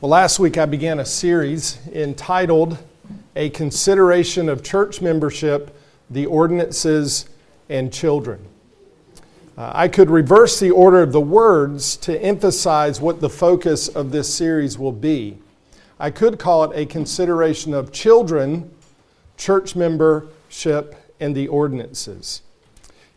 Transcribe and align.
Well, 0.00 0.10
last 0.10 0.38
week 0.38 0.56
I 0.58 0.66
began 0.66 1.00
a 1.00 1.04
series 1.04 1.76
entitled 1.92 2.78
A 3.34 3.50
Consideration 3.50 4.48
of 4.48 4.62
Church 4.62 5.02
Membership, 5.02 5.76
the 6.08 6.24
Ordinances, 6.24 7.28
and 7.68 7.92
Children. 7.92 8.46
Uh, 9.56 9.72
I 9.74 9.88
could 9.88 10.08
reverse 10.08 10.60
the 10.60 10.70
order 10.70 11.02
of 11.02 11.10
the 11.10 11.20
words 11.20 11.96
to 11.96 12.16
emphasize 12.22 13.00
what 13.00 13.20
the 13.20 13.28
focus 13.28 13.88
of 13.88 14.12
this 14.12 14.32
series 14.32 14.78
will 14.78 14.92
be. 14.92 15.38
I 15.98 16.12
could 16.12 16.38
call 16.38 16.62
it 16.62 16.78
a 16.78 16.86
consideration 16.86 17.74
of 17.74 17.90
children, 17.90 18.70
church 19.36 19.74
membership, 19.74 20.94
and 21.18 21.34
the 21.34 21.48
ordinances. 21.48 22.42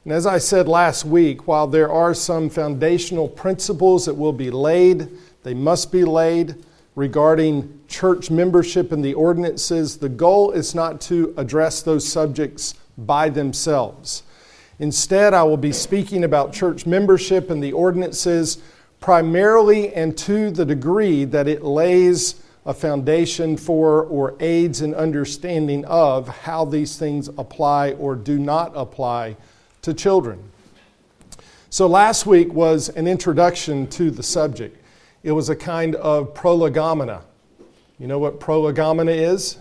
And 0.04 0.12
as 0.12 0.26
I 0.26 0.40
said 0.40 0.68
last 0.68 1.06
week, 1.06 1.48
while 1.48 1.68
there 1.68 1.92
are 1.92 2.16
some 2.16 2.50
foundational 2.50 3.28
principles 3.28 4.08
that 4.08 4.16
will 4.16 4.34
be 4.34 4.50
laid, 4.50 5.10
they 5.44 5.54
must 5.54 5.92
be 5.92 6.04
laid 6.04 6.56
regarding 6.96 7.80
church 7.88 8.30
membership 8.30 8.92
and 8.92 9.04
the 9.04 9.14
ordinances. 9.14 9.98
The 9.98 10.10
goal 10.10 10.52
is 10.52 10.76
not 10.76 11.00
to 11.02 11.34
address 11.38 11.82
those 11.82 12.08
subjects 12.08 12.76
by 12.98 13.30
themselves. 13.30 14.24
Instead, 14.80 15.34
I 15.34 15.44
will 15.44 15.58
be 15.58 15.72
speaking 15.72 16.24
about 16.24 16.54
church 16.54 16.86
membership 16.86 17.50
and 17.50 17.64
the 17.64 17.72
ordinances 17.72 18.58
primarily 19.00 19.94
and 19.94 20.18
to 20.18 20.52
the 20.52 20.66
degree 20.66 21.24
that 21.26 21.48
it 21.48 21.64
lays 21.64 22.42
a 22.66 22.74
foundation 22.74 23.58
for 23.58 24.04
or 24.04 24.36
aids 24.40 24.82
in 24.82 24.94
understanding 24.94 25.84
of 25.86 26.28
how 26.28 26.66
these 26.66 26.98
things 26.98 27.28
apply 27.30 27.92
or 27.94 28.16
do 28.16 28.38
not 28.38 28.72
apply 28.76 29.36
to 29.82 29.94
children. 29.94 30.52
So, 31.70 31.88
last 31.88 32.26
week 32.26 32.54
was 32.54 32.90
an 32.90 33.08
introduction 33.08 33.88
to 33.92 34.12
the 34.12 34.24
subject. 34.24 34.81
It 35.24 35.34
was 35.34 35.50
a 35.50 35.56
kind 35.56 35.94
of 35.96 36.34
prolegomena. 36.34 37.22
You 38.00 38.08
know 38.08 38.18
what 38.18 38.40
prolegomena 38.40 39.12
is? 39.12 39.60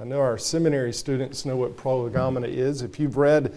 I 0.00 0.02
know 0.02 0.18
our 0.18 0.36
seminary 0.36 0.92
students 0.92 1.44
know 1.44 1.54
what 1.54 1.76
prolegomena 1.76 2.48
is. 2.48 2.82
If 2.82 2.98
you've 2.98 3.16
read 3.16 3.54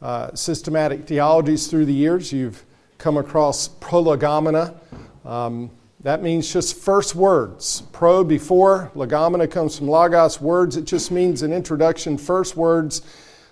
uh, 0.00 0.34
systematic 0.34 1.06
theologies 1.06 1.66
through 1.66 1.84
the 1.84 1.92
years, 1.92 2.32
you've 2.32 2.64
come 2.96 3.18
across 3.18 3.68
prolegomena. 3.68 4.74
Um, 5.26 5.70
that 6.00 6.22
means 6.22 6.50
just 6.50 6.76
first 6.76 7.14
words. 7.14 7.82
Pro 7.92 8.24
before, 8.24 8.90
legomena 8.94 9.50
comes 9.50 9.76
from 9.76 9.88
logos, 9.88 10.40
words. 10.40 10.78
It 10.78 10.86
just 10.86 11.10
means 11.10 11.42
an 11.42 11.52
introduction, 11.52 12.16
first 12.16 12.56
words 12.56 13.02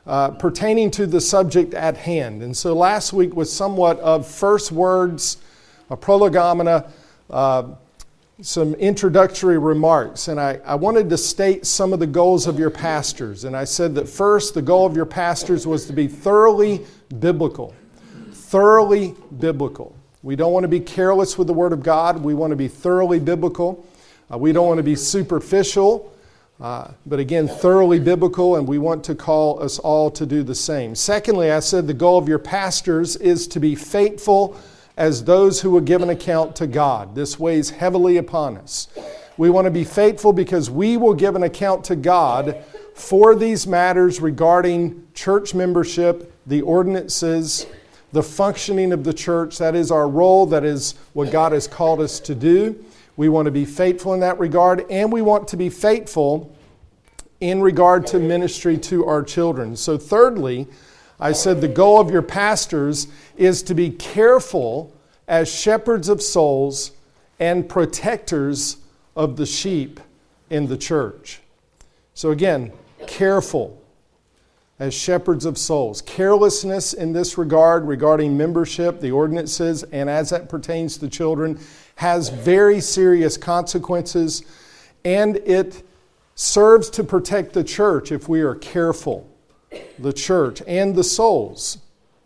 uh, 0.06 0.30
pertaining 0.30 0.90
to 0.92 1.06
the 1.06 1.20
subject 1.20 1.74
at 1.74 1.98
hand. 1.98 2.42
And 2.42 2.56
so 2.56 2.74
last 2.74 3.12
week 3.12 3.36
was 3.36 3.52
somewhat 3.52 4.00
of 4.00 4.26
first 4.26 4.72
words, 4.72 5.36
a 5.90 5.96
prolegomena 5.96 6.90
uh, 7.34 7.74
some 8.42 8.74
introductory 8.74 9.58
remarks, 9.58 10.28
and 10.28 10.40
I, 10.40 10.60
I 10.64 10.76
wanted 10.76 11.10
to 11.10 11.18
state 11.18 11.66
some 11.66 11.92
of 11.92 11.98
the 11.98 12.06
goals 12.06 12.46
of 12.46 12.60
your 12.60 12.70
pastors. 12.70 13.42
And 13.42 13.56
I 13.56 13.64
said 13.64 13.96
that 13.96 14.08
first, 14.08 14.54
the 14.54 14.62
goal 14.62 14.86
of 14.86 14.94
your 14.94 15.04
pastors 15.04 15.66
was 15.66 15.86
to 15.86 15.92
be 15.92 16.06
thoroughly 16.06 16.86
biblical. 17.18 17.74
Thoroughly 18.30 19.16
biblical. 19.40 19.96
We 20.22 20.36
don't 20.36 20.52
want 20.52 20.62
to 20.62 20.68
be 20.68 20.78
careless 20.78 21.36
with 21.36 21.48
the 21.48 21.52
Word 21.52 21.72
of 21.72 21.82
God, 21.82 22.22
we 22.22 22.34
want 22.34 22.52
to 22.52 22.56
be 22.56 22.68
thoroughly 22.68 23.18
biblical. 23.18 23.84
Uh, 24.32 24.38
we 24.38 24.52
don't 24.52 24.68
want 24.68 24.78
to 24.78 24.84
be 24.84 24.96
superficial, 24.96 26.14
uh, 26.60 26.92
but 27.04 27.18
again, 27.18 27.48
thoroughly 27.48 27.98
biblical, 27.98 28.56
and 28.56 28.66
we 28.66 28.78
want 28.78 29.02
to 29.04 29.16
call 29.16 29.60
us 29.60 29.80
all 29.80 30.08
to 30.12 30.24
do 30.24 30.44
the 30.44 30.54
same. 30.54 30.94
Secondly, 30.94 31.50
I 31.50 31.58
said 31.58 31.88
the 31.88 31.94
goal 31.94 32.16
of 32.16 32.28
your 32.28 32.38
pastors 32.38 33.16
is 33.16 33.48
to 33.48 33.60
be 33.60 33.74
faithful 33.74 34.56
as 34.96 35.24
those 35.24 35.60
who 35.60 35.70
will 35.70 35.80
give 35.80 36.02
an 36.02 36.10
account 36.10 36.54
to 36.56 36.66
God. 36.66 37.14
This 37.14 37.38
weighs 37.38 37.70
heavily 37.70 38.16
upon 38.16 38.56
us. 38.56 38.88
We 39.36 39.50
want 39.50 39.64
to 39.64 39.70
be 39.70 39.84
faithful 39.84 40.32
because 40.32 40.70
we 40.70 40.96
will 40.96 41.14
give 41.14 41.34
an 41.34 41.42
account 41.42 41.84
to 41.84 41.96
God 41.96 42.62
for 42.94 43.34
these 43.34 43.66
matters 43.66 44.20
regarding 44.20 45.06
church 45.14 45.54
membership, 45.54 46.32
the 46.46 46.62
ordinances, 46.62 47.66
the 48.12 48.22
functioning 48.22 48.92
of 48.92 49.02
the 49.02 49.12
church. 49.12 49.58
That 49.58 49.74
is 49.74 49.90
our 49.90 50.08
role, 50.08 50.46
that 50.46 50.64
is 50.64 50.94
what 51.12 51.32
God 51.32 51.50
has 51.50 51.66
called 51.66 52.00
us 52.00 52.20
to 52.20 52.34
do. 52.34 52.84
We 53.16 53.28
want 53.28 53.46
to 53.46 53.52
be 53.52 53.64
faithful 53.64 54.14
in 54.14 54.20
that 54.20 54.38
regard, 54.38 54.86
and 54.90 55.12
we 55.12 55.22
want 55.22 55.48
to 55.48 55.56
be 55.56 55.68
faithful 55.70 56.54
in 57.40 57.60
regard 57.60 58.06
to 58.08 58.18
ministry 58.18 58.78
to 58.78 59.04
our 59.06 59.22
children. 59.22 59.76
So, 59.76 59.98
thirdly, 59.98 60.68
I 61.20 61.32
said 61.32 61.60
the 61.60 61.68
goal 61.68 62.00
of 62.00 62.10
your 62.10 62.22
pastors 62.22 63.06
is 63.36 63.62
to 63.64 63.74
be 63.74 63.90
careful 63.90 64.92
as 65.28 65.52
shepherds 65.52 66.08
of 66.08 66.20
souls 66.20 66.92
and 67.38 67.68
protectors 67.68 68.78
of 69.16 69.36
the 69.36 69.46
sheep 69.46 70.00
in 70.50 70.66
the 70.66 70.76
church. 70.76 71.40
So, 72.14 72.30
again, 72.30 72.72
careful 73.06 73.80
as 74.78 74.92
shepherds 74.92 75.44
of 75.44 75.56
souls. 75.56 76.02
Carelessness 76.02 76.92
in 76.92 77.12
this 77.12 77.38
regard 77.38 77.86
regarding 77.86 78.36
membership, 78.36 79.00
the 79.00 79.10
ordinances, 79.10 79.84
and 79.84 80.10
as 80.10 80.30
that 80.30 80.48
pertains 80.48 80.98
to 80.98 81.08
children 81.08 81.58
has 81.96 82.28
very 82.28 82.80
serious 82.80 83.36
consequences, 83.36 84.42
and 85.04 85.36
it 85.36 85.84
serves 86.34 86.90
to 86.90 87.04
protect 87.04 87.52
the 87.52 87.62
church 87.62 88.10
if 88.10 88.28
we 88.28 88.40
are 88.40 88.56
careful 88.56 89.28
the 89.98 90.12
church, 90.12 90.62
and 90.66 90.94
the 90.94 91.04
souls 91.04 91.78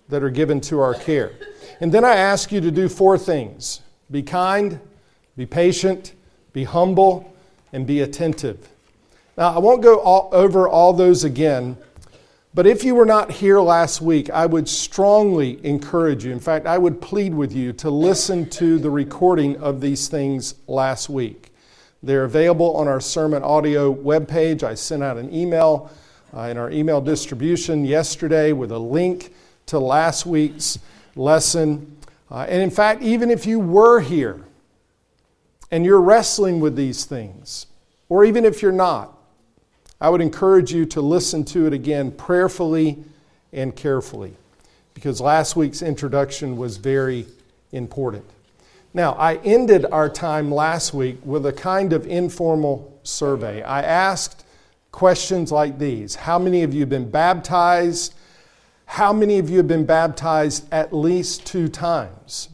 that 0.09 0.22
are 0.22 0.31
given 0.31 0.60
to 0.62 0.81
our 0.81 0.94
care. 0.94 1.32
And 1.81 1.92
then 1.92 2.04
I 2.04 2.16
ask 2.16 2.50
you 2.50 2.60
to 2.60 2.70
do 2.70 2.88
four 2.88 3.19
things 3.19 3.81
be 4.10 4.22
kind, 4.22 4.81
be 5.36 5.47
patient, 5.47 6.14
be 6.53 6.64
humble, 6.64 7.34
and 7.72 7.87
be 7.87 8.00
attentive. 8.00 8.69
Now, 9.37 9.54
I 9.54 9.58
won't 9.58 9.82
go 9.82 10.00
all, 10.00 10.31
over 10.32 10.69
all 10.69 10.92
those 10.92 11.25
again, 11.25 11.76
but 12.54 12.66
if 12.66 12.82
you 12.82 12.94
were 12.94 13.04
not 13.04 13.31
here 13.31 13.60
last 13.60 14.00
week, 14.00 14.31
I 14.31 14.47
would 14.47 14.69
strongly 14.69 15.64
encourage 15.64 16.25
you. 16.25 16.32
In 16.32 16.41
fact, 16.41 16.66
I 16.66 16.78
would 16.78 17.00
plead 17.00 17.34
with 17.34 17.53
you 17.53 17.72
to 17.75 17.91
listen 17.91 18.48
to 18.50 18.78
the 18.78 18.91
recording 18.91 19.56
of 19.58 19.81
these 19.81 20.08
things 20.08 20.54
last 20.66 21.08
week. 21.08 21.53
They're 22.03 22.25
available 22.25 22.76
on 22.76 22.88
our 22.88 23.00
sermon 23.00 23.42
audio 23.42 23.94
webpage. 23.94 24.62
I 24.62 24.75
sent 24.75 25.03
out 25.03 25.19
an 25.19 25.32
email 25.32 25.91
in 26.33 26.56
our 26.56 26.71
email 26.71 27.00
distribution 27.00 27.84
yesterday 27.84 28.53
with 28.53 28.71
a 28.71 28.78
link 28.78 29.33
to 29.66 29.78
last 29.78 30.27
week's 30.27 30.78
lesson. 31.16 31.97
Uh, 32.31 32.47
and 32.49 32.62
in 32.62 32.71
fact, 32.71 33.03
even 33.03 33.31
if 33.31 33.47
you 33.47 33.59
were 33.59 34.00
here 34.00 34.41
and 35.71 35.84
you're 35.84 36.00
wrestling 36.00 36.61
with 36.61 36.77
these 36.77 37.05
things, 37.05 37.67
or 38.09 38.25
even 38.25 38.44
if 38.44 38.62
you're 38.62 38.72
not, 38.72 39.17
I 40.00 40.11
would 40.11 40.21
encourage 40.21 40.72
you 40.72 40.87
to 40.87 41.00
listen 41.00 41.44
to 41.47 41.67
it 41.67 41.72
again 41.72 42.12
prayerfully 42.12 42.99
and 43.53 43.75
carefully 43.75 44.34
because 44.94 45.21
last 45.21 45.56
week's 45.56 45.83
introduction 45.83 46.56
was 46.56 46.77
very 46.77 47.27
important. 47.72 48.25
Now, 48.94 49.12
I 49.12 49.37
ended 49.37 49.87
our 49.93 50.09
time 50.09 50.50
last 50.50 50.94
week 50.94 51.19
with 51.25 51.47
a 51.47 51.53
kind 51.53 51.93
of 51.93 52.06
informal 52.06 52.99
survey. 53.03 53.62
I 53.62 53.83
asked 53.83 54.44
questions 54.98 55.53
like 55.53 55.78
these 55.78 56.16
How 56.16 56.41
many 56.41 56.64
of 56.64 56.75
you 56.75 56.81
have 56.81 56.88
been 56.88 57.09
baptized? 57.09 58.14
How 58.84 59.12
many 59.12 59.38
of 59.38 59.48
you 59.48 59.59
have 59.59 59.69
been 59.69 59.86
baptized 59.86 60.66
at 60.72 60.92
least 60.92 61.47
two 61.47 61.69
times? 61.69 62.48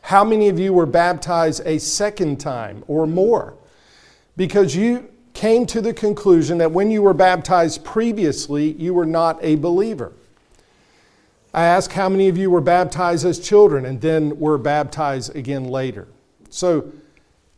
How 0.00 0.24
many 0.24 0.48
of 0.48 0.58
you 0.58 0.72
were 0.72 0.84
baptized 0.84 1.62
a 1.64 1.78
second 1.78 2.40
time 2.40 2.82
or 2.88 3.06
more? 3.06 3.54
Because 4.36 4.74
you 4.74 5.10
came 5.32 5.64
to 5.66 5.80
the 5.80 5.94
conclusion 5.94 6.58
that 6.58 6.72
when 6.72 6.90
you 6.90 7.02
were 7.02 7.14
baptized 7.14 7.84
previously, 7.84 8.72
you 8.72 8.92
were 8.92 9.06
not 9.06 9.38
a 9.40 9.54
believer. 9.54 10.12
I 11.54 11.66
asked 11.66 11.92
how 11.92 12.08
many 12.08 12.28
of 12.28 12.36
you 12.36 12.50
were 12.50 12.60
baptized 12.60 13.24
as 13.24 13.38
children 13.38 13.86
and 13.86 14.00
then 14.00 14.40
were 14.40 14.58
baptized 14.58 15.36
again 15.36 15.66
later. 15.68 16.08
So 16.50 16.90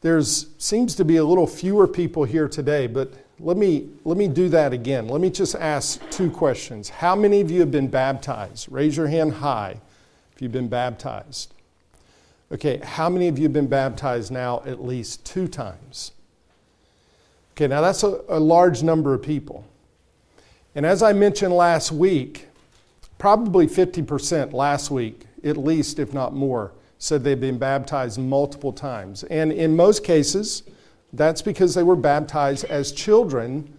there 0.02 0.20
seems 0.20 0.94
to 0.96 1.04
be 1.06 1.16
a 1.16 1.24
little 1.24 1.46
fewer 1.46 1.88
people 1.88 2.24
here 2.24 2.48
today, 2.48 2.86
but 2.86 3.14
let 3.42 3.56
me, 3.56 3.88
let 4.04 4.18
me 4.18 4.28
do 4.28 4.48
that 4.50 4.72
again. 4.72 5.08
Let 5.08 5.20
me 5.20 5.30
just 5.30 5.54
ask 5.54 6.00
two 6.10 6.30
questions. 6.30 6.88
How 6.88 7.16
many 7.16 7.40
of 7.40 7.50
you 7.50 7.60
have 7.60 7.70
been 7.70 7.88
baptized? 7.88 8.70
Raise 8.70 8.96
your 8.96 9.08
hand 9.08 9.34
high 9.34 9.80
if 10.34 10.42
you've 10.42 10.52
been 10.52 10.68
baptized. 10.68 11.54
Okay, 12.52 12.78
how 12.78 13.08
many 13.08 13.28
of 13.28 13.38
you 13.38 13.44
have 13.44 13.52
been 13.52 13.68
baptized 13.68 14.30
now 14.30 14.62
at 14.66 14.84
least 14.84 15.24
two 15.24 15.48
times? 15.48 16.12
Okay, 17.52 17.66
now 17.66 17.80
that's 17.80 18.02
a, 18.02 18.20
a 18.28 18.40
large 18.40 18.82
number 18.82 19.14
of 19.14 19.22
people. 19.22 19.64
And 20.74 20.84
as 20.84 21.02
I 21.02 21.12
mentioned 21.12 21.54
last 21.54 21.92
week, 21.92 22.48
probably 23.18 23.66
50% 23.66 24.52
last 24.52 24.90
week, 24.90 25.26
at 25.44 25.56
least, 25.56 25.98
if 25.98 26.12
not 26.12 26.34
more, 26.34 26.72
said 26.98 27.24
they've 27.24 27.40
been 27.40 27.58
baptized 27.58 28.18
multiple 28.18 28.72
times. 28.72 29.24
And 29.24 29.52
in 29.52 29.74
most 29.74 30.04
cases, 30.04 30.64
that's 31.12 31.42
because 31.42 31.74
they 31.74 31.82
were 31.82 31.96
baptized 31.96 32.64
as 32.64 32.92
children, 32.92 33.76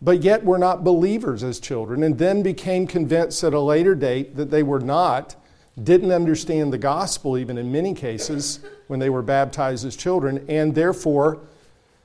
but 0.00 0.22
yet 0.22 0.44
were 0.44 0.58
not 0.58 0.84
believers 0.84 1.42
as 1.42 1.60
children, 1.60 2.02
and 2.02 2.18
then 2.18 2.42
became 2.42 2.86
convinced 2.86 3.42
at 3.44 3.54
a 3.54 3.60
later 3.60 3.94
date 3.94 4.36
that 4.36 4.50
they 4.50 4.62
were 4.62 4.80
not 4.80 5.36
didn't 5.82 6.12
understand 6.12 6.72
the 6.72 6.78
gospel, 6.78 7.38
even 7.38 7.56
in 7.56 7.72
many 7.72 7.94
cases, 7.94 8.60
when 8.88 9.00
they 9.00 9.08
were 9.08 9.22
baptized 9.22 9.86
as 9.86 9.96
children, 9.96 10.44
and 10.48 10.74
therefore 10.74 11.40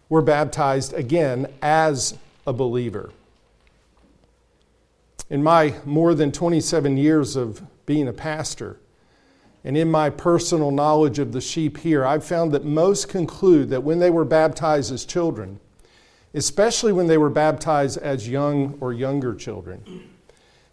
were 0.09 0.21
baptized 0.21 0.93
again 0.93 1.51
as 1.61 2.17
a 2.45 2.53
believer. 2.53 3.11
In 5.29 5.43
my 5.43 5.75
more 5.83 6.13
than 6.13 6.31
27 6.31 6.95
years 6.95 7.35
of 7.35 7.61
being 7.85 8.07
a 8.07 8.13
pastor, 8.13 8.77
and 9.67 9.75
in 9.75 9.91
my 9.91 10.09
personal 10.09 10.71
knowledge 10.71 11.19
of 11.19 11.33
the 11.33 11.41
sheep 11.41 11.79
here, 11.79 12.05
I've 12.05 12.23
found 12.23 12.53
that 12.53 12.63
most 12.63 13.09
conclude 13.09 13.69
that 13.71 13.83
when 13.83 13.99
they 13.99 14.09
were 14.09 14.23
baptized 14.23 14.93
as 14.93 15.03
children, 15.03 15.59
especially 16.33 16.93
when 16.93 17.07
they 17.07 17.17
were 17.17 17.29
baptized 17.29 17.97
as 17.97 18.29
young 18.29 18.77
or 18.79 18.93
younger 18.93 19.35
children, 19.35 20.09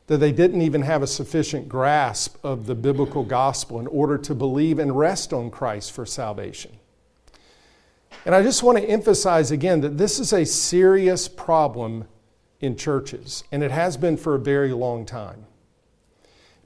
that 0.07 0.19
they 0.19 0.31
didn't 0.31 0.63
even 0.63 0.83
have 0.83 1.03
a 1.03 1.09
sufficient 1.09 1.69
grasp 1.69 2.37
of 2.45 2.67
the 2.67 2.77
biblical 2.77 3.25
gospel 3.25 3.81
in 3.81 3.89
order 3.89 4.17
to 4.17 4.33
believe 4.33 4.79
and 4.79 4.97
rest 4.97 5.33
on 5.33 5.51
Christ 5.51 5.91
for 5.91 6.07
salvation. 6.07 6.71
And 8.25 8.33
I 8.33 8.45
just 8.45 8.63
want 8.63 8.79
to 8.79 8.85
emphasize 8.85 9.51
again 9.51 9.81
that 9.81 9.99
this 9.99 10.21
is 10.21 10.33
a 10.33 10.47
serious 10.47 11.27
problem 11.27 12.05
in 12.61 12.77
churches, 12.77 13.43
and 13.51 13.65
it 13.65 13.73
has 13.73 13.97
been 13.97 14.17
for 14.17 14.37
a 14.37 14.39
very 14.39 14.73
long 14.73 15.05
time. 15.05 15.47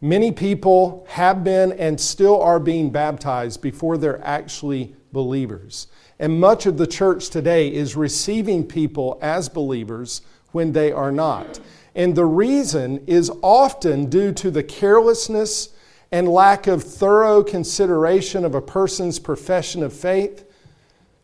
Many 0.00 0.30
people 0.30 1.04
have 1.08 1.42
been 1.42 1.72
and 1.72 2.00
still 2.00 2.40
are 2.40 2.60
being 2.60 2.90
baptized 2.90 3.60
before 3.60 3.98
they're 3.98 4.24
actually 4.24 4.94
believers. 5.12 5.88
And 6.20 6.40
much 6.40 6.66
of 6.66 6.78
the 6.78 6.86
church 6.86 7.30
today 7.30 7.72
is 7.72 7.96
receiving 7.96 8.64
people 8.64 9.18
as 9.20 9.48
believers 9.48 10.22
when 10.52 10.72
they 10.72 10.92
are 10.92 11.10
not. 11.10 11.58
And 11.94 12.14
the 12.14 12.26
reason 12.26 13.04
is 13.06 13.30
often 13.42 14.06
due 14.08 14.32
to 14.34 14.50
the 14.52 14.62
carelessness 14.62 15.70
and 16.12 16.28
lack 16.28 16.68
of 16.68 16.82
thorough 16.82 17.42
consideration 17.42 18.44
of 18.44 18.54
a 18.54 18.62
person's 18.62 19.18
profession 19.18 19.82
of 19.82 19.92
faith 19.92 20.44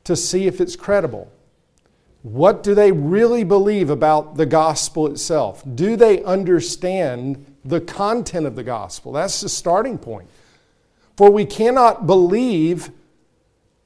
to 0.03 0.17
see 0.17 0.47
if 0.47 0.61
it's 0.61 0.77
credible. 0.77 1.31
What 2.23 2.63
do 2.63 2.75
they 2.75 2.91
really 2.91 3.45
believe 3.45 3.89
about 3.91 4.37
the 4.37 4.47
gospel 4.47 5.07
itself? 5.07 5.63
Do 5.75 5.95
they 5.95 6.23
understand 6.25 7.54
the 7.65 7.81
content 7.81 8.47
of 8.47 8.57
the 8.57 8.63
gospel? 8.63 9.13
That's 9.13 9.41
the 9.41 9.49
starting 9.49 9.99
point. 9.99 10.29
For 11.17 11.31
we 11.31 11.47
cannot 11.47 12.07
believe 12.07 12.91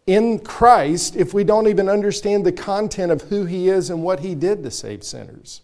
in 0.06 0.38
Christ 0.38 1.16
if 1.16 1.34
we 1.34 1.44
don't 1.44 1.68
even 1.68 1.88
understand 1.88 2.44
the 2.44 2.52
content 2.52 3.12
of 3.12 3.22
who 3.22 3.44
He 3.44 3.68
is 3.68 3.90
and 3.90 4.02
what 4.02 4.20
He 4.20 4.34
did 4.34 4.62
to 4.64 4.70
save 4.70 5.04
sinners. 5.04 5.60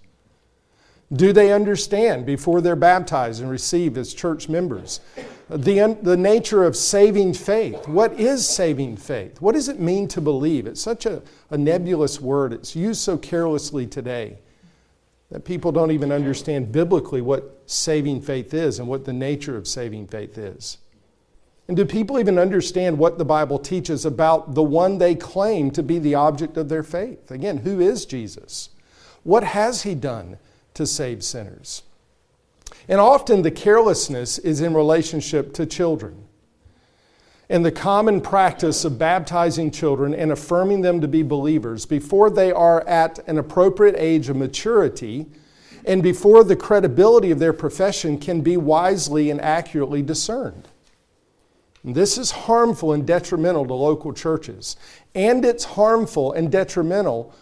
Do 1.12 1.32
they 1.32 1.52
understand 1.52 2.26
before 2.26 2.60
they're 2.60 2.76
baptized 2.76 3.40
and 3.40 3.50
received 3.50 3.96
as 3.98 4.14
church 4.14 4.48
members 4.48 5.00
the, 5.48 5.96
the 6.02 6.16
nature 6.16 6.64
of 6.64 6.76
saving 6.76 7.34
faith? 7.34 7.86
What 7.86 8.18
is 8.18 8.46
saving 8.46 8.96
faith? 8.96 9.40
What 9.40 9.54
does 9.54 9.68
it 9.68 9.78
mean 9.78 10.08
to 10.08 10.20
believe? 10.20 10.66
It's 10.66 10.80
such 10.80 11.06
a, 11.06 11.22
a 11.50 11.58
nebulous 11.58 12.20
word, 12.20 12.52
it's 12.52 12.74
used 12.74 13.00
so 13.00 13.16
carelessly 13.16 13.86
today 13.86 14.38
that 15.34 15.44
people 15.44 15.72
don't 15.72 15.90
even 15.90 16.12
understand 16.12 16.72
biblically 16.72 17.20
what 17.20 17.60
saving 17.66 18.22
faith 18.22 18.54
is 18.54 18.78
and 18.78 18.88
what 18.88 19.04
the 19.04 19.12
nature 19.12 19.56
of 19.56 19.68
saving 19.68 20.06
faith 20.06 20.38
is. 20.38 20.78
And 21.68 21.76
do 21.76 21.84
people 21.84 22.18
even 22.18 22.38
understand 22.38 22.98
what 22.98 23.18
the 23.18 23.24
Bible 23.24 23.58
teaches 23.58 24.06
about 24.06 24.54
the 24.54 24.62
one 24.62 24.96
they 24.96 25.14
claim 25.14 25.70
to 25.72 25.82
be 25.82 25.98
the 25.98 26.14
object 26.14 26.56
of 26.56 26.68
their 26.68 26.82
faith? 26.82 27.30
Again, 27.30 27.58
who 27.58 27.80
is 27.80 28.06
Jesus? 28.06 28.70
What 29.24 29.44
has 29.44 29.82
he 29.82 29.94
done? 29.94 30.38
to 30.74 30.86
save 30.86 31.24
sinners. 31.24 31.82
And 32.88 33.00
often 33.00 33.42
the 33.42 33.50
carelessness 33.50 34.38
is 34.38 34.60
in 34.60 34.74
relationship 34.74 35.54
to 35.54 35.64
children. 35.64 36.26
And 37.48 37.64
the 37.64 37.72
common 37.72 38.20
practice 38.20 38.84
of 38.84 38.98
baptizing 38.98 39.70
children 39.70 40.14
and 40.14 40.32
affirming 40.32 40.80
them 40.80 41.00
to 41.00 41.08
be 41.08 41.22
believers 41.22 41.84
before 41.84 42.30
they 42.30 42.50
are 42.50 42.86
at 42.88 43.18
an 43.28 43.38
appropriate 43.38 43.96
age 43.98 44.28
of 44.28 44.36
maturity 44.36 45.26
and 45.84 46.02
before 46.02 46.42
the 46.44 46.56
credibility 46.56 47.30
of 47.30 47.38
their 47.38 47.52
profession 47.52 48.18
can 48.18 48.40
be 48.40 48.56
wisely 48.56 49.30
and 49.30 49.40
accurately 49.40 50.00
discerned. 50.02 50.68
And 51.82 51.94
this 51.94 52.16
is 52.16 52.30
harmful 52.30 52.92
and 52.92 53.06
detrimental 53.06 53.66
to 53.66 53.74
local 53.74 54.14
churches. 54.14 54.76
And 55.14 55.44
it's 55.44 55.64
harmful 55.64 56.32
and 56.32 56.50
detrimental 56.50 57.34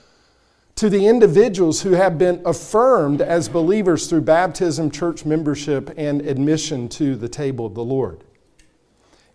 to 0.74 0.90
the 0.90 1.06
individuals 1.06 1.82
who 1.82 1.92
have 1.92 2.18
been 2.18 2.42
affirmed 2.44 3.20
as 3.20 3.48
believers 3.48 4.08
through 4.08 4.22
baptism, 4.22 4.90
church 4.90 5.24
membership, 5.24 5.94
and 5.96 6.22
admission 6.22 6.88
to 6.88 7.14
the 7.14 7.28
table 7.28 7.66
of 7.66 7.74
the 7.74 7.84
Lord. 7.84 8.24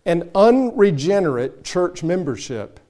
An 0.08 0.30
unregenerate 0.34 1.64
church 1.64 2.02
membership 2.02 2.80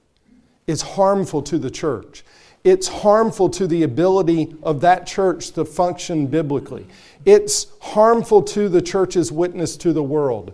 is 0.68 0.82
harmful 0.82 1.42
to 1.42 1.58
the 1.58 1.68
church. 1.68 2.24
It's 2.62 2.86
harmful 2.86 3.48
to 3.50 3.66
the 3.66 3.82
ability 3.82 4.54
of 4.62 4.80
that 4.82 5.04
church 5.04 5.50
to 5.52 5.64
function 5.64 6.28
biblically. 6.28 6.86
It's 7.24 7.66
harmful 7.80 8.42
to 8.42 8.68
the 8.68 8.80
church's 8.80 9.32
witness 9.32 9.76
to 9.78 9.92
the 9.92 10.02
world 10.02 10.52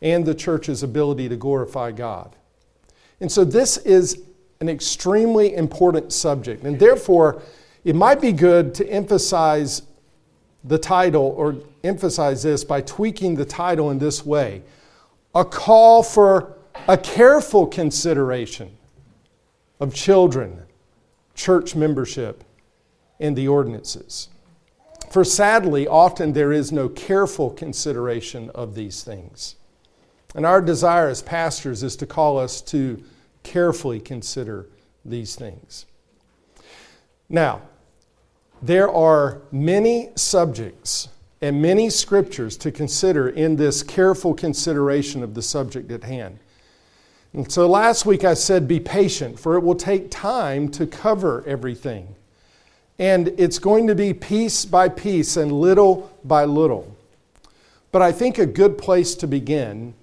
and 0.00 0.24
the 0.24 0.34
church's 0.34 0.82
ability 0.82 1.28
to 1.28 1.36
glorify 1.36 1.92
God. 1.92 2.34
And 3.20 3.30
so, 3.30 3.44
this 3.44 3.76
is 3.76 4.22
an 4.60 4.70
extremely 4.70 5.54
important 5.54 6.14
subject. 6.14 6.64
And 6.64 6.78
therefore, 6.78 7.42
it 7.84 7.94
might 7.94 8.22
be 8.22 8.32
good 8.32 8.74
to 8.76 8.88
emphasize 8.88 9.82
the 10.64 10.78
title 10.78 11.34
or 11.36 11.56
emphasize 11.84 12.42
this 12.42 12.64
by 12.64 12.80
tweaking 12.80 13.34
the 13.34 13.44
title 13.44 13.90
in 13.90 13.98
this 13.98 14.24
way 14.24 14.62
a 15.34 15.44
call 15.44 16.02
for 16.02 16.58
a 16.88 16.96
careful 16.96 17.66
consideration 17.66 18.76
of 19.80 19.94
children, 19.94 20.62
church 21.34 21.74
membership, 21.74 22.44
and 23.18 23.36
the 23.36 23.48
ordinances. 23.48 24.28
For 25.10 25.24
sadly, 25.24 25.86
often 25.86 26.32
there 26.32 26.52
is 26.52 26.72
no 26.72 26.88
careful 26.88 27.50
consideration 27.50 28.50
of 28.54 28.74
these 28.74 29.02
things. 29.04 29.56
And 30.34 30.46
our 30.46 30.62
desire 30.62 31.08
as 31.08 31.22
pastors 31.22 31.82
is 31.82 31.96
to 31.96 32.06
call 32.06 32.38
us 32.38 32.60
to 32.62 33.02
carefully 33.42 34.00
consider 34.00 34.68
these 35.04 35.34
things. 35.34 35.86
Now, 37.28 37.62
there 38.62 38.90
are 38.90 39.42
many 39.50 40.10
subjects 40.14 41.08
and 41.42 41.60
many 41.60 41.90
scriptures 41.90 42.56
to 42.56 42.72
consider 42.72 43.28
in 43.28 43.56
this 43.56 43.82
careful 43.82 44.32
consideration 44.32 45.22
of 45.22 45.34
the 45.34 45.42
subject 45.42 45.90
at 45.90 46.04
hand. 46.04 46.38
And 47.34 47.50
so 47.50 47.68
last 47.68 48.06
week 48.06 48.24
I 48.24 48.34
said, 48.34 48.66
be 48.66 48.80
patient, 48.80 49.38
for 49.38 49.56
it 49.56 49.60
will 49.60 49.74
take 49.74 50.10
time 50.10 50.68
to 50.70 50.86
cover 50.86 51.44
everything. 51.46 52.14
And 52.98 53.28
it's 53.36 53.58
going 53.58 53.86
to 53.88 53.94
be 53.94 54.14
piece 54.14 54.64
by 54.64 54.88
piece 54.88 55.36
and 55.36 55.52
little 55.52 56.10
by 56.24 56.44
little. 56.44 56.96
But 57.90 58.00
I 58.00 58.12
think 58.12 58.38
a 58.38 58.46
good 58.46 58.78
place 58.78 59.14
to 59.16 59.26
begin 59.26 59.94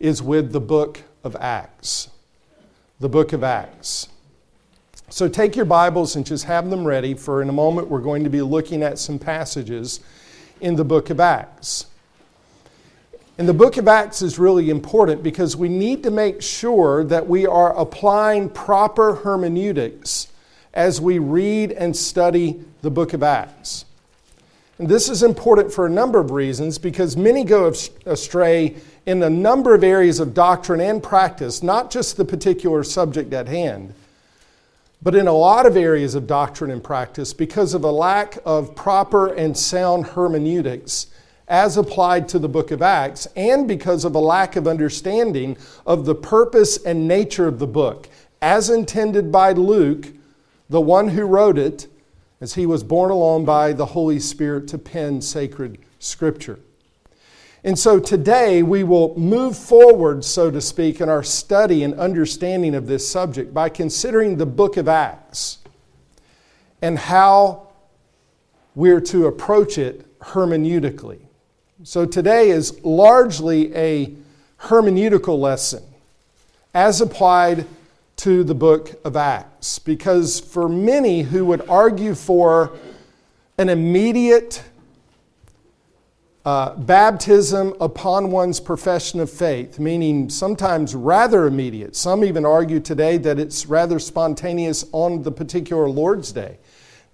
is 0.00 0.22
with 0.22 0.52
the 0.52 0.60
book 0.60 1.02
of 1.22 1.36
Acts 1.36 2.08
the 3.02 3.08
book 3.08 3.32
of 3.32 3.42
Acts. 3.42 4.06
So 5.08 5.28
take 5.28 5.56
your 5.56 5.64
Bibles 5.64 6.14
and 6.14 6.24
just 6.24 6.44
have 6.44 6.70
them 6.70 6.86
ready, 6.86 7.14
for 7.14 7.42
in 7.42 7.48
a 7.48 7.52
moment 7.52 7.88
we're 7.88 8.00
going 8.00 8.22
to 8.22 8.30
be 8.30 8.42
looking 8.42 8.84
at 8.84 8.96
some 8.96 9.18
passages 9.18 9.98
in 10.62 10.76
the 10.76 10.84
book 10.84 11.10
of 11.10 11.20
Acts. 11.20 11.86
And 13.36 13.48
the 13.48 13.54
book 13.54 13.76
of 13.76 13.88
Acts 13.88 14.22
is 14.22 14.38
really 14.38 14.70
important 14.70 15.22
because 15.22 15.56
we 15.56 15.68
need 15.68 16.04
to 16.04 16.10
make 16.10 16.40
sure 16.40 17.02
that 17.04 17.28
we 17.28 17.46
are 17.46 17.76
applying 17.76 18.48
proper 18.48 19.16
hermeneutics 19.16 20.28
as 20.72 21.00
we 21.00 21.18
read 21.18 21.72
and 21.72 21.96
study 21.96 22.62
the 22.80 22.90
book 22.90 23.12
of 23.12 23.22
Acts. 23.22 23.84
And 24.78 24.88
this 24.88 25.08
is 25.08 25.22
important 25.22 25.72
for 25.72 25.86
a 25.86 25.90
number 25.90 26.18
of 26.18 26.30
reasons 26.30 26.78
because 26.78 27.16
many 27.16 27.44
go 27.44 27.72
astray 28.06 28.76
in 29.04 29.22
a 29.22 29.30
number 29.30 29.74
of 29.74 29.82
areas 29.82 30.20
of 30.20 30.34
doctrine 30.34 30.80
and 30.80 31.02
practice, 31.02 31.62
not 31.62 31.90
just 31.90 32.16
the 32.16 32.24
particular 32.24 32.84
subject 32.84 33.32
at 33.32 33.48
hand, 33.48 33.94
but 35.02 35.14
in 35.14 35.26
a 35.26 35.32
lot 35.32 35.66
of 35.66 35.76
areas 35.76 36.14
of 36.14 36.26
doctrine 36.26 36.70
and 36.70 36.84
practice 36.84 37.32
because 37.32 37.74
of 37.74 37.82
a 37.84 37.90
lack 37.90 38.38
of 38.44 38.74
proper 38.74 39.32
and 39.34 39.56
sound 39.56 40.06
hermeneutics 40.06 41.08
as 41.48 41.76
applied 41.76 42.28
to 42.28 42.38
the 42.38 42.48
book 42.48 42.70
of 42.70 42.80
Acts, 42.80 43.26
and 43.36 43.68
because 43.68 44.04
of 44.04 44.14
a 44.14 44.18
lack 44.18 44.56
of 44.56 44.66
understanding 44.66 45.56
of 45.84 46.06
the 46.06 46.14
purpose 46.14 46.82
and 46.82 47.06
nature 47.06 47.46
of 47.46 47.58
the 47.58 47.66
book, 47.66 48.08
as 48.40 48.70
intended 48.70 49.30
by 49.30 49.52
Luke, 49.52 50.08
the 50.70 50.80
one 50.80 51.08
who 51.08 51.24
wrote 51.24 51.58
it, 51.58 51.88
as 52.40 52.54
he 52.54 52.64
was 52.64 52.82
borne 52.82 53.10
along 53.10 53.44
by 53.44 53.72
the 53.72 53.86
Holy 53.86 54.18
Spirit 54.18 54.66
to 54.68 54.78
pen 54.78 55.20
sacred 55.20 55.78
scripture. 55.98 56.58
And 57.64 57.78
so 57.78 58.00
today 58.00 58.62
we 58.64 58.82
will 58.82 59.16
move 59.16 59.56
forward, 59.56 60.24
so 60.24 60.50
to 60.50 60.60
speak, 60.60 61.00
in 61.00 61.08
our 61.08 61.22
study 61.22 61.84
and 61.84 61.94
understanding 61.94 62.74
of 62.74 62.88
this 62.88 63.08
subject 63.08 63.54
by 63.54 63.68
considering 63.68 64.36
the 64.36 64.46
book 64.46 64.76
of 64.76 64.88
Acts 64.88 65.58
and 66.80 66.98
how 66.98 67.68
we're 68.74 69.00
to 69.02 69.26
approach 69.26 69.78
it 69.78 70.18
hermeneutically. 70.20 71.20
So 71.84 72.04
today 72.04 72.50
is 72.50 72.84
largely 72.84 73.74
a 73.76 74.12
hermeneutical 74.62 75.38
lesson 75.38 75.84
as 76.74 77.00
applied 77.00 77.66
to 78.16 78.42
the 78.42 78.54
book 78.54 79.00
of 79.04 79.16
Acts. 79.16 79.78
Because 79.78 80.40
for 80.40 80.68
many 80.68 81.22
who 81.22 81.44
would 81.44 81.68
argue 81.68 82.14
for 82.14 82.72
an 83.56 83.68
immediate 83.68 84.62
uh, 86.44 86.74
baptism 86.74 87.74
upon 87.80 88.30
one's 88.30 88.58
profession 88.58 89.20
of 89.20 89.30
faith, 89.30 89.78
meaning 89.78 90.28
sometimes 90.28 90.94
rather 90.94 91.46
immediate. 91.46 91.94
Some 91.94 92.24
even 92.24 92.44
argue 92.44 92.80
today 92.80 93.16
that 93.18 93.38
it's 93.38 93.66
rather 93.66 93.98
spontaneous 93.98 94.84
on 94.90 95.22
the 95.22 95.30
particular 95.30 95.88
Lord's 95.88 96.32
Day, 96.32 96.58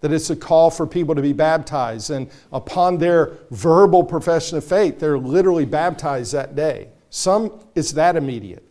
that 0.00 0.12
it's 0.12 0.30
a 0.30 0.36
call 0.36 0.70
for 0.70 0.86
people 0.86 1.14
to 1.14 1.20
be 1.20 1.34
baptized. 1.34 2.10
And 2.10 2.30
upon 2.52 2.96
their 2.96 3.32
verbal 3.50 4.02
profession 4.02 4.56
of 4.56 4.64
faith, 4.64 4.98
they're 4.98 5.18
literally 5.18 5.66
baptized 5.66 6.32
that 6.32 6.56
day. 6.56 6.88
Some, 7.10 7.52
it's 7.74 7.92
that 7.92 8.16
immediate. 8.16 8.64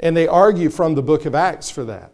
And 0.00 0.16
they 0.16 0.26
argue 0.26 0.70
from 0.70 0.94
the 0.94 1.02
book 1.02 1.24
of 1.24 1.34
Acts 1.34 1.70
for 1.70 1.84
that. 1.84 2.12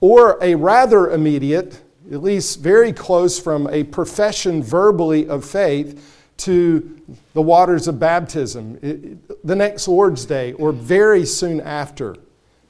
Or 0.00 0.38
a 0.40 0.54
rather 0.54 1.10
immediate, 1.10 1.82
at 2.12 2.22
least 2.22 2.60
very 2.60 2.92
close 2.92 3.38
from 3.40 3.66
a 3.66 3.84
profession 3.84 4.62
verbally 4.62 5.28
of 5.28 5.44
faith 5.44 6.19
to 6.40 7.00
the 7.34 7.42
waters 7.42 7.88
of 7.88 7.98
baptism, 7.98 9.20
the 9.44 9.56
next 9.56 9.88
Lord's 9.88 10.24
Day, 10.24 10.52
or 10.54 10.72
very 10.72 11.24
soon 11.26 11.60
after, 11.60 12.16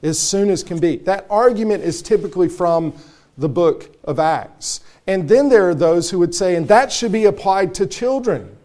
as 0.03 0.19
soon 0.19 0.49
as 0.49 0.63
can 0.63 0.79
be. 0.79 0.97
That 0.97 1.25
argument 1.29 1.83
is 1.83 2.01
typically 2.01 2.49
from 2.49 2.93
the 3.37 3.49
book 3.49 3.95
of 4.03 4.19
Acts. 4.19 4.81
And 5.07 5.27
then 5.27 5.49
there 5.49 5.69
are 5.69 5.75
those 5.75 6.09
who 6.09 6.19
would 6.19 6.35
say, 6.35 6.55
and 6.55 6.67
that 6.67 6.91
should 6.91 7.11
be 7.11 7.25
applied 7.25 7.73
to 7.75 7.87
children. 7.87 8.55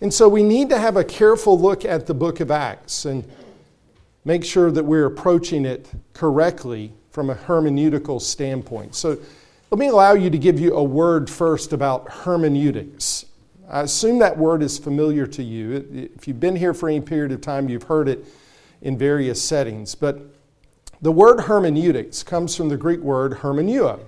And 0.00 0.12
so 0.12 0.28
we 0.28 0.42
need 0.42 0.68
to 0.68 0.78
have 0.78 0.96
a 0.96 1.04
careful 1.04 1.58
look 1.58 1.84
at 1.84 2.06
the 2.06 2.14
book 2.14 2.40
of 2.40 2.50
Acts 2.50 3.06
and 3.06 3.24
make 4.24 4.44
sure 4.44 4.70
that 4.70 4.84
we're 4.84 5.06
approaching 5.06 5.64
it 5.64 5.90
correctly 6.12 6.92
from 7.10 7.30
a 7.30 7.34
hermeneutical 7.34 8.20
standpoint. 8.20 8.94
So 8.94 9.16
let 9.70 9.78
me 9.78 9.88
allow 9.88 10.12
you 10.12 10.28
to 10.28 10.38
give 10.38 10.60
you 10.60 10.74
a 10.74 10.84
word 10.84 11.30
first 11.30 11.72
about 11.72 12.10
hermeneutics. 12.10 13.24
I 13.68 13.80
assume 13.80 14.20
that 14.20 14.38
word 14.38 14.62
is 14.62 14.78
familiar 14.78 15.26
to 15.26 15.42
you. 15.42 16.10
If 16.14 16.28
you've 16.28 16.38
been 16.38 16.56
here 16.56 16.72
for 16.72 16.88
any 16.88 17.00
period 17.00 17.32
of 17.32 17.40
time, 17.40 17.68
you've 17.68 17.84
heard 17.84 18.08
it 18.08 18.24
in 18.80 18.96
various 18.96 19.42
settings. 19.42 19.94
But 19.94 20.20
the 21.02 21.10
word 21.10 21.40
hermeneutics 21.40 22.22
comes 22.22 22.54
from 22.54 22.68
the 22.68 22.76
Greek 22.76 23.00
word 23.00 23.38
hermeneuo, 23.38 24.00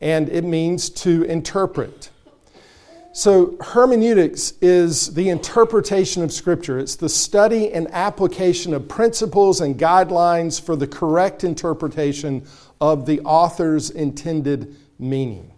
and 0.00 0.28
it 0.28 0.44
means 0.44 0.88
to 0.90 1.24
interpret. 1.24 2.10
So, 3.12 3.56
hermeneutics 3.60 4.52
is 4.60 5.14
the 5.14 5.30
interpretation 5.30 6.22
of 6.22 6.30
Scripture. 6.30 6.78
It's 6.78 6.96
the 6.96 7.08
study 7.08 7.72
and 7.72 7.88
application 7.92 8.74
of 8.74 8.88
principles 8.88 9.62
and 9.62 9.78
guidelines 9.78 10.60
for 10.60 10.76
the 10.76 10.86
correct 10.86 11.42
interpretation 11.42 12.46
of 12.78 13.06
the 13.06 13.20
author's 13.22 13.88
intended 13.88 14.76
meaning. 14.98 15.50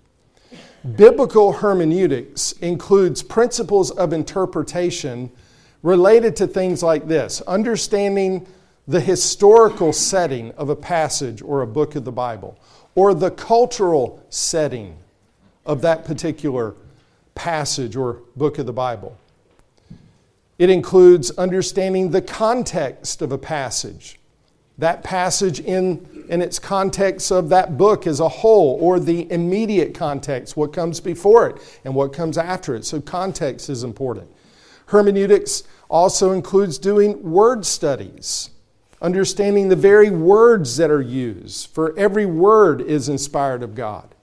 Biblical 0.96 1.52
hermeneutics 1.52 2.52
includes 2.52 3.22
principles 3.22 3.90
of 3.90 4.12
interpretation 4.12 5.30
related 5.82 6.36
to 6.36 6.46
things 6.46 6.82
like 6.82 7.08
this 7.08 7.40
understanding 7.42 8.46
the 8.88 9.00
historical 9.00 9.92
setting 9.92 10.50
of 10.52 10.70
a 10.70 10.76
passage 10.76 11.42
or 11.42 11.60
a 11.60 11.66
book 11.66 11.94
of 11.94 12.04
the 12.04 12.12
Bible, 12.12 12.58
or 12.94 13.12
the 13.12 13.30
cultural 13.30 14.24
setting 14.30 14.96
of 15.66 15.82
that 15.82 16.06
particular 16.06 16.74
passage 17.34 17.94
or 17.94 18.22
book 18.34 18.58
of 18.58 18.64
the 18.64 18.72
Bible. 18.72 19.16
It 20.58 20.70
includes 20.70 21.30
understanding 21.32 22.10
the 22.10 22.22
context 22.22 23.20
of 23.20 23.30
a 23.30 23.38
passage, 23.38 24.18
that 24.78 25.04
passage 25.04 25.60
in, 25.60 26.17
in 26.28 26.42
its 26.42 26.58
context 26.58 27.30
of 27.30 27.48
that 27.48 27.76
book 27.76 28.06
as 28.06 28.20
a 28.20 28.28
whole, 28.28 28.78
or 28.80 29.00
the 29.00 29.30
immediate 29.32 29.94
context, 29.94 30.56
what 30.56 30.72
comes 30.72 31.00
before 31.00 31.48
it 31.48 31.80
and 31.84 31.94
what 31.94 32.12
comes 32.12 32.38
after 32.38 32.74
it. 32.74 32.84
So, 32.84 33.00
context 33.00 33.68
is 33.68 33.84
important. 33.84 34.30
Hermeneutics 34.86 35.64
also 35.90 36.32
includes 36.32 36.78
doing 36.78 37.22
word 37.22 37.64
studies, 37.66 38.50
understanding 39.00 39.68
the 39.68 39.76
very 39.76 40.10
words 40.10 40.76
that 40.76 40.90
are 40.90 41.02
used, 41.02 41.70
for 41.74 41.98
every 41.98 42.26
word 42.26 42.80
is 42.80 43.08
inspired 43.08 43.62
of 43.62 43.74
God, 43.74 44.14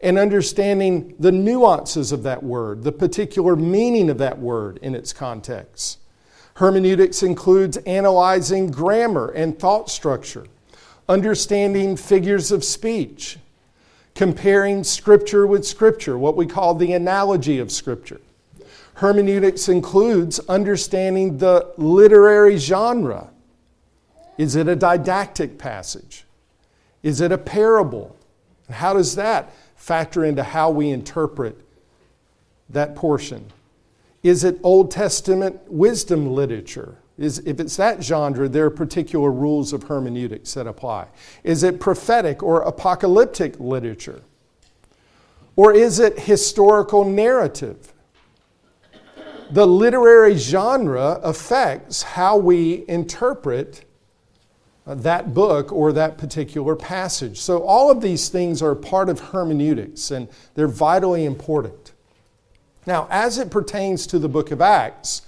and 0.00 0.18
understanding 0.18 1.14
the 1.18 1.32
nuances 1.32 2.12
of 2.12 2.22
that 2.22 2.42
word, 2.42 2.84
the 2.84 2.92
particular 2.92 3.54
meaning 3.54 4.10
of 4.10 4.18
that 4.18 4.38
word 4.38 4.78
in 4.82 4.94
its 4.94 5.12
context. 5.12 5.98
Hermeneutics 6.54 7.22
includes 7.22 7.78
analyzing 7.78 8.70
grammar 8.70 9.30
and 9.30 9.58
thought 9.58 9.88
structure, 9.88 10.46
understanding 11.08 11.96
figures 11.96 12.52
of 12.52 12.64
speech, 12.64 13.38
comparing 14.14 14.84
Scripture 14.84 15.46
with 15.46 15.66
Scripture, 15.66 16.18
what 16.18 16.36
we 16.36 16.46
call 16.46 16.74
the 16.74 16.92
analogy 16.92 17.58
of 17.58 17.72
Scripture. 17.72 18.20
Hermeneutics 18.94 19.68
includes 19.68 20.38
understanding 20.40 21.38
the 21.38 21.72
literary 21.76 22.56
genre. 22.56 23.30
Is 24.38 24.54
it 24.54 24.68
a 24.68 24.76
didactic 24.76 25.58
passage? 25.58 26.24
Is 27.02 27.20
it 27.20 27.32
a 27.32 27.38
parable? 27.38 28.16
And 28.66 28.76
how 28.76 28.92
does 28.94 29.16
that 29.16 29.52
factor 29.76 30.24
into 30.24 30.42
how 30.42 30.70
we 30.70 30.90
interpret 30.90 31.60
that 32.68 32.94
portion? 32.94 33.50
Is 34.22 34.44
it 34.44 34.58
Old 34.62 34.90
Testament 34.90 35.60
wisdom 35.66 36.32
literature? 36.32 36.98
Is, 37.22 37.38
if 37.46 37.60
it's 37.60 37.76
that 37.76 38.02
genre, 38.02 38.48
there 38.48 38.66
are 38.66 38.70
particular 38.70 39.30
rules 39.30 39.72
of 39.72 39.84
hermeneutics 39.84 40.54
that 40.54 40.66
apply. 40.66 41.06
Is 41.44 41.62
it 41.62 41.78
prophetic 41.78 42.42
or 42.42 42.62
apocalyptic 42.62 43.60
literature? 43.60 44.22
Or 45.54 45.72
is 45.72 46.00
it 46.00 46.18
historical 46.18 47.04
narrative? 47.04 47.92
The 49.52 49.64
literary 49.64 50.36
genre 50.36 51.20
affects 51.22 52.02
how 52.02 52.38
we 52.38 52.84
interpret 52.88 53.84
that 54.84 55.32
book 55.32 55.70
or 55.70 55.92
that 55.92 56.18
particular 56.18 56.74
passage. 56.74 57.38
So, 57.38 57.62
all 57.62 57.88
of 57.88 58.00
these 58.00 58.30
things 58.30 58.62
are 58.62 58.74
part 58.74 59.08
of 59.08 59.20
hermeneutics 59.20 60.10
and 60.10 60.26
they're 60.54 60.66
vitally 60.66 61.24
important. 61.24 61.92
Now, 62.84 63.06
as 63.12 63.38
it 63.38 63.48
pertains 63.48 64.08
to 64.08 64.18
the 64.18 64.28
book 64.28 64.50
of 64.50 64.60
Acts, 64.60 65.22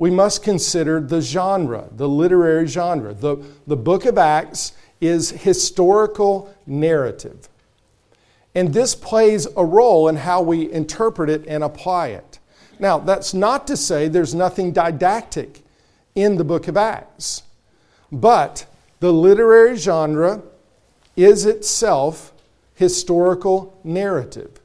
we 0.00 0.10
must 0.10 0.42
consider 0.42 0.98
the 0.98 1.20
genre, 1.20 1.86
the 1.94 2.08
literary 2.08 2.66
genre. 2.66 3.12
The, 3.12 3.36
the 3.66 3.76
book 3.76 4.06
of 4.06 4.16
Acts 4.16 4.72
is 4.98 5.28
historical 5.28 6.56
narrative. 6.64 7.50
And 8.54 8.72
this 8.72 8.94
plays 8.94 9.46
a 9.58 9.62
role 9.62 10.08
in 10.08 10.16
how 10.16 10.40
we 10.40 10.72
interpret 10.72 11.28
it 11.28 11.46
and 11.46 11.62
apply 11.62 12.08
it. 12.08 12.38
Now, 12.78 12.96
that's 12.96 13.34
not 13.34 13.66
to 13.66 13.76
say 13.76 14.08
there's 14.08 14.34
nothing 14.34 14.72
didactic 14.72 15.60
in 16.14 16.38
the 16.38 16.44
book 16.44 16.66
of 16.66 16.78
Acts, 16.78 17.42
but 18.10 18.64
the 19.00 19.12
literary 19.12 19.76
genre 19.76 20.40
is 21.14 21.44
itself 21.44 22.32
historical 22.74 23.78
narrative. 23.84 24.62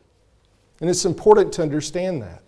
And 0.80 0.90
it's 0.90 1.04
important 1.04 1.52
to 1.56 1.62
understand 1.62 2.22
that. 2.22 2.42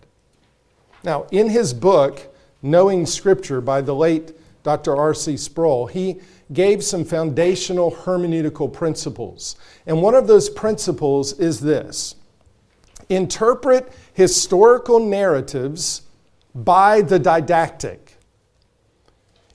Now, 1.04 1.26
in 1.30 1.50
his 1.50 1.74
book, 1.74 2.34
Knowing 2.62 3.06
Scripture, 3.06 3.60
by 3.60 3.80
the 3.80 3.94
late 3.94 4.32
Dr. 4.62 4.96
R.C. 4.96 5.36
Sproul, 5.36 5.86
he 5.86 6.20
gave 6.52 6.82
some 6.82 7.04
foundational 7.04 7.90
hermeneutical 7.90 8.72
principles. 8.72 9.56
And 9.86 10.02
one 10.02 10.14
of 10.14 10.26
those 10.26 10.50
principles 10.50 11.38
is 11.38 11.60
this 11.60 12.16
interpret 13.08 13.90
historical 14.12 15.00
narratives 15.00 16.02
by 16.54 17.00
the 17.00 17.18
didactic. 17.18 18.16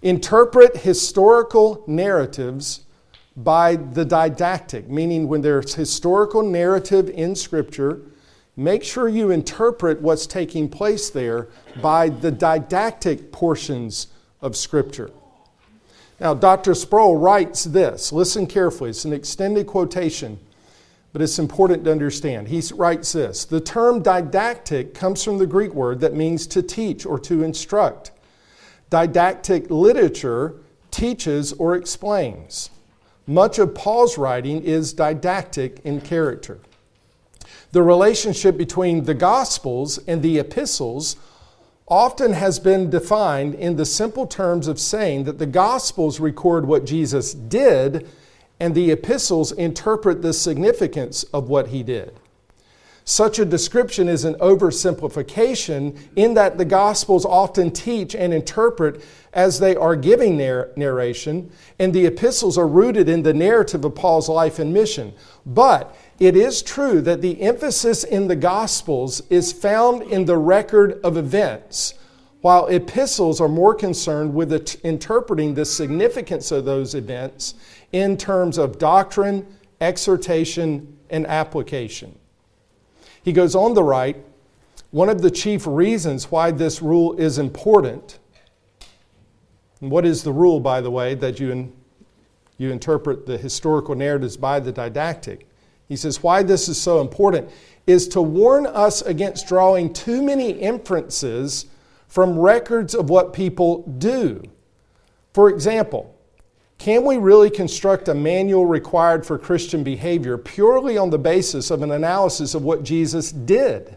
Interpret 0.02 0.78
historical 0.78 1.84
narratives 1.88 2.82
by 3.36 3.76
the 3.76 4.06
didactic, 4.06 4.90
meaning 4.90 5.28
when 5.28 5.42
there's 5.42 5.76
historical 5.76 6.44
narrative 6.44 7.10
in 7.10 7.36
Scripture, 7.36 8.02
make 8.56 8.84
sure 8.84 9.08
you 9.08 9.32
interpret 9.32 10.02
what's 10.02 10.28
taking 10.28 10.70
place 10.70 11.10
there 11.10 11.48
by 11.82 12.10
the 12.10 12.32
didactic 12.32 13.32
portions 13.32 14.08
of 14.42 14.56
Scripture. 14.56 15.12
Now, 16.20 16.34
Dr. 16.34 16.76
Sproul 16.76 17.18
writes 17.18 17.64
this. 17.64 18.12
Listen 18.12 18.46
carefully. 18.46 18.92
It's 18.92 19.06
an 19.06 19.14
extended 19.14 19.68
quotation, 19.68 20.40
but 21.12 21.22
it's 21.22 21.40
important 21.40 21.84
to 21.86 21.92
understand. 21.92 22.48
He 22.48 22.62
writes 22.76 23.12
this 23.12 23.46
The 23.46 23.60
term 23.60 24.02
didactic 24.02 24.94
comes 24.94 25.24
from 25.24 25.38
the 25.38 25.48
Greek 25.48 25.74
word 25.74 26.00
that 26.02 26.14
means 26.14 26.48
to 26.48 26.62
teach 26.62 27.06
or 27.06 27.20
to 27.20 27.44
instruct. 27.44 28.12
Didactic 28.90 29.70
literature 29.72 30.56
teaches 30.92 31.52
or 31.54 31.76
explains. 31.76 32.70
Much 33.26 33.58
of 33.58 33.74
Paul's 33.74 34.18
writing 34.18 34.62
is 34.62 34.94
didactic 34.94 35.80
in 35.84 36.00
character. 36.02 36.60
The 37.74 37.82
relationship 37.82 38.56
between 38.56 39.06
the 39.06 39.16
Gospels 39.16 39.98
and 40.08 40.22
the 40.22 40.38
epistles 40.38 41.16
often 41.88 42.34
has 42.34 42.60
been 42.60 42.92
defined 42.92 43.56
in 43.56 43.78
the 43.78 43.86
simple 43.86 44.28
terms 44.28 44.68
of 44.68 44.80
saying 44.80 45.24
that 45.24 45.40
the 45.40 45.48
Gospels 45.48 46.20
record 46.20 46.68
what 46.68 46.86
Jesus 46.86 47.34
did 47.34 48.08
and 48.60 48.76
the 48.76 48.92
epistles 48.92 49.52
interpret 49.52 50.22
the 50.22 50.34
significance 50.34 51.24
of 51.34 51.50
what 51.50 51.70
he 51.70 51.82
did. 51.82 52.20
Such 53.06 53.40
a 53.40 53.44
description 53.44 54.08
is 54.08 54.24
an 54.24 54.36
oversimplification 54.36 55.98
in 56.16 56.36
that 56.36 56.60
the 56.60 56.66
Gospels 56.66 57.26
often 57.26 57.72
teach 57.72 58.16
and 58.16 58.34
interpret 58.34 59.04
as 59.34 59.60
they 59.60 59.76
are 59.76 59.96
giving 59.96 60.38
their 60.38 60.72
narration, 60.78 61.52
and 61.80 61.92
the 61.92 62.06
epistles 62.06 62.56
are 62.56 62.68
rooted 62.68 63.10
in 63.10 63.24
the 63.24 63.34
narrative 63.34 63.84
of 63.84 63.96
Paul's 63.96 64.30
life 64.30 64.60
and 64.60 64.72
mission. 64.72 65.14
But 65.46 65.94
it 66.24 66.38
is 66.38 66.62
true 66.62 67.02
that 67.02 67.22
the 67.22 67.42
emphasis 67.42 68.06
in 68.06 68.30
the 68.30 68.36
Gospels 68.36 69.22
is 69.30 69.52
found 69.52 70.04
in 70.04 70.24
the 70.24 70.38
record 70.38 71.02
of 71.04 71.18
events, 71.18 71.96
while 72.40 72.68
epistles 72.68 73.42
are 73.42 73.50
more 73.50 73.76
concerned 73.76 74.34
with 74.34 74.54
interpreting 74.86 75.54
the 75.54 75.66
significance 75.66 76.50
of 76.52 76.64
those 76.64 76.96
events 76.96 77.56
in 77.92 78.16
terms 78.16 78.58
of 78.58 78.78
doctrine, 78.78 79.46
exhortation, 79.82 80.98
and 81.10 81.28
application. 81.28 82.18
He 83.22 83.34
goes 83.34 83.54
on 83.54 83.76
to 83.76 83.84
write 83.84 84.16
one 84.92 85.10
of 85.10 85.22
the 85.22 85.32
chief 85.32 85.68
reasons 85.68 86.32
why 86.32 86.52
this 86.52 86.82
rule 86.82 87.20
is 87.20 87.38
important. 87.38 88.20
And 89.82 89.92
what 89.92 90.06
is 90.06 90.24
the 90.24 90.32
rule, 90.32 90.62
by 90.62 90.80
the 90.80 90.92
way, 90.92 91.16
that 91.16 91.42
you, 91.42 91.52
in, 91.52 91.74
you 92.58 92.72
interpret 92.72 93.26
the 93.26 93.38
historical 93.38 93.96
narratives 93.96 94.38
by 94.38 94.62
the 94.62 94.72
didactic? 94.72 95.48
He 95.94 95.98
says, 95.98 96.24
why 96.24 96.42
this 96.42 96.68
is 96.68 96.82
so 96.82 97.02
important 97.02 97.52
is 97.86 98.08
to 98.08 98.20
warn 98.20 98.66
us 98.66 99.04
against 99.04 99.48
drawing 99.48 99.94
too 99.94 100.24
many 100.24 100.50
inferences 100.50 101.68
from 102.08 102.40
records 102.40 102.96
of 102.96 103.12
what 103.12 103.32
people 103.32 103.84
do. 104.00 104.42
For 105.36 105.50
example, 105.50 106.18
can 106.80 107.06
we 107.06 107.18
really 107.18 107.52
construct 107.52 108.08
a 108.08 108.16
manual 108.16 108.66
required 108.66 109.24
for 109.24 109.38
Christian 109.38 109.84
behavior 109.84 110.36
purely 110.36 110.98
on 110.98 111.12
the 111.12 111.20
basis 111.20 111.70
of 111.70 111.84
an 111.84 111.92
analysis 111.92 112.56
of 112.56 112.64
what 112.64 112.82
Jesus 112.82 113.32
did? 113.32 113.96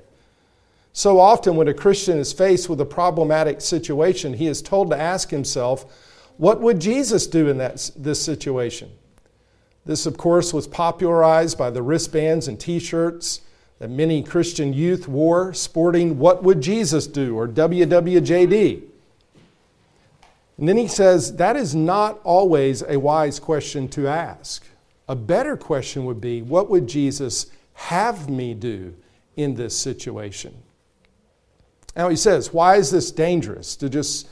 So 0.93 1.19
often, 1.19 1.57
when 1.57 1.69
a 1.69 1.73
Christian 1.73 2.19
is 2.19 2.35
faced 2.35 2.69
with 2.69 2.79
a 2.83 2.85
problematic 2.85 3.63
situation, 3.63 4.35
he 4.35 4.49
is 4.49 4.61
told 4.61 4.91
to 4.91 5.01
ask 5.01 5.31
himself, 5.31 6.31
What 6.37 6.61
would 6.61 6.79
Jesus 6.79 7.27
do 7.27 7.49
in 7.49 7.57
that, 7.57 7.91
this 7.97 8.21
situation? 8.21 8.91
This, 9.87 10.05
of 10.05 10.17
course, 10.17 10.53
was 10.53 10.67
popularized 10.67 11.57
by 11.57 11.71
the 11.71 11.83
wristbands 11.83 12.49
and 12.49 12.59
t 12.59 12.79
shirts 12.79 13.41
that 13.79 13.89
many 13.89 14.23
Christian 14.23 14.73
youth 14.73 15.07
wore, 15.07 15.55
sporting 15.55 16.19
What 16.19 16.43
Would 16.43 16.61
Jesus 16.61 17.07
Do? 17.07 17.37
or 17.37 17.47
WWJD. 17.47 18.83
And 20.59 20.69
then 20.69 20.77
he 20.77 20.89
says 20.89 21.37
that 21.37 21.57
is 21.57 21.75
not 21.75 22.19
always 22.25 22.83
a 22.83 22.99
wise 22.99 23.39
question 23.39 23.89
to 23.89 24.09
ask. 24.09 24.67
A 25.09 25.15
better 25.15 25.57
question 25.57 26.05
would 26.07 26.21
be 26.21 26.43
what 26.43 26.69
would 26.71 26.87
Jesus 26.87 27.47
have 27.75 28.29
me 28.29 28.55
do 28.55 28.95
in 29.37 29.55
this 29.55 29.77
situation? 29.77 30.55
Now 31.95 32.09
he 32.09 32.17
says, 32.17 32.53
why 32.53 32.77
is 32.77 32.91
this 32.91 33.11
dangerous 33.11 33.77
to 33.77 33.89
just 33.89 34.29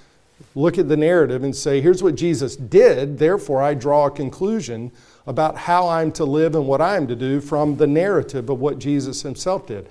look 0.55 0.79
at 0.79 0.89
the 0.89 0.97
narrative 0.97 1.45
and 1.45 1.55
say, 1.55 1.81
here's 1.81 2.03
what 2.03 2.15
Jesus 2.15 2.57
did, 2.57 3.19
therefore 3.19 3.63
I 3.63 3.75
draw 3.75 4.07
a 4.07 4.11
conclusion 4.11 4.93
about 5.27 5.57
how 5.57 5.89
I'm 5.89 6.13
to 6.13 6.25
live 6.25 6.55
and 6.55 6.67
what 6.67 6.81
I'm 6.81 7.07
to 7.07 7.17
do 7.17 7.41
from 7.41 7.77
the 7.77 7.87
narrative 7.87 8.51
of 8.51 8.61
what 8.61 8.79
Jesus 8.79 9.23
himself 9.23 9.67
did. 9.67 9.89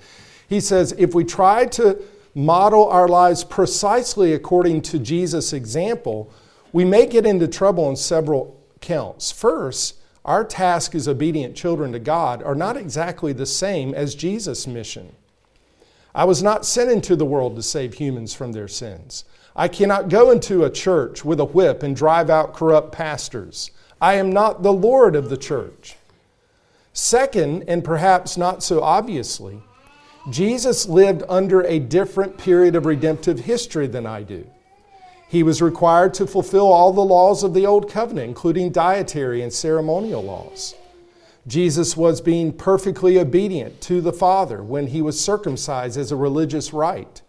He 0.48 0.60
says, 0.60 0.94
if 0.98 1.14
we 1.14 1.24
try 1.24 1.66
to 1.66 2.00
model 2.34 2.88
our 2.88 3.08
lives 3.08 3.44
precisely 3.44 4.32
according 4.32 4.82
to 4.82 4.98
Jesus' 4.98 5.52
example, 5.52 6.32
we 6.72 6.84
may 6.84 7.06
get 7.06 7.26
into 7.26 7.48
trouble 7.48 7.84
on 7.84 7.96
several 7.96 8.60
counts. 8.80 9.30
First, 9.32 9.96
our 10.24 10.44
task 10.44 10.94
as 10.94 11.06
obedient 11.06 11.54
children 11.54 11.92
to 11.92 11.98
God 11.98 12.42
are 12.42 12.54
not 12.54 12.76
exactly 12.76 13.32
the 13.32 13.46
same 13.46 13.94
as 13.94 14.14
Jesus' 14.14 14.66
mission. 14.66 15.14
I 16.14 16.24
was 16.24 16.42
not 16.42 16.64
sent 16.64 16.90
into 16.90 17.16
the 17.16 17.26
world 17.26 17.56
to 17.56 17.62
save 17.62 17.94
humans 17.94 18.34
from 18.34 18.52
their 18.52 18.68
sins. 18.68 19.24
I 19.56 19.68
cannot 19.68 20.08
go 20.08 20.30
into 20.30 20.64
a 20.64 20.70
church 20.70 21.24
with 21.24 21.40
a 21.40 21.44
whip 21.44 21.82
and 21.82 21.94
drive 21.94 22.30
out 22.30 22.54
corrupt 22.54 22.92
pastors. 22.92 23.70
I 24.04 24.16
am 24.16 24.30
not 24.34 24.62
the 24.62 24.70
Lord 24.70 25.16
of 25.16 25.30
the 25.30 25.36
church. 25.38 25.96
Second, 26.92 27.64
and 27.66 27.82
perhaps 27.82 28.36
not 28.36 28.62
so 28.62 28.82
obviously, 28.82 29.62
Jesus 30.28 30.86
lived 30.86 31.22
under 31.26 31.62
a 31.62 31.78
different 31.78 32.36
period 32.36 32.76
of 32.76 32.84
redemptive 32.84 33.38
history 33.38 33.86
than 33.86 34.04
I 34.04 34.22
do. 34.22 34.46
He 35.26 35.42
was 35.42 35.62
required 35.62 36.12
to 36.14 36.26
fulfill 36.26 36.70
all 36.70 36.92
the 36.92 37.00
laws 37.00 37.42
of 37.42 37.54
the 37.54 37.64
Old 37.64 37.90
Covenant, 37.90 38.28
including 38.28 38.72
dietary 38.72 39.40
and 39.40 39.50
ceremonial 39.50 40.22
laws. 40.22 40.74
Jesus 41.46 41.96
was 41.96 42.20
being 42.20 42.52
perfectly 42.52 43.18
obedient 43.18 43.80
to 43.80 44.02
the 44.02 44.12
Father 44.12 44.62
when 44.62 44.88
he 44.88 45.00
was 45.00 45.18
circumcised 45.18 45.96
as 45.96 46.12
a 46.12 46.16
religious 46.16 46.74
rite. 46.74 47.22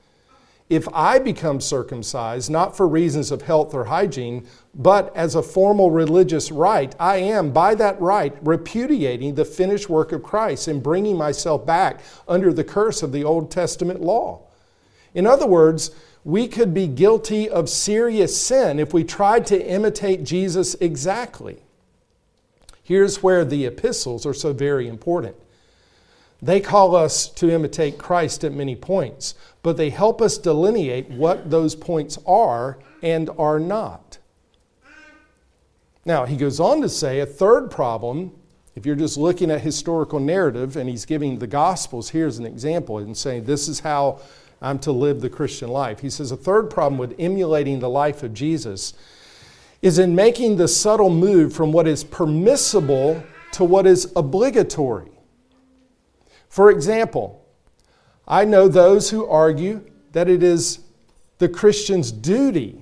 If 0.68 0.88
I 0.94 1.20
become 1.20 1.62
circumcised, 1.62 2.50
not 2.50 2.76
for 2.76 2.88
reasons 2.88 3.30
of 3.30 3.44
health 3.44 3.76
or 3.76 3.86
hygiene, 3.86 4.48
but 4.74 5.16
as 5.16 5.36
a 5.36 5.44
formal 5.44 5.92
religious 5.92 6.52
rite, 6.52 6.96
I 7.00 7.18
am, 7.18 7.52
by 7.52 7.76
that 7.76 8.02
rite, 8.02 8.36
repudiating 8.42 9.36
the 9.36 9.46
finished 9.46 9.90
work 9.90 10.12
of 10.12 10.24
Christ 10.24 10.68
and 10.68 10.82
bringing 10.82 11.18
myself 11.18 11.68
back 11.68 12.02
under 12.28 12.52
the 12.52 12.64
curse 12.64 13.04
of 13.04 13.12
the 13.12 13.24
Old 13.24 13.52
Testament 13.52 14.02
law. 14.02 14.42
In 15.14 15.28
other 15.28 15.46
words, 15.46 15.92
we 16.24 16.48
could 16.48 16.74
be 16.74 16.88
guilty 16.88 17.48
of 17.48 17.70
serious 17.70 18.40
sin 18.42 18.80
if 18.80 18.92
we 18.92 19.04
tried 19.04 19.46
to 19.46 19.64
imitate 19.64 20.24
Jesus 20.24 20.74
exactly. 20.82 21.62
Here's 22.82 23.22
where 23.22 23.46
the 23.46 23.66
epistles 23.66 24.26
are 24.26 24.34
so 24.34 24.52
very 24.52 24.88
important. 24.88 25.36
They 26.42 26.60
call 26.60 26.96
us 26.96 27.28
to 27.30 27.50
imitate 27.50 27.98
Christ 27.98 28.44
at 28.44 28.52
many 28.52 28.76
points, 28.76 29.36
but 29.66 29.78
they 29.78 29.90
help 29.90 30.22
us 30.22 30.38
delineate 30.38 31.10
what 31.10 31.50
those 31.50 31.74
points 31.74 32.20
are 32.28 32.78
and 33.02 33.32
are 33.40 33.60
not. 33.60 34.20
Now, 36.06 36.26
he 36.26 36.38
goes 36.38 36.60
on 36.60 36.82
to 36.82 36.88
say 36.88 37.20
a 37.20 37.26
third 37.26 37.72
problem, 37.72 38.32
if 38.76 38.86
you're 38.86 38.96
just 38.96 39.18
looking 39.18 39.50
at 39.50 39.62
historical 39.62 40.20
narrative 40.20 40.78
and 40.78 40.88
he's 40.88 41.04
giving 41.04 41.40
the 41.40 41.48
Gospels, 41.48 42.12
here's 42.12 42.38
an 42.38 42.46
example, 42.46 43.00
and 43.00 43.18
saying 43.18 43.46
this 43.46 43.68
is 43.68 43.80
how 43.80 44.20
I'm 44.62 44.78
to 44.80 44.92
live 44.92 45.20
the 45.20 45.32
Christian 45.32 45.70
life. 45.70 46.00
He 46.00 46.12
says 46.12 46.32
a 46.32 46.38
third 46.38 46.70
problem 46.70 47.00
with 47.00 47.16
emulating 47.18 47.80
the 47.80 47.90
life 47.90 48.22
of 48.22 48.36
Jesus 48.36 48.94
is 49.82 49.98
in 49.98 50.14
making 50.14 50.58
the 50.58 50.68
subtle 50.68 51.10
move 51.10 51.54
from 51.54 51.72
what 51.72 51.88
is 51.88 52.04
permissible 52.04 53.24
to 53.54 53.64
what 53.64 53.88
is 53.88 54.14
obligatory. 54.16 55.10
For 56.50 56.70
example, 56.70 57.45
I 58.28 58.46
know 58.46 58.68
those 58.68 59.10
who 59.10 59.28
argue 59.28 59.82
that 60.12 60.28
it 60.28 60.42
is 60.42 60.80
the 61.38 61.50
Christian's 61.50 62.12
duty 62.12 62.82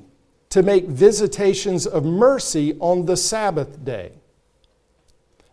to 0.49 0.63
make 0.63 0.85
visitations 0.85 1.85
of 1.85 2.05
mercy 2.05 2.77
on 2.79 3.05
the 3.05 3.17
Sabbath 3.17 3.83
day. 3.83 4.11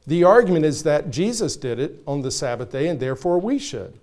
The 0.06 0.24
argument 0.24 0.64
is 0.64 0.82
that 0.84 1.10
Jesus 1.10 1.56
did 1.56 1.78
it 1.78 2.02
on 2.06 2.22
the 2.22 2.30
Sabbath 2.30 2.70
day 2.70 2.88
and 2.88 3.00
therefore 3.00 3.38
we 3.38 3.58
should. 3.58 3.98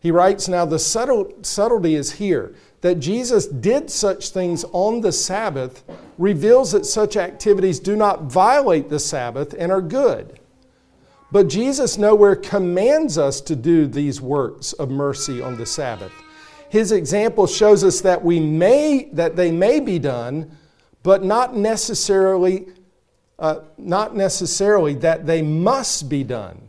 He 0.00 0.10
writes, 0.10 0.48
Now 0.48 0.64
the 0.64 0.78
subtle, 0.78 1.32
subtlety 1.42 1.94
is 1.94 2.12
here 2.12 2.54
that 2.80 3.00
Jesus 3.00 3.46
did 3.46 3.90
such 3.90 4.30
things 4.30 4.64
on 4.72 5.02
the 5.02 5.12
Sabbath 5.12 5.84
reveals 6.16 6.72
that 6.72 6.86
such 6.86 7.16
activities 7.16 7.78
do 7.78 7.96
not 7.96 8.22
violate 8.22 8.88
the 8.88 8.98
Sabbath 8.98 9.54
and 9.58 9.70
are 9.70 9.82
good. 9.82 10.39
But 11.32 11.48
Jesus 11.48 11.96
nowhere 11.96 12.36
commands 12.36 13.16
us 13.16 13.40
to 13.42 13.54
do 13.54 13.86
these 13.86 14.20
works 14.20 14.72
of 14.74 14.90
mercy 14.90 15.40
on 15.40 15.56
the 15.56 15.66
Sabbath. 15.66 16.12
His 16.68 16.92
example 16.92 17.46
shows 17.46 17.84
us 17.84 18.00
that 18.00 18.24
we 18.24 18.40
may 18.40 19.08
that 19.12 19.36
they 19.36 19.50
may 19.50 19.80
be 19.80 19.98
done, 19.98 20.56
but 21.02 21.24
not 21.24 21.56
necessarily 21.56 22.66
uh, 23.38 23.60
not 23.78 24.14
necessarily 24.16 24.94
that 24.94 25.26
they 25.26 25.42
must 25.42 26.08
be 26.08 26.22
done. 26.22 26.68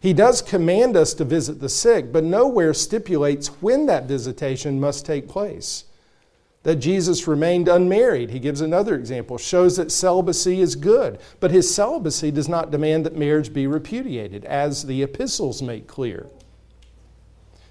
He 0.00 0.12
does 0.12 0.42
command 0.42 0.96
us 0.96 1.14
to 1.14 1.24
visit 1.24 1.60
the 1.60 1.68
sick, 1.68 2.12
but 2.12 2.24
nowhere 2.24 2.74
stipulates 2.74 3.48
when 3.62 3.86
that 3.86 4.04
visitation 4.04 4.80
must 4.80 5.06
take 5.06 5.28
place 5.28 5.84
that 6.66 6.80
Jesus 6.80 7.28
remained 7.28 7.68
unmarried. 7.68 8.30
He 8.30 8.40
gives 8.40 8.60
another 8.60 8.96
example, 8.96 9.38
shows 9.38 9.76
that 9.76 9.92
celibacy 9.92 10.60
is 10.60 10.74
good, 10.74 11.20
but 11.38 11.52
his 11.52 11.72
celibacy 11.72 12.32
does 12.32 12.48
not 12.48 12.72
demand 12.72 13.06
that 13.06 13.14
marriage 13.14 13.52
be 13.52 13.68
repudiated, 13.68 14.44
as 14.44 14.84
the 14.84 15.00
epistles 15.00 15.62
make 15.62 15.86
clear. 15.86 16.26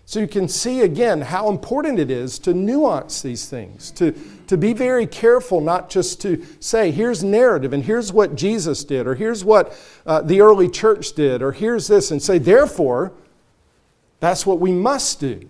So 0.05 0.21
you 0.21 0.29
can 0.29 0.47
see 0.47 0.79
again 0.79 1.19
how 1.19 1.49
important 1.49 1.99
it 1.99 2.09
is 2.09 2.39
to 2.39 2.53
nuance 2.53 3.21
these 3.21 3.49
things, 3.49 3.91
to, 3.91 4.13
to 4.47 4.55
be 4.55 4.71
very 4.71 5.07
careful 5.07 5.59
not 5.59 5.89
just 5.89 6.21
to 6.21 6.45
say, 6.61 6.89
here's 6.89 7.21
narrative 7.21 7.73
and 7.73 7.83
here's 7.83 8.13
what 8.13 8.35
Jesus 8.35 8.85
did, 8.85 9.07
or 9.07 9.15
here's 9.15 9.43
what 9.43 9.77
uh, 10.05 10.21
the 10.21 10.39
early 10.39 10.69
church 10.69 11.11
did, 11.11 11.41
or 11.41 11.51
here's 11.51 11.87
this, 11.87 12.11
and 12.11 12.21
say, 12.23 12.37
therefore, 12.37 13.11
that's 14.21 14.45
what 14.45 14.61
we 14.61 14.71
must 14.71 15.19
do. 15.19 15.49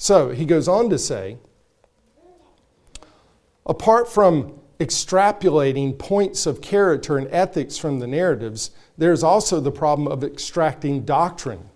So 0.00 0.30
he 0.30 0.46
goes 0.46 0.66
on 0.66 0.88
to 0.88 0.98
say 0.98 1.36
apart 3.66 4.08
from 4.08 4.58
extrapolating 4.78 5.98
points 5.98 6.46
of 6.46 6.62
character 6.62 7.18
and 7.18 7.28
ethics 7.30 7.76
from 7.76 7.98
the 7.98 8.06
narratives, 8.06 8.70
there's 8.96 9.22
also 9.22 9.60
the 9.60 9.70
problem 9.70 10.08
of 10.08 10.24
extracting 10.24 11.04
doctrine. 11.04 11.68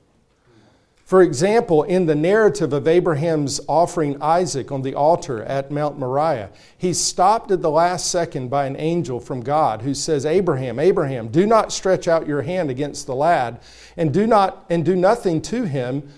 For 1.04 1.20
example, 1.20 1.82
in 1.82 2.06
the 2.06 2.14
narrative 2.14 2.72
of 2.72 2.88
Abraham's 2.88 3.60
offering 3.68 4.20
Isaac 4.22 4.72
on 4.72 4.80
the 4.80 4.94
altar 4.94 5.42
at 5.42 5.70
Mount 5.70 5.98
Moriah, 5.98 6.48
he's 6.78 6.98
stopped 6.98 7.50
at 7.50 7.60
the 7.60 7.70
last 7.70 8.10
second 8.10 8.48
by 8.48 8.64
an 8.64 8.74
angel 8.78 9.20
from 9.20 9.42
God 9.42 9.82
who 9.82 9.92
says, 9.92 10.24
Abraham, 10.24 10.78
Abraham, 10.78 11.28
do 11.28 11.44
not 11.44 11.72
stretch 11.72 12.08
out 12.08 12.26
your 12.26 12.40
hand 12.40 12.70
against 12.70 13.04
the 13.04 13.14
lad 13.14 13.60
and 13.98 14.14
do, 14.14 14.26
not, 14.26 14.64
and 14.70 14.82
do 14.82 14.96
nothing 14.96 15.42
to 15.42 15.64
him, 15.64 16.08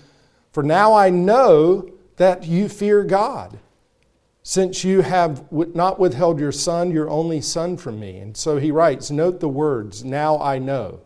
for 0.53 0.63
now 0.63 0.93
I 0.93 1.09
know 1.09 1.91
that 2.17 2.43
you 2.45 2.67
fear 2.69 3.03
God 3.03 3.59
since 4.43 4.83
you 4.83 5.01
have 5.01 5.51
not 5.51 5.99
withheld 5.99 6.39
your 6.39 6.51
son, 6.51 6.91
your 6.91 7.09
only 7.09 7.41
son, 7.41 7.75
from 7.75 7.99
me. 7.99 8.17
And 8.17 8.37
so 8.37 8.57
he 8.57 8.71
writes, 8.71 9.11
Note 9.11 9.39
the 9.39 9.49
words, 9.49 10.05
now 10.05 10.39
I 10.39 10.57
know. 10.57 11.01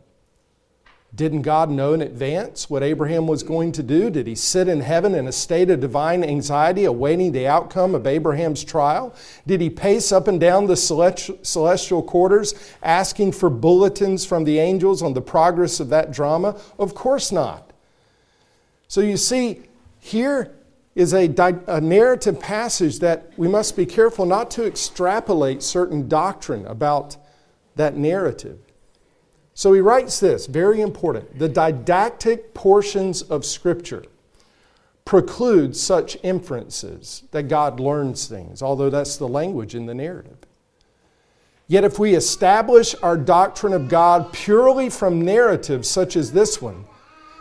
Didn't 1.13 1.41
God 1.41 1.69
know 1.69 1.93
in 1.93 2.01
advance 2.01 2.69
what 2.69 2.83
Abraham 2.83 3.27
was 3.27 3.43
going 3.43 3.73
to 3.73 3.83
do? 3.83 4.09
Did 4.09 4.27
he 4.27 4.35
sit 4.35 4.69
in 4.69 4.79
heaven 4.79 5.13
in 5.13 5.27
a 5.27 5.31
state 5.31 5.69
of 5.69 5.81
divine 5.81 6.23
anxiety, 6.23 6.85
awaiting 6.85 7.31
the 7.31 7.47
outcome 7.47 7.95
of 7.95 8.07
Abraham's 8.07 8.63
trial? 8.63 9.13
Did 9.45 9.59
he 9.59 9.69
pace 9.69 10.13
up 10.13 10.29
and 10.29 10.39
down 10.39 10.67
the 10.67 10.77
celestial 10.77 12.03
quarters, 12.03 12.53
asking 12.81 13.33
for 13.33 13.49
bulletins 13.49 14.23
from 14.23 14.45
the 14.45 14.59
angels 14.59 15.01
on 15.01 15.13
the 15.13 15.21
progress 15.21 15.81
of 15.81 15.89
that 15.89 16.11
drama? 16.11 16.57
Of 16.79 16.95
course 16.95 17.31
not. 17.31 17.73
So 18.87 19.01
you 19.01 19.17
see, 19.17 19.63
here 19.99 20.53
is 20.93 21.13
a, 21.13 21.33
a, 21.67 21.79
narrative 21.79 22.39
passage 22.39 22.99
that 22.99 23.31
we 23.37 23.47
must 23.47 23.77
be 23.77 23.85
careful 23.85 24.25
not 24.25 24.51
to 24.51 24.65
extrapolate 24.65 25.63
certain 25.63 26.07
doctrine 26.09 26.65
about 26.65 27.15
that 27.75 27.95
narrative. 27.95 28.59
So 29.53 29.73
he 29.73 29.79
writes 29.79 30.19
this, 30.19 30.47
very 30.47 30.81
important. 30.81 31.39
The 31.39 31.47
didactic 31.47 32.53
portions 32.53 33.21
of 33.21 33.45
Scripture 33.45 34.03
preclude 35.05 35.75
such 35.75 36.17
inferences 36.23 37.23
that 37.31 37.43
God 37.43 37.79
learns 37.79 38.27
things, 38.27 38.61
although 38.61 38.89
that's 38.89 39.17
the 39.17 39.27
language 39.27 39.75
in 39.75 39.85
the 39.85 39.93
narrative. 39.93 40.37
Yet, 41.67 41.85
if 41.85 41.99
we 41.99 42.15
establish 42.15 42.95
our 43.01 43.15
doctrine 43.15 43.71
of 43.71 43.87
God 43.87 44.33
purely 44.33 44.89
from 44.89 45.21
narratives 45.21 45.89
such 45.89 46.17
as 46.17 46.33
this 46.33 46.61
one, 46.61 46.85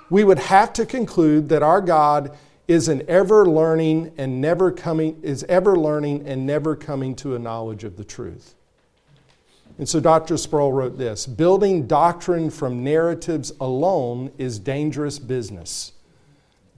we 0.09 0.23
would 0.23 0.39
have 0.39 0.73
to 0.75 0.87
conclude 0.87 1.49
that 1.49 1.65
our 1.65 1.81
God 1.81 2.37
is 2.71 2.87
an 2.87 3.03
ever 3.09 3.47
learning 3.47 4.13
and 4.17 4.41
never 4.41 4.71
coming 4.71 5.19
is 5.25 5.43
ever 5.49 5.75
learning 5.75 6.25
and 6.25 6.47
never 6.47 6.77
coming 6.77 7.17
to 7.17 7.35
a 7.35 7.39
knowledge 7.39 7.83
of 7.83 7.97
the 7.97 8.05
truth. 8.05 8.55
And 9.77 9.89
so 9.89 9.99
Dr. 9.99 10.37
Sproul 10.37 10.73
wrote 10.73 10.97
this 10.97 11.27
building 11.27 11.89
doctrine 11.89 12.49
from 12.49 12.85
narratives 12.85 13.51
alone 13.61 14.31
is 14.39 14.61
dangerous 14.61 15.19
business. 15.19 15.95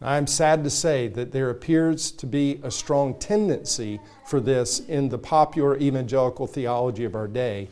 I'm 0.00 0.26
sad 0.26 0.64
to 0.64 0.70
say 0.70 1.08
that 1.08 1.30
there 1.30 1.50
appears 1.50 2.10
to 2.12 2.26
be 2.26 2.58
a 2.62 2.70
strong 2.70 3.18
tendency 3.18 4.00
for 4.26 4.40
this 4.40 4.80
in 4.80 5.10
the 5.10 5.18
popular 5.18 5.76
evangelical 5.76 6.46
theology 6.46 7.04
of 7.04 7.14
our 7.14 7.28
day. 7.28 7.68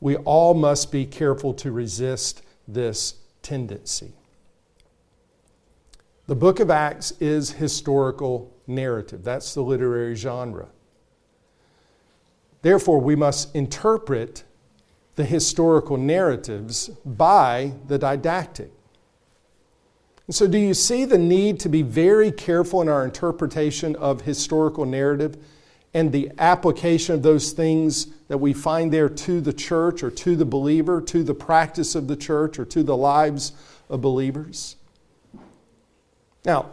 We 0.00 0.16
all 0.16 0.52
must 0.52 0.92
be 0.92 1.06
careful 1.06 1.54
to 1.54 1.72
resist 1.72 2.42
this 2.68 3.14
tendency. 3.40 4.12
The 6.28 6.36
book 6.36 6.60
of 6.60 6.70
Acts 6.70 7.14
is 7.20 7.52
historical 7.52 8.54
narrative. 8.66 9.24
That's 9.24 9.54
the 9.54 9.62
literary 9.62 10.14
genre. 10.14 10.68
Therefore, 12.60 13.00
we 13.00 13.16
must 13.16 13.54
interpret 13.56 14.44
the 15.16 15.24
historical 15.24 15.96
narratives 15.96 16.88
by 17.02 17.72
the 17.86 17.98
didactic. 17.98 18.70
And 20.26 20.34
so, 20.34 20.46
do 20.46 20.58
you 20.58 20.74
see 20.74 21.06
the 21.06 21.16
need 21.16 21.60
to 21.60 21.70
be 21.70 21.80
very 21.80 22.30
careful 22.30 22.82
in 22.82 22.90
our 22.90 23.06
interpretation 23.06 23.96
of 23.96 24.20
historical 24.20 24.84
narrative 24.84 25.38
and 25.94 26.12
the 26.12 26.30
application 26.36 27.14
of 27.14 27.22
those 27.22 27.52
things 27.52 28.08
that 28.28 28.36
we 28.36 28.52
find 28.52 28.92
there 28.92 29.08
to 29.08 29.40
the 29.40 29.54
church 29.54 30.02
or 30.02 30.10
to 30.10 30.36
the 30.36 30.44
believer, 30.44 31.00
to 31.00 31.22
the 31.22 31.32
practice 31.32 31.94
of 31.94 32.06
the 32.06 32.16
church 32.16 32.58
or 32.58 32.66
to 32.66 32.82
the 32.82 32.98
lives 32.98 33.52
of 33.88 34.02
believers? 34.02 34.76
Now, 36.44 36.70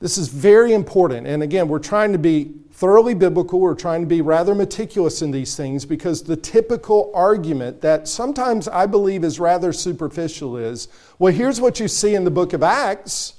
this 0.00 0.18
is 0.18 0.28
very 0.28 0.72
important. 0.72 1.26
And 1.26 1.42
again, 1.42 1.68
we're 1.68 1.78
trying 1.78 2.12
to 2.12 2.18
be 2.18 2.52
thoroughly 2.72 3.14
biblical. 3.14 3.60
We're 3.60 3.74
trying 3.74 4.02
to 4.02 4.06
be 4.06 4.20
rather 4.20 4.54
meticulous 4.54 5.22
in 5.22 5.30
these 5.30 5.56
things 5.56 5.86
because 5.86 6.22
the 6.22 6.36
typical 6.36 7.10
argument 7.14 7.80
that 7.80 8.08
sometimes 8.08 8.66
I 8.68 8.86
believe 8.86 9.24
is 9.24 9.38
rather 9.40 9.72
superficial 9.72 10.56
is 10.56 10.88
well, 11.18 11.32
here's 11.32 11.60
what 11.60 11.80
you 11.80 11.88
see 11.88 12.14
in 12.14 12.24
the 12.24 12.30
book 12.30 12.52
of 12.52 12.62
Acts 12.62 13.34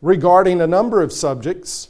regarding 0.00 0.60
a 0.60 0.66
number 0.66 1.02
of 1.02 1.12
subjects, 1.12 1.88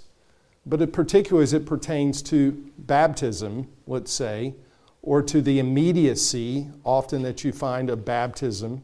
but 0.64 0.80
in 0.80 0.90
particular 0.90 1.42
as 1.42 1.52
it 1.52 1.66
pertains 1.66 2.22
to 2.22 2.52
baptism, 2.78 3.68
let's 3.86 4.12
say, 4.12 4.54
or 5.02 5.20
to 5.22 5.42
the 5.42 5.58
immediacy 5.58 6.68
often 6.82 7.22
that 7.22 7.44
you 7.44 7.52
find 7.52 7.90
of 7.90 8.04
baptism. 8.04 8.82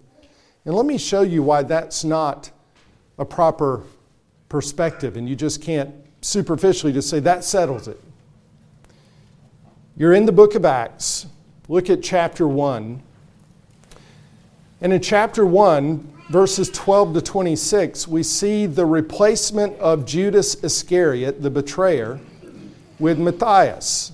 And 0.65 0.75
let 0.75 0.85
me 0.85 0.99
show 0.99 1.23
you 1.23 1.43
why 1.43 1.63
that's 1.63 2.05
not 2.05 2.51
a 3.21 3.25
proper 3.25 3.85
perspective, 4.49 5.17
and 5.17 5.29
you 5.29 5.37
just 5.37 5.63
can't 5.63 5.95
superficially 6.23 6.93
just 6.93 7.09
say 7.09 7.21
that 7.21 7.45
settles 7.45 7.87
it. 7.87 8.01
You're 9.97 10.15
in 10.15 10.25
the 10.25 10.33
book 10.33 10.55
of 10.55 10.65
Acts. 10.65 11.27
Look 11.69 11.91
at 11.91 12.03
chapter 12.03 12.49
1. 12.49 13.03
And 14.81 14.93
in 14.95 15.03
chapter 15.03 15.45
1, 15.45 16.23
verses 16.31 16.71
12 16.71 17.15
to 17.15 17.21
26, 17.21 18.09
we 18.09 18.23
see 18.23 18.65
the 18.65 18.87
replacement 18.87 19.79
of 19.79 20.07
Judas 20.07 20.55
Iscariot, 20.65 21.43
the 21.43 21.51
betrayer, 21.51 22.19
with 22.99 23.19
Matthias. 23.19 24.13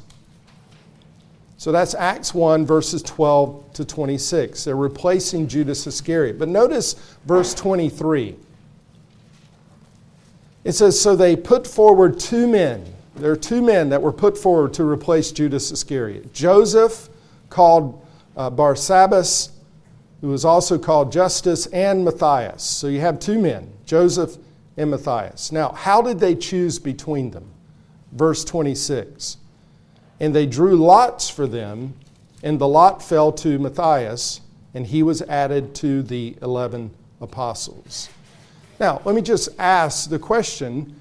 So 1.58 1.70
that's 1.70 1.94
Acts 1.94 2.34
1, 2.34 2.66
verses 2.66 3.02
12 3.02 3.72
to 3.74 3.84
26. 3.84 4.64
They're 4.64 4.74
replacing 4.74 5.46
Judas 5.46 5.86
Iscariot. 5.86 6.38
But 6.40 6.48
notice 6.48 6.94
verse 7.24 7.54
23. 7.54 8.36
It 10.66 10.74
says, 10.74 11.00
So 11.00 11.14
they 11.14 11.36
put 11.36 11.64
forward 11.64 12.18
two 12.18 12.48
men. 12.48 12.84
There 13.14 13.30
are 13.30 13.36
two 13.36 13.62
men 13.62 13.88
that 13.90 14.02
were 14.02 14.12
put 14.12 14.36
forward 14.36 14.74
to 14.74 14.84
replace 14.84 15.30
Judas 15.30 15.70
Iscariot 15.70 16.34
Joseph, 16.34 17.08
called 17.50 18.04
uh, 18.36 18.50
Barsabbas, 18.50 19.50
who 20.20 20.26
was 20.26 20.44
also 20.44 20.76
called 20.76 21.12
Justus, 21.12 21.66
and 21.66 22.04
Matthias. 22.04 22.64
So 22.64 22.88
you 22.88 22.98
have 22.98 23.20
two 23.20 23.38
men, 23.38 23.72
Joseph 23.84 24.38
and 24.76 24.90
Matthias. 24.90 25.52
Now, 25.52 25.70
how 25.70 26.02
did 26.02 26.18
they 26.18 26.34
choose 26.34 26.80
between 26.80 27.30
them? 27.30 27.48
Verse 28.10 28.44
26. 28.44 29.36
And 30.18 30.34
they 30.34 30.46
drew 30.46 30.74
lots 30.74 31.30
for 31.30 31.46
them, 31.46 31.94
and 32.42 32.58
the 32.58 32.66
lot 32.66 33.04
fell 33.04 33.30
to 33.34 33.60
Matthias, 33.60 34.40
and 34.74 34.84
he 34.84 35.04
was 35.04 35.22
added 35.22 35.76
to 35.76 36.02
the 36.02 36.36
11 36.42 36.90
apostles. 37.20 38.08
Now, 38.78 39.00
let 39.04 39.14
me 39.14 39.22
just 39.22 39.48
ask 39.58 40.10
the 40.10 40.18
question 40.18 40.94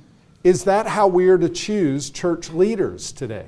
is 0.44 0.64
that 0.66 0.86
how 0.86 1.08
we 1.08 1.28
are 1.30 1.40
to 1.40 1.50
choose 1.50 2.10
church 2.10 2.52
leaders 2.52 3.12
today? 3.12 3.48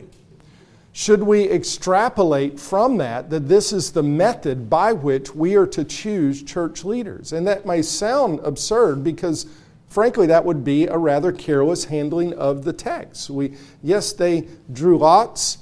Should 0.91 1.21
we 1.21 1.47
extrapolate 1.47 2.59
from 2.59 2.97
that 2.97 3.29
that 3.29 3.47
this 3.47 3.71
is 3.71 3.91
the 3.91 4.01
method 4.01 4.67
by 4.67 4.93
which 4.93 5.35
we 5.35 5.55
are 5.55 5.67
to 5.67 5.83
choose 5.83 6.41
church 6.41 6.83
leaders? 6.83 7.33
And 7.33 7.45
that 7.45 7.67
may 7.67 7.83
sound 7.83 8.39
absurd 8.39 9.03
because, 9.03 9.45
frankly, 9.87 10.25
that 10.25 10.43
would 10.43 10.63
be 10.63 10.87
a 10.87 10.97
rather 10.97 11.31
careless 11.31 11.85
handling 11.85 12.33
of 12.33 12.63
the 12.63 12.73
text. 12.73 13.29
We, 13.29 13.53
yes, 13.83 14.11
they 14.11 14.47
drew 14.73 14.97
lots 14.97 15.59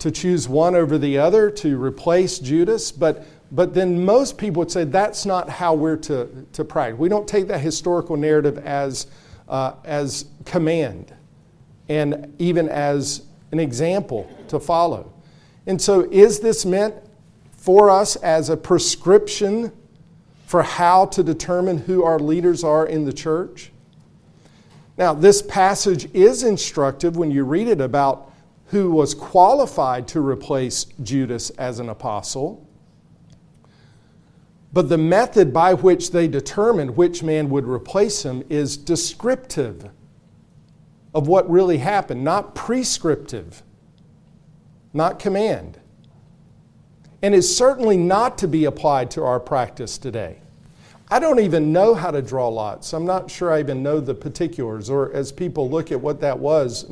to 0.00 0.10
choose 0.10 0.48
one 0.48 0.74
over 0.74 0.98
the 0.98 1.16
other 1.16 1.48
to 1.50 1.80
replace 1.80 2.40
Judas, 2.40 2.90
but 2.90 3.24
but 3.52 3.74
then 3.74 4.04
most 4.04 4.38
people 4.38 4.60
would 4.60 4.70
say 4.70 4.84
that's 4.84 5.26
not 5.26 5.48
how 5.48 5.74
we're 5.74 5.96
to, 5.96 6.46
to 6.52 6.64
practice. 6.64 6.98
We 6.98 7.08
don't 7.08 7.26
take 7.26 7.48
that 7.48 7.60
historical 7.60 8.16
narrative 8.16 8.58
as, 8.58 9.08
uh, 9.48 9.74
as 9.84 10.26
command 10.44 11.14
and 11.88 12.32
even 12.38 12.68
as 12.68 13.22
an 13.50 13.58
example 13.58 14.30
to 14.48 14.60
follow. 14.60 15.12
And 15.66 15.80
so, 15.80 16.08
is 16.10 16.40
this 16.40 16.64
meant 16.64 16.94
for 17.52 17.90
us 17.90 18.16
as 18.16 18.48
a 18.48 18.56
prescription 18.56 19.72
for 20.46 20.62
how 20.62 21.06
to 21.06 21.22
determine 21.22 21.78
who 21.78 22.04
our 22.04 22.18
leaders 22.18 22.64
are 22.64 22.86
in 22.86 23.04
the 23.04 23.12
church? 23.12 23.72
Now, 24.96 25.14
this 25.14 25.42
passage 25.42 26.12
is 26.14 26.42
instructive 26.42 27.16
when 27.16 27.30
you 27.30 27.44
read 27.44 27.68
it 27.68 27.80
about 27.80 28.32
who 28.66 28.90
was 28.92 29.14
qualified 29.14 30.06
to 30.08 30.20
replace 30.20 30.84
Judas 31.02 31.50
as 31.50 31.80
an 31.80 31.88
apostle. 31.88 32.68
But 34.72 34.88
the 34.88 34.98
method 34.98 35.52
by 35.52 35.74
which 35.74 36.12
they 36.12 36.28
determined 36.28 36.96
which 36.96 37.22
man 37.22 37.50
would 37.50 37.66
replace 37.66 38.24
him 38.24 38.44
is 38.48 38.76
descriptive 38.76 39.90
of 41.12 41.26
what 41.26 41.50
really 41.50 41.78
happened, 41.78 42.22
not 42.22 42.54
prescriptive, 42.54 43.62
not 44.92 45.18
command. 45.18 45.78
And 47.22 47.34
is 47.34 47.54
certainly 47.54 47.96
not 47.96 48.38
to 48.38 48.48
be 48.48 48.64
applied 48.64 49.10
to 49.12 49.24
our 49.24 49.40
practice 49.40 49.98
today. 49.98 50.38
I 51.10 51.18
don't 51.18 51.40
even 51.40 51.72
know 51.72 51.94
how 51.94 52.12
to 52.12 52.22
draw 52.22 52.46
lots. 52.46 52.92
I'm 52.92 53.04
not 53.04 53.28
sure 53.28 53.52
I 53.52 53.58
even 53.58 53.82
know 53.82 53.98
the 53.98 54.14
particulars, 54.14 54.88
or 54.88 55.12
as 55.12 55.32
people 55.32 55.68
look 55.68 55.90
at 55.90 56.00
what 56.00 56.20
that 56.20 56.38
was, 56.38 56.88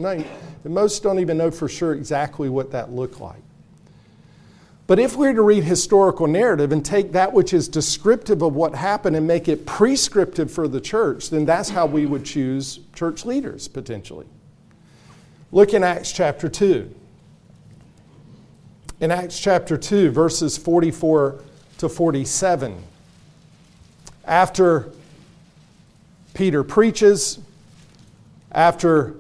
most 0.65 1.05
don't 1.05 1.21
even 1.21 1.39
know 1.39 1.53
for 1.53 1.69
sure 1.69 1.95
exactly 1.95 2.49
what 2.49 2.73
that 2.73 2.91
looked 2.91 3.21
like. 3.21 3.43
But 4.89 4.99
if 4.99 5.17
we 5.17 5.29
are 5.29 5.35
to 5.35 5.43
read 5.43 5.65
historical 5.65 6.27
narrative 6.27 6.73
and 6.73 6.83
take 6.83 7.13
that 7.13 7.35
which 7.35 7.53
is 7.53 7.69
descriptive 7.69 8.41
of 8.41 8.55
what 8.55 8.75
happened 8.75 9.17
and 9.17 9.27
make 9.27 9.47
it 9.47 9.67
prescriptive 9.67 10.51
for 10.51 10.67
the 10.67 10.81
church, 10.81 11.29
then 11.29 11.45
that's 11.45 11.69
how 11.69 11.85
we 11.85 12.07
would 12.07 12.25
choose 12.25 12.81
church 12.95 13.27
leaders 13.27 13.69
potentially. 13.69 14.27
Look 15.53 15.75
in 15.75 15.85
Acts 15.85 16.11
chapter 16.11 16.49
2. 16.49 16.95
In 19.01 19.11
Acts 19.11 19.39
chapter 19.39 19.77
2, 19.77 20.11
verses 20.11 20.57
44 20.57 21.39
to 21.77 21.89
47, 21.91 22.83
after 24.25 24.91
Peter 26.33 26.65
preaches, 26.65 27.41
after 28.53 29.17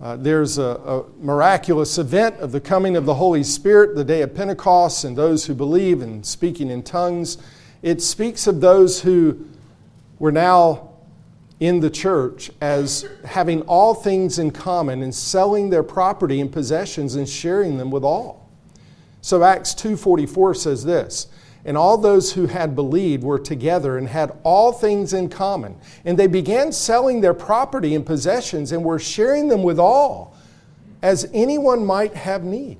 uh, 0.00 0.16
there's 0.16 0.58
a, 0.58 0.62
a, 0.62 1.04
miraculous 1.20 1.98
event 1.98 2.36
of 2.36 2.52
the 2.52 2.60
coming 2.60 2.96
of 2.96 3.04
the 3.04 3.14
Holy 3.14 3.42
Spirit, 3.42 3.96
the 3.96 4.04
day 4.04 4.22
of 4.22 4.32
Pentecost, 4.32 5.02
and 5.04 5.16
those 5.16 5.46
who 5.46 5.54
believe 5.54 6.02
and 6.02 6.24
speaking 6.24 6.70
in 6.70 6.82
tongues. 6.82 7.38
It 7.82 8.00
speaks 8.00 8.46
of 8.46 8.60
those 8.60 9.00
who 9.02 9.46
were 10.20 10.30
now 10.30 10.90
in 11.58 11.80
the 11.80 11.90
church 11.90 12.50
as 12.60 13.06
having 13.24 13.62
all 13.62 13.92
things 13.92 14.38
in 14.38 14.52
common 14.52 15.02
and 15.02 15.12
selling 15.12 15.70
their 15.70 15.82
property 15.82 16.40
and 16.40 16.52
possessions 16.52 17.16
and 17.16 17.28
sharing 17.28 17.76
them 17.76 17.90
with 17.90 18.04
all. 18.04 18.48
So 19.20 19.42
Acts 19.42 19.74
2:44 19.74 20.54
says 20.54 20.84
this, 20.84 21.26
and 21.68 21.76
all 21.76 21.98
those 21.98 22.32
who 22.32 22.46
had 22.46 22.74
believed 22.74 23.22
were 23.22 23.38
together 23.38 23.98
and 23.98 24.08
had 24.08 24.32
all 24.42 24.72
things 24.72 25.12
in 25.12 25.28
common. 25.28 25.76
And 26.06 26.18
they 26.18 26.26
began 26.26 26.72
selling 26.72 27.20
their 27.20 27.34
property 27.34 27.94
and 27.94 28.06
possessions 28.06 28.72
and 28.72 28.82
were 28.82 28.98
sharing 28.98 29.48
them 29.48 29.62
with 29.62 29.78
all, 29.78 30.34
as 31.02 31.28
anyone 31.34 31.84
might 31.84 32.14
have 32.14 32.42
need. 32.42 32.78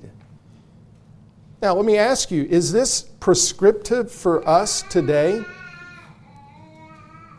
Now, 1.61 1.75
let 1.75 1.85
me 1.85 1.99
ask 1.99 2.31
you 2.31 2.45
is 2.49 2.71
this 2.71 3.03
prescriptive 3.19 4.11
for 4.11 4.47
us 4.49 4.81
today? 4.89 5.43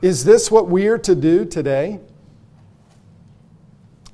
Is 0.03 0.25
this 0.25 0.53
what 0.53 0.69
we 0.69 0.87
are 0.87 0.99
to 0.99 1.17
do 1.17 1.45
today? 1.45 1.99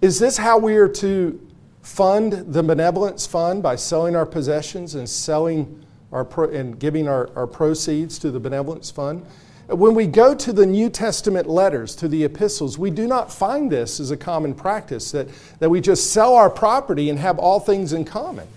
Is 0.01 0.19
this 0.19 0.39
how 0.39 0.57
we 0.57 0.77
are 0.77 0.89
to 0.89 1.39
fund 1.83 2.33
the 2.33 2.63
benevolence 2.63 3.27
fund 3.27 3.63
by 3.63 3.77
selling 3.77 4.17
our 4.17 4.25
possessions 4.25 4.95
and 4.95 5.07
selling 5.07 5.86
our 6.17 6.25
pro- 6.25 6.49
and 6.49 6.79
giving 6.79 7.07
our, 7.07 7.29
our 7.37 7.47
proceeds 7.47 8.19
to 8.19 8.31
the 8.31 8.41
benevolence 8.41 8.91
fund. 8.91 9.25
When 9.69 9.95
we 9.95 10.07
go 10.07 10.35
to 10.35 10.53
the 10.53 10.65
New 10.65 10.89
Testament 10.89 11.47
letters, 11.47 11.95
to 11.97 12.09
the 12.09 12.25
epistles, 12.25 12.79
we 12.79 12.91
do 12.91 13.07
not 13.07 13.31
find 13.31 13.71
this 13.71 14.01
as 14.01 14.11
a 14.11 14.17
common 14.17 14.55
practice 14.55 15.11
that, 15.11 15.29
that 15.59 15.69
we 15.69 15.83
just 15.83 16.13
sell 16.13 16.35
our 16.35 16.49
property 16.49 17.11
and 17.11 17.19
have 17.19 17.39
all 17.39 17.61
things 17.61 17.93
in 17.93 18.05
common. 18.05 18.49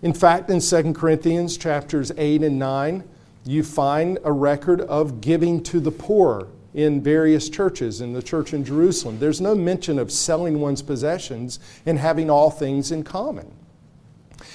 In 0.00 0.12
fact, 0.12 0.50
in 0.50 0.58
2 0.58 0.92
Corinthians 0.94 1.56
chapters 1.56 2.10
8 2.16 2.42
and 2.42 2.58
9, 2.58 3.04
you 3.44 3.62
find 3.62 4.18
a 4.24 4.32
record 4.32 4.80
of 4.80 5.20
giving 5.20 5.62
to 5.64 5.78
the 5.78 5.92
poor 5.92 6.48
in 6.74 7.00
various 7.00 7.48
churches 7.48 8.00
in 8.00 8.12
the 8.12 8.22
church 8.22 8.52
in 8.54 8.64
Jerusalem. 8.64 9.20
There's 9.20 9.40
no 9.40 9.54
mention 9.54 10.00
of 10.00 10.10
selling 10.10 10.60
one's 10.60 10.82
possessions 10.82 11.60
and 11.86 11.98
having 11.98 12.28
all 12.28 12.50
things 12.50 12.90
in 12.90 13.04
common. 13.04 13.52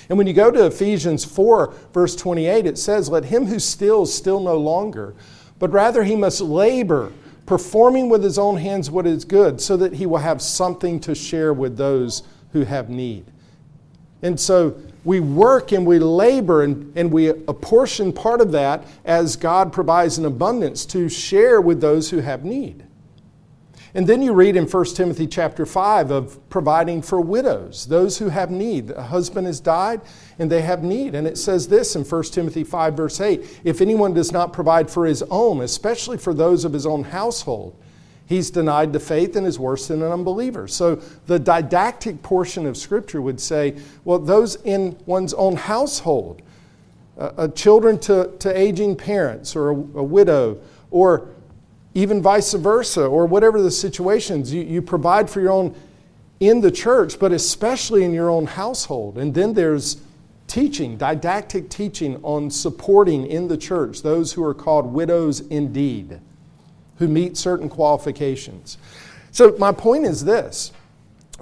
And 0.10 0.17
when 0.17 0.28
you 0.28 0.34
go 0.34 0.52
to 0.52 0.65
Ephesians 0.65 1.26
4, 1.26 1.74
verse 1.93 2.15
28, 2.15 2.65
it 2.65 2.78
says, 2.78 3.10
Let 3.10 3.26
him 3.26 3.46
who 3.46 3.60
steals 3.60 4.13
steal 4.13 4.39
no 4.39 4.58
longer, 4.58 5.15
but 5.60 5.72
rather 5.72 6.04
he 6.04 6.15
must 6.15 6.41
labor, 6.41 7.12
performing 7.46 8.10
with 8.10 8.24
his 8.24 8.38
own 8.38 8.58
hands 8.58 8.89
what 8.89 9.06
is 9.06 9.26
good, 9.26 9.60
so 9.60 9.76
that 9.78 9.93
he 9.93 10.06
will 10.06 10.17
have 10.17 10.41
something 10.41 11.00
to 11.02 11.13
share 11.13 11.54
with 11.54 11.78
those 11.78 12.24
who 12.54 12.63
have 12.63 12.89
need. 12.89 13.26
And 14.22 14.39
so 14.39 14.80
we 15.04 15.20
work 15.20 15.72
and 15.72 15.86
we 15.86 16.00
labor 16.00 16.63
and, 16.63 16.91
and 16.98 17.12
we 17.12 17.28
apportion 17.28 18.12
part 18.12 18.41
of 18.41 18.52
that 18.54 18.84
as 19.06 19.36
God 19.36 19.72
provides 19.72 20.17
an 20.17 20.26
abundance 20.26 20.86
to 20.88 21.08
share 21.08 21.62
with 21.62 21.82
those 21.82 22.10
who 22.10 22.20
have 22.20 22.43
need. 22.43 22.87
And 23.98 24.06
then 24.06 24.22
you 24.22 24.32
read 24.32 24.56
in 24.56 24.68
1 24.68 24.86
Timothy 24.94 25.26
chapter 25.26 25.66
5 25.66 26.12
of 26.12 26.50
providing 26.50 27.02
for 27.02 27.20
widows, 27.20 27.88
those 27.88 28.20
who 28.20 28.30
have 28.30 28.52
need. 28.52 28.92
A 28.92 29.02
husband 29.02 29.48
has 29.48 29.60
died 29.60 30.02
and 30.38 30.52
they 30.52 30.62
have 30.62 30.84
need. 30.84 31.16
And 31.16 31.26
it 31.26 31.36
says 31.36 31.68
this 31.68 31.96
in 31.96 32.04
1 32.04 32.24
Timothy 32.26 32.64
5, 32.64 32.94
verse 32.94 33.20
8 33.20 33.62
if 33.64 33.82
anyone 33.82 34.14
does 34.14 34.32
not 34.32 34.54
provide 34.54 34.92
for 34.92 35.08
his 35.08 35.24
own, 35.32 35.62
especially 35.62 36.20
for 36.20 36.32
those 36.36 36.64
of 36.64 36.74
his 36.74 36.86
own 36.86 37.06
household, 37.06 37.76
he's 38.28 38.52
denied 38.52 38.94
the 38.94 39.00
faith 39.00 39.36
and 39.36 39.48
is 39.48 39.58
worse 39.58 39.88
than 39.88 40.04
an 40.04 40.12
unbeliever. 40.12 40.68
So 40.68 40.98
the 41.26 41.40
didactic 41.40 42.22
portion 42.22 42.68
of 42.68 42.78
Scripture 42.78 43.24
would 43.24 43.42
say, 43.42 43.80
well, 44.06 44.20
those 44.20 44.58
in 44.58 44.96
one's 45.08 45.34
own 45.34 45.56
household, 45.56 46.44
uh, 47.18 47.48
children 47.48 47.98
to, 48.02 48.32
to 48.38 48.56
aging 48.56 48.96
parents 48.96 49.56
or 49.56 49.72
a, 49.72 49.74
a 49.74 50.04
widow, 50.04 50.62
or 50.92 51.30
even 51.98 52.22
vice 52.22 52.54
versa, 52.54 53.04
or 53.04 53.26
whatever 53.26 53.60
the 53.60 53.72
situations. 53.72 54.54
You, 54.54 54.62
you 54.62 54.84
provide 54.84 55.28
for 55.28 55.42
your 55.42 55.52
own 55.52 55.76
in 56.40 56.62
the 56.62 56.70
church, 56.70 57.18
but 57.18 57.32
especially 57.32 58.04
in 58.04 58.14
your 58.14 58.30
own 58.30 58.46
household. 58.46 59.18
And 59.18 59.34
then 59.34 59.56
there's 59.56 60.00
teaching, 60.46 60.96
didactic 60.96 61.72
teaching 61.72 62.20
on 62.22 62.52
supporting 62.52 63.26
in 63.26 63.48
the 63.48 63.58
church 63.58 64.04
those 64.04 64.34
who 64.34 64.44
are 64.44 64.54
called 64.54 64.86
widows 64.86 65.40
indeed, 65.40 66.20
who 67.00 67.08
meet 67.08 67.36
certain 67.36 67.68
qualifications. 67.68 68.78
So, 69.32 69.56
my 69.58 69.72
point 69.72 70.06
is 70.06 70.24
this 70.24 70.74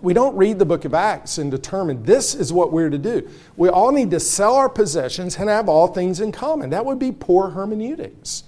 we 0.02 0.13
don't 0.13 0.38
read 0.38 0.58
the 0.58 0.65
book 0.65 0.86
of 0.86 0.94
Acts 0.94 1.38
and 1.38 1.52
determine 1.52 2.04
this 2.04 2.34
is 2.34 2.54
what 2.54 2.72
we're 2.72 2.89
to 2.89 2.98
do. 2.98 3.30
We 3.58 3.68
all 3.68 3.91
need 3.91 4.12
to 4.12 4.22
sell 4.22 4.56
our 4.56 4.70
possessions 4.70 5.36
and 5.36 5.50
have 5.50 5.68
all 5.68 5.88
things 5.88 6.22
in 6.22 6.32
common. 6.32 6.70
That 6.70 6.86
would 6.86 7.00
be 7.00 7.12
poor 7.12 7.50
hermeneutics. 7.50 8.46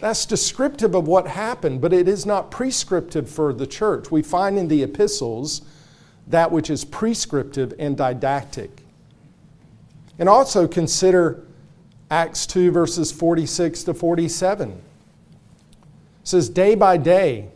That's 0.00 0.24
descriptive 0.24 0.94
of 0.94 1.06
what 1.06 1.26
happened, 1.26 1.80
but 1.80 1.92
it 1.92 2.08
is 2.08 2.24
not 2.24 2.50
prescriptive 2.50 3.28
for 3.28 3.52
the 3.52 3.66
church. 3.66 4.10
We 4.10 4.22
find 4.22 4.58
in 4.58 4.68
the 4.68 4.82
epistles 4.82 5.62
that 6.26 6.50
which 6.50 6.70
is 6.70 6.84
prescriptive 6.84 7.74
and 7.78 7.96
didactic. 7.96 8.82
And 10.18 10.28
also 10.28 10.66
consider 10.66 11.44
Acts 12.10 12.46
2, 12.46 12.70
verses 12.70 13.12
46 13.12 13.84
to 13.84 13.94
47. 13.94 14.70
It 14.70 14.78
says, 16.24 16.48
Day 16.48 16.74
by 16.74 16.96
day, 16.96 17.48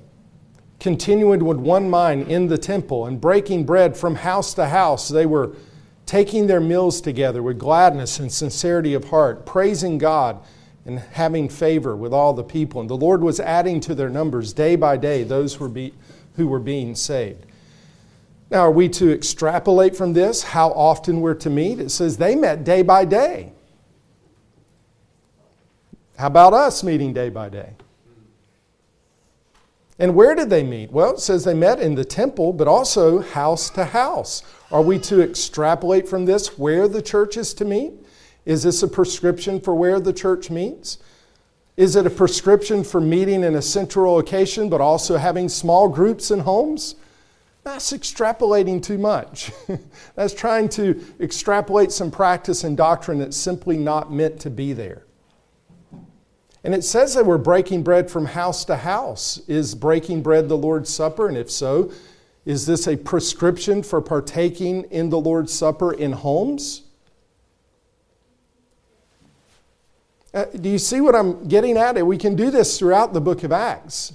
continuing 0.80 1.44
with 1.44 1.57
one 1.57 1.88
mind 1.88 2.30
in 2.30 2.48
the 2.48 2.59
temple 2.59 3.07
and 3.07 3.20
breaking 3.20 3.64
bread 3.64 3.96
from 3.96 4.16
house 4.16 4.52
to 4.54 4.66
house, 4.66 5.09
they 5.09 5.26
were 5.26 5.57
taking 6.04 6.46
their 6.46 6.61
meals 6.61 7.00
together 7.00 7.42
with 7.42 7.59
gladness 7.59 8.18
and 8.18 8.30
sincerity 8.30 8.92
of 8.92 9.04
heart, 9.04 9.46
praising 9.46 9.96
God 9.96 10.40
and 10.86 10.98
having 10.98 11.48
favor 11.48 11.96
with 11.96 12.12
all 12.12 12.34
the 12.34 12.44
people. 12.44 12.80
And 12.80 12.90
the 12.90 12.96
Lord 12.96 13.22
was 13.22 13.40
adding 13.40 13.80
to 13.80 13.94
their 13.94 14.10
numbers 14.10 14.52
day 14.52 14.76
by 14.76 14.96
day 14.96 15.22
those 15.22 15.54
who 15.54 15.64
were, 15.64 15.70
be, 15.70 15.94
who 16.36 16.46
were 16.46 16.58
being 16.58 16.94
saved. 16.94 17.46
Now, 18.50 18.60
are 18.60 18.70
we 18.70 18.88
to 18.90 19.12
extrapolate 19.12 19.96
from 19.96 20.12
this 20.12 20.42
how 20.42 20.70
often 20.70 21.20
we're 21.20 21.34
to 21.34 21.50
meet? 21.50 21.80
It 21.80 21.90
says 21.90 22.18
they 22.18 22.36
met 22.36 22.64
day 22.64 22.82
by 22.82 23.04
day. 23.04 23.52
How 26.16 26.28
about 26.28 26.52
us 26.52 26.84
meeting 26.84 27.12
day 27.12 27.30
by 27.30 27.48
day? 27.48 27.70
And 29.98 30.14
where 30.14 30.34
did 30.34 30.50
they 30.50 30.62
meet? 30.62 30.90
Well, 30.90 31.14
it 31.14 31.20
says 31.20 31.44
they 31.44 31.54
met 31.54 31.80
in 31.80 31.94
the 31.94 32.04
temple, 32.04 32.52
but 32.52 32.68
also 32.68 33.20
house 33.20 33.70
to 33.70 33.84
house. 33.84 34.42
Are 34.70 34.82
we 34.82 34.98
to 35.00 35.22
extrapolate 35.22 36.08
from 36.08 36.24
this 36.24 36.58
where 36.58 36.88
the 36.88 37.02
church 37.02 37.36
is 37.36 37.54
to 37.54 37.64
meet? 37.64 37.92
Is 38.44 38.62
this 38.62 38.83
a 38.83 38.88
prescription 38.88 39.61
for 39.61 39.74
where 39.74 40.00
the 40.00 40.12
church 40.12 40.50
meets? 40.50 40.98
Is 41.76 41.96
it 41.96 42.07
a 42.07 42.11
prescription 42.11 42.85
for 42.85 43.00
meeting 43.00 43.42
in 43.42 43.54
a 43.54 43.62
central 43.62 44.12
location 44.12 44.68
but 44.68 44.80
also 44.80 45.16
having 45.16 45.48
small 45.48 45.88
groups 45.88 46.30
in 46.30 46.40
homes? 46.40 46.94
That's 47.64 47.92
extrapolating 47.92 48.83
too 48.83 48.98
much. 48.98 49.50
that's 50.14 50.35
trying 50.35 50.68
to 50.70 51.02
extrapolate 51.18 51.90
some 51.90 52.11
practice 52.11 52.62
and 52.62 52.76
doctrine 52.76 53.18
that's 53.18 53.37
simply 53.37 53.78
not 53.78 54.12
meant 54.12 54.38
to 54.40 54.50
be 54.50 54.74
there. 54.74 55.04
And 56.62 56.74
it 56.74 56.85
says 56.85 57.14
that 57.14 57.26
we're 57.26 57.38
breaking 57.38 57.83
bread 57.83 58.11
from 58.11 58.26
house 58.26 58.64
to 58.66 58.76
house. 58.76 59.40
Is 59.48 59.74
breaking 59.74 60.22
bread 60.22 60.48
the 60.48 60.57
Lord's 60.57 60.90
Supper? 60.90 61.28
And 61.28 61.37
if 61.37 61.50
so, 61.50 61.90
is 62.44 62.66
this 62.66 62.87
a 62.87 62.96
prescription 62.96 63.83
for 63.83 64.00
partaking 64.00 64.85
in 64.85 65.11
the 65.11 65.18
Lord's 65.18 65.52
Supper 65.52 65.92
in 65.92 66.12
homes? 66.12 66.83
Uh, 70.34 70.46
do 70.46 70.68
you 70.68 70.78
see 70.78 71.00
what 71.00 71.14
I'm 71.14 71.46
getting 71.46 71.76
at? 71.76 72.04
We 72.04 72.18
can 72.18 72.34
do 72.34 72.50
this 72.50 72.76
throughout 72.76 73.12
the 73.12 73.20
book 73.20 73.44
of 73.44 73.52
Acts. 73.52 74.12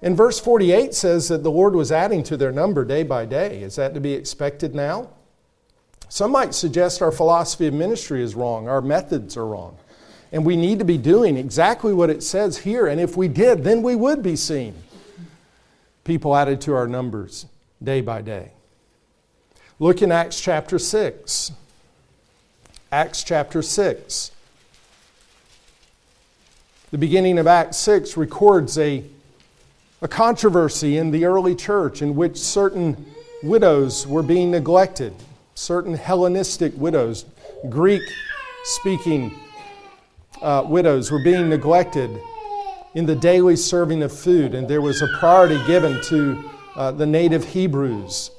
And 0.00 0.16
verse 0.16 0.38
48 0.38 0.94
says 0.94 1.28
that 1.28 1.42
the 1.42 1.50
Lord 1.50 1.74
was 1.74 1.90
adding 1.90 2.22
to 2.24 2.36
their 2.36 2.52
number 2.52 2.84
day 2.84 3.02
by 3.02 3.26
day. 3.26 3.60
Is 3.60 3.74
that 3.76 3.92
to 3.94 4.00
be 4.00 4.12
expected 4.12 4.72
now? 4.74 5.10
Some 6.08 6.30
might 6.30 6.54
suggest 6.54 7.02
our 7.02 7.10
philosophy 7.10 7.66
of 7.66 7.74
ministry 7.74 8.22
is 8.22 8.34
wrong, 8.34 8.68
our 8.68 8.80
methods 8.80 9.36
are 9.36 9.46
wrong. 9.46 9.76
And 10.30 10.46
we 10.46 10.56
need 10.56 10.78
to 10.78 10.84
be 10.84 10.98
doing 10.98 11.36
exactly 11.36 11.92
what 11.92 12.08
it 12.08 12.22
says 12.22 12.58
here. 12.58 12.86
And 12.86 13.00
if 13.00 13.16
we 13.16 13.28
did, 13.28 13.64
then 13.64 13.82
we 13.82 13.96
would 13.96 14.22
be 14.22 14.36
seeing 14.36 14.74
people 16.04 16.36
added 16.36 16.60
to 16.62 16.74
our 16.74 16.86
numbers 16.86 17.46
day 17.82 18.00
by 18.00 18.22
day. 18.22 18.52
Look 19.78 20.02
in 20.02 20.12
Acts 20.12 20.40
chapter 20.40 20.78
6. 20.78 21.52
Acts 22.90 23.24
chapter 23.24 23.62
6. 23.62 24.30
The 26.92 26.98
beginning 26.98 27.38
of 27.38 27.46
Acts 27.46 27.78
6 27.78 28.16
records 28.18 28.76
a 28.76 29.02
a 30.02 30.08
controversy 30.08 30.98
in 30.98 31.10
the 31.12 31.24
early 31.24 31.54
church 31.54 32.02
in 32.02 32.16
which 32.16 32.36
certain 32.36 33.06
widows 33.42 34.06
were 34.06 34.22
being 34.22 34.50
neglected, 34.50 35.14
certain 35.54 35.94
Hellenistic 35.94 36.72
widows, 36.76 37.24
Greek 37.70 38.02
speaking 38.64 39.32
uh, 40.42 40.64
widows 40.66 41.10
were 41.10 41.22
being 41.22 41.48
neglected 41.48 42.10
in 42.94 43.06
the 43.06 43.14
daily 43.14 43.56
serving 43.56 44.02
of 44.02 44.12
food, 44.12 44.54
and 44.54 44.68
there 44.68 44.82
was 44.82 45.00
a 45.00 45.08
priority 45.18 45.64
given 45.66 45.98
to 46.02 46.50
uh, 46.74 46.90
the 46.90 47.06
native 47.06 47.44
Hebrews. 47.44 48.32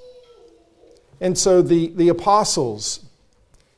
And 1.21 1.35
so 1.35 1.61
the, 1.61 1.87
the 1.95 2.09
apostles 2.09 3.02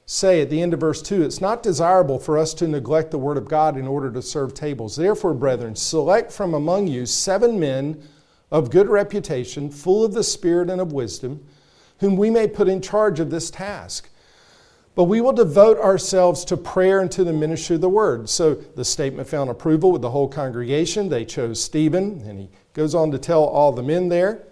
say 0.05 0.41
at 0.41 0.49
the 0.49 0.61
end 0.61 0.73
of 0.73 0.79
verse 0.79 1.01
2 1.01 1.23
it's 1.23 1.41
not 1.41 1.63
desirable 1.63 2.19
for 2.19 2.37
us 2.37 2.53
to 2.55 2.67
neglect 2.67 3.11
the 3.11 3.17
word 3.17 3.37
of 3.37 3.47
God 3.47 3.77
in 3.77 3.87
order 3.87 4.11
to 4.11 4.21
serve 4.21 4.53
tables. 4.53 4.95
Therefore, 4.95 5.33
brethren, 5.33 5.75
select 5.75 6.31
from 6.31 6.53
among 6.53 6.87
you 6.87 7.05
seven 7.05 7.59
men 7.59 8.01
of 8.51 8.69
good 8.69 8.87
reputation, 8.87 9.69
full 9.69 10.05
of 10.05 10.13
the 10.13 10.23
Spirit 10.23 10.69
and 10.69 10.79
of 10.79 10.93
wisdom, 10.93 11.45
whom 11.99 12.15
we 12.15 12.29
may 12.29 12.47
put 12.47 12.67
in 12.67 12.81
charge 12.81 13.19
of 13.19 13.31
this 13.31 13.49
task. 13.49 14.09
But 14.93 15.05
we 15.05 15.19
will 15.19 15.33
devote 15.33 15.77
ourselves 15.77 16.45
to 16.45 16.55
prayer 16.55 17.01
and 17.01 17.11
to 17.11 17.25
the 17.25 17.33
ministry 17.33 17.75
of 17.75 17.81
the 17.81 17.89
word. 17.89 18.29
So 18.29 18.53
the 18.53 18.85
statement 18.85 19.27
found 19.27 19.49
approval 19.49 19.91
with 19.91 20.01
the 20.01 20.11
whole 20.11 20.29
congregation. 20.29 21.09
They 21.09 21.25
chose 21.25 21.61
Stephen, 21.61 22.21
and 22.25 22.39
he 22.39 22.49
goes 22.73 22.95
on 22.95 23.11
to 23.11 23.17
tell 23.17 23.43
all 23.43 23.73
the 23.73 23.83
men 23.83 24.07
there. 24.07 24.43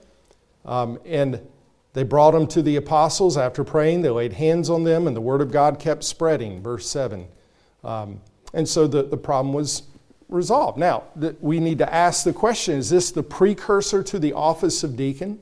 Um, 0.65 0.99
and 1.05 1.47
they 1.93 2.03
brought 2.03 2.31
them 2.31 2.47
to 2.47 2.61
the 2.61 2.75
apostles 2.75 3.37
after 3.37 3.63
praying. 3.63 4.01
They 4.01 4.09
laid 4.09 4.33
hands 4.33 4.69
on 4.69 4.83
them, 4.83 5.07
and 5.07 5.15
the 5.15 5.21
word 5.21 5.41
of 5.41 5.51
God 5.51 5.79
kept 5.79 6.03
spreading. 6.03 6.61
Verse 6.61 6.87
7. 6.89 7.27
Um, 7.83 8.21
and 8.53 8.67
so 8.67 8.87
the, 8.87 9.03
the 9.03 9.17
problem 9.17 9.53
was 9.53 9.83
resolved. 10.27 10.77
Now, 10.77 11.03
th- 11.19 11.35
we 11.39 11.59
need 11.59 11.77
to 11.77 11.93
ask 11.93 12.23
the 12.23 12.33
question 12.33 12.77
is 12.77 12.89
this 12.89 13.11
the 13.11 13.23
precursor 13.23 14.01
to 14.03 14.19
the 14.19 14.33
office 14.33 14.83
of 14.83 14.95
deacon? 14.95 15.39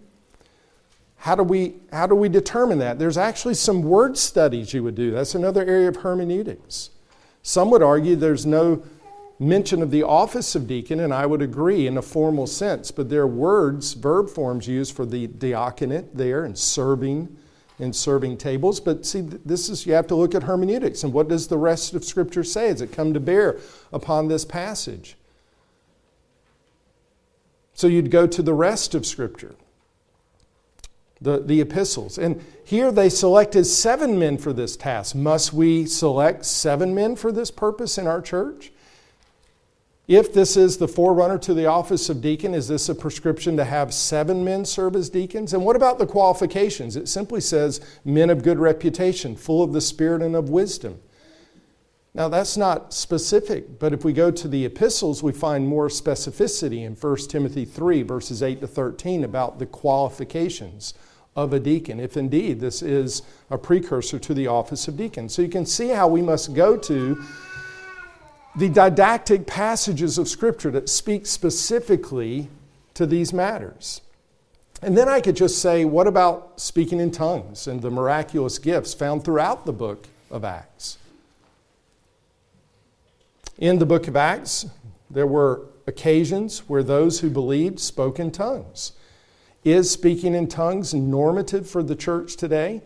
How 1.18 1.36
do, 1.36 1.44
we, 1.44 1.76
how 1.94 2.08
do 2.08 2.16
we 2.16 2.30
determine 2.30 2.80
that? 2.80 2.98
There's 2.98 3.18
actually 3.18 3.54
some 3.54 3.84
word 3.84 4.18
studies 4.18 4.74
you 4.74 4.84
would 4.84 4.96
do. 4.96 5.12
That's 5.12 5.36
another 5.36 5.64
area 5.64 5.88
of 5.88 5.98
hermeneutics. 5.98 6.90
Some 7.44 7.70
would 7.70 7.84
argue 7.84 8.16
there's 8.16 8.46
no 8.46 8.84
mention 9.42 9.82
of 9.82 9.90
the 9.90 10.04
office 10.04 10.54
of 10.54 10.68
deacon, 10.68 11.00
and 11.00 11.12
I 11.12 11.26
would 11.26 11.42
agree 11.42 11.88
in 11.88 11.98
a 11.98 12.02
formal 12.02 12.46
sense, 12.46 12.92
but 12.92 13.10
there 13.10 13.24
are 13.24 13.28
words, 13.28 13.94
verb 13.94 14.30
forms 14.30 14.68
used 14.68 14.96
for 14.96 15.04
the 15.04 15.26
diaconate 15.28 16.16
there 16.16 16.46
and 16.46 16.56
serving 16.56 17.36
and 17.80 17.96
serving 17.96 18.38
tables. 18.38 18.80
But 18.80 19.04
see, 19.04 19.22
this 19.22 19.68
is, 19.68 19.88
you 19.88 19.94
have 19.94 20.06
to 20.08 20.16
look 20.16 20.36
at 20.36 20.44
hermeneutics 20.44 21.04
and 21.04 21.12
what 21.12 21.28
does 21.28 21.48
the 21.48 21.58
rest 21.58 21.96
of 21.96 22.06
Scripture 22.06 22.44
say? 22.44 22.68
Does 22.68 22.82
it 22.82 22.92
come 22.92 23.16
to 23.16 23.20
bear 23.20 23.60
upon 23.92 24.28
this 24.28 24.46
passage? 24.46 25.18
So 27.74 27.88
you'd 27.88 28.12
go 28.12 28.28
to 28.28 28.44
the 28.44 28.54
rest 28.54 28.94
of 28.94 29.08
Scripture. 29.08 29.56
The, 31.20 31.40
the 31.40 31.62
epistles. 31.62 32.18
And 32.18 32.44
here 32.64 32.92
they 32.92 33.08
selected 33.08 33.66
seven 33.66 34.18
men 34.18 34.40
for 34.40 34.54
this 34.54 34.76
task. 34.76 35.16
Must 35.16 35.54
we 35.54 35.86
select 35.86 36.46
seven 36.46 36.96
men 36.96 37.16
for 37.16 37.32
this 37.32 37.52
purpose 37.52 38.00
in 38.00 38.08
our 38.08 38.22
church? 38.22 38.72
If 40.12 40.34
this 40.34 40.58
is 40.58 40.76
the 40.76 40.90
forerunner 40.90 41.38
to 41.38 41.54
the 41.54 41.68
office 41.68 42.10
of 42.10 42.20
deacon, 42.20 42.54
is 42.54 42.68
this 42.68 42.90
a 42.90 42.96
prescription 42.96 43.56
to 43.56 43.64
have 43.64 43.94
seven 43.94 44.44
men 44.44 44.66
serve 44.66 44.98
as 44.98 45.10
deacons? 45.10 45.54
And 45.54 45.64
what 45.64 45.78
about 45.78 46.00
the 46.00 46.06
qualifications? 46.06 46.98
It 46.98 47.08
simply 47.08 47.40
says 47.40 47.80
men 48.04 48.30
of 48.30 48.44
good 48.44 48.60
reputation, 48.60 49.38
full 49.38 49.64
of 49.64 49.72
the 49.72 49.80
Spirit 49.80 50.22
and 50.22 50.36
of 50.36 50.50
wisdom. 50.50 51.00
Now, 52.14 52.28
that's 52.28 52.58
not 52.58 52.94
specific, 52.94 53.80
but 53.80 53.94
if 53.94 54.04
we 54.04 54.12
go 54.12 54.32
to 54.32 54.50
the 54.50 54.66
epistles, 54.66 55.24
we 55.24 55.32
find 55.32 55.66
more 55.66 55.88
specificity 55.88 56.84
in 56.84 56.94
1 56.94 57.18
Timothy 57.30 57.64
3, 57.64 58.02
verses 58.02 58.44
8 58.44 58.60
to 58.60 58.68
13, 58.68 59.24
about 59.24 59.60
the 59.60 59.66
qualifications 59.66 60.94
of 61.38 61.54
a 61.54 61.60
deacon, 61.62 62.02
if 62.02 62.18
indeed 62.18 62.60
this 62.60 62.82
is 62.82 63.22
a 63.50 63.58
precursor 63.58 64.20
to 64.20 64.34
the 64.34 64.48
office 64.48 64.90
of 64.90 64.98
deacon. 64.98 65.30
So 65.30 65.42
you 65.42 65.48
can 65.48 65.66
see 65.66 65.88
how 65.88 66.10
we 66.10 66.22
must 66.22 66.54
go 66.54 66.76
to 66.76 67.24
the 68.56 68.70
didactic 68.70 69.48
passages 69.48 70.18
of 70.18 70.28
Scripture 70.28 70.72
that 70.72 70.90
speak 70.90 71.26
specifically 71.26 72.50
to 72.94 73.06
these 73.06 73.32
matters. 73.32 74.02
And 74.82 74.98
then 74.98 75.08
I 75.08 75.22
could 75.22 75.36
just 75.36 75.60
say, 75.60 75.86
what 75.86 76.08
about 76.08 76.60
speaking 76.60 77.00
in 77.00 77.12
tongues 77.12 77.68
and 77.68 77.82
the 77.82 77.92
miraculous 77.92 78.58
gifts 78.58 78.94
found 78.94 79.24
throughout 79.24 79.66
the 79.66 79.74
book 79.74 80.08
of 80.30 80.44
Acts? 80.44 80.98
In 83.58 83.78
the 83.78 83.86
book 83.86 84.08
of 84.08 84.16
Acts, 84.16 84.66
there 85.10 85.28
were 85.28 85.62
occasions 85.86 86.68
where 86.68 86.84
those 86.84 87.20
who 87.20 87.30
believed 87.30 87.80
spoke 87.80 88.20
in 88.20 88.32
tongues. 88.32 88.94
Is 89.64 89.92
speaking 89.92 90.34
in 90.34 90.48
tongues 90.48 90.94
normative 90.94 91.70
for 91.70 91.84
the 91.84 91.96
church 91.96 92.36
today? 92.36 92.82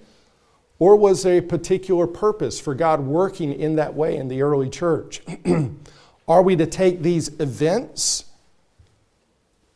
Or 0.78 0.96
was 0.96 1.24
there 1.24 1.38
a 1.38 1.42
particular 1.42 2.06
purpose 2.06 2.60
for 2.60 2.76
God 2.76 3.02
working 3.02 3.54
in 3.54 3.76
that 3.78 3.94
way 3.94 4.18
in 4.18 4.28
the 4.28 4.42
early 4.42 4.70
church? 4.70 5.22
Are 6.28 6.42
we 6.42 6.56
to 6.56 6.66
take 6.66 7.02
these 7.02 7.30
events, 7.40 8.26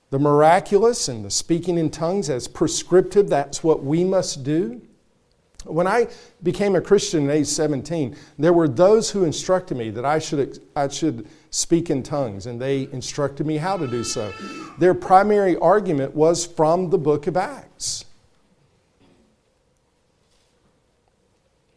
the 0.10 0.20
miraculous 0.20 1.08
and 1.08 1.24
the 1.24 1.30
speaking 1.30 1.78
in 1.78 1.90
tongues, 1.90 2.30
as 2.30 2.48
prescriptive? 2.48 3.30
That's 3.30 3.64
what 3.64 3.84
we 3.84 4.04
must 4.04 4.44
do? 4.44 4.82
When 5.66 5.88
I 5.88 6.08
became 6.42 6.76
a 6.76 6.82
Christian 6.82 7.30
at 7.30 7.36
age 7.36 7.48
17, 7.48 8.16
there 8.38 8.54
were 8.54 8.68
those 8.68 9.12
who 9.12 9.26
instructed 9.26 9.78
me 9.78 9.90
that 9.92 10.06
I 10.06 10.18
should, 10.18 10.62
I 10.76 10.88
should 10.88 11.28
speak 11.52 11.90
in 11.90 12.02
tongues, 12.02 12.46
and 12.46 12.62
they 12.62 12.84
instructed 12.92 13.46
me 13.46 13.58
how 13.58 13.78
to 13.78 13.86
do 13.86 14.04
so. 14.04 14.34
Their 14.80 14.94
primary 14.94 15.58
argument 15.58 16.16
was 16.16 16.46
from 16.46 16.90
the 16.90 16.98
book 16.98 17.28
of 17.28 17.36
Acts. 17.36 18.06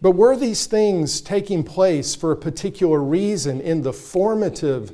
But 0.03 0.11
were 0.13 0.37
these 0.37 0.67
things 0.67 1.21
taking 1.21 1.63
place 1.63 2.17
for 2.17 2.33
a 2.33 2.37
particular 2.37 3.01
reason 3.01 3.61
in 3.61 3.83
the 3.83 3.93
formative 3.93 4.91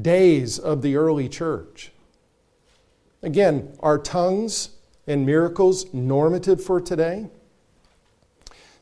days 0.00 0.58
of 0.58 0.82
the 0.82 0.96
early 0.96 1.26
church? 1.26 1.90
Again, 3.22 3.74
are 3.80 3.98
tongues 3.98 4.70
and 5.06 5.24
miracles 5.24 5.92
normative 5.94 6.62
for 6.62 6.82
today? 6.82 7.28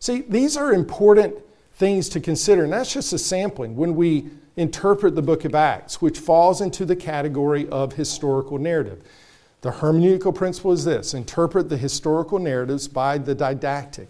See, 0.00 0.22
these 0.28 0.56
are 0.56 0.72
important 0.72 1.36
things 1.74 2.08
to 2.10 2.20
consider, 2.20 2.64
and 2.64 2.72
that's 2.72 2.92
just 2.92 3.12
a 3.12 3.18
sampling 3.18 3.76
when 3.76 3.94
we 3.94 4.30
interpret 4.56 5.14
the 5.14 5.22
book 5.22 5.44
of 5.44 5.54
Acts, 5.54 6.02
which 6.02 6.18
falls 6.18 6.60
into 6.60 6.84
the 6.84 6.96
category 6.96 7.68
of 7.68 7.92
historical 7.92 8.58
narrative. 8.58 9.04
The 9.60 9.70
hermeneutical 9.70 10.34
principle 10.34 10.72
is 10.72 10.84
this 10.84 11.14
interpret 11.14 11.68
the 11.68 11.76
historical 11.76 12.40
narratives 12.40 12.88
by 12.88 13.18
the 13.18 13.36
didactic. 13.36 14.08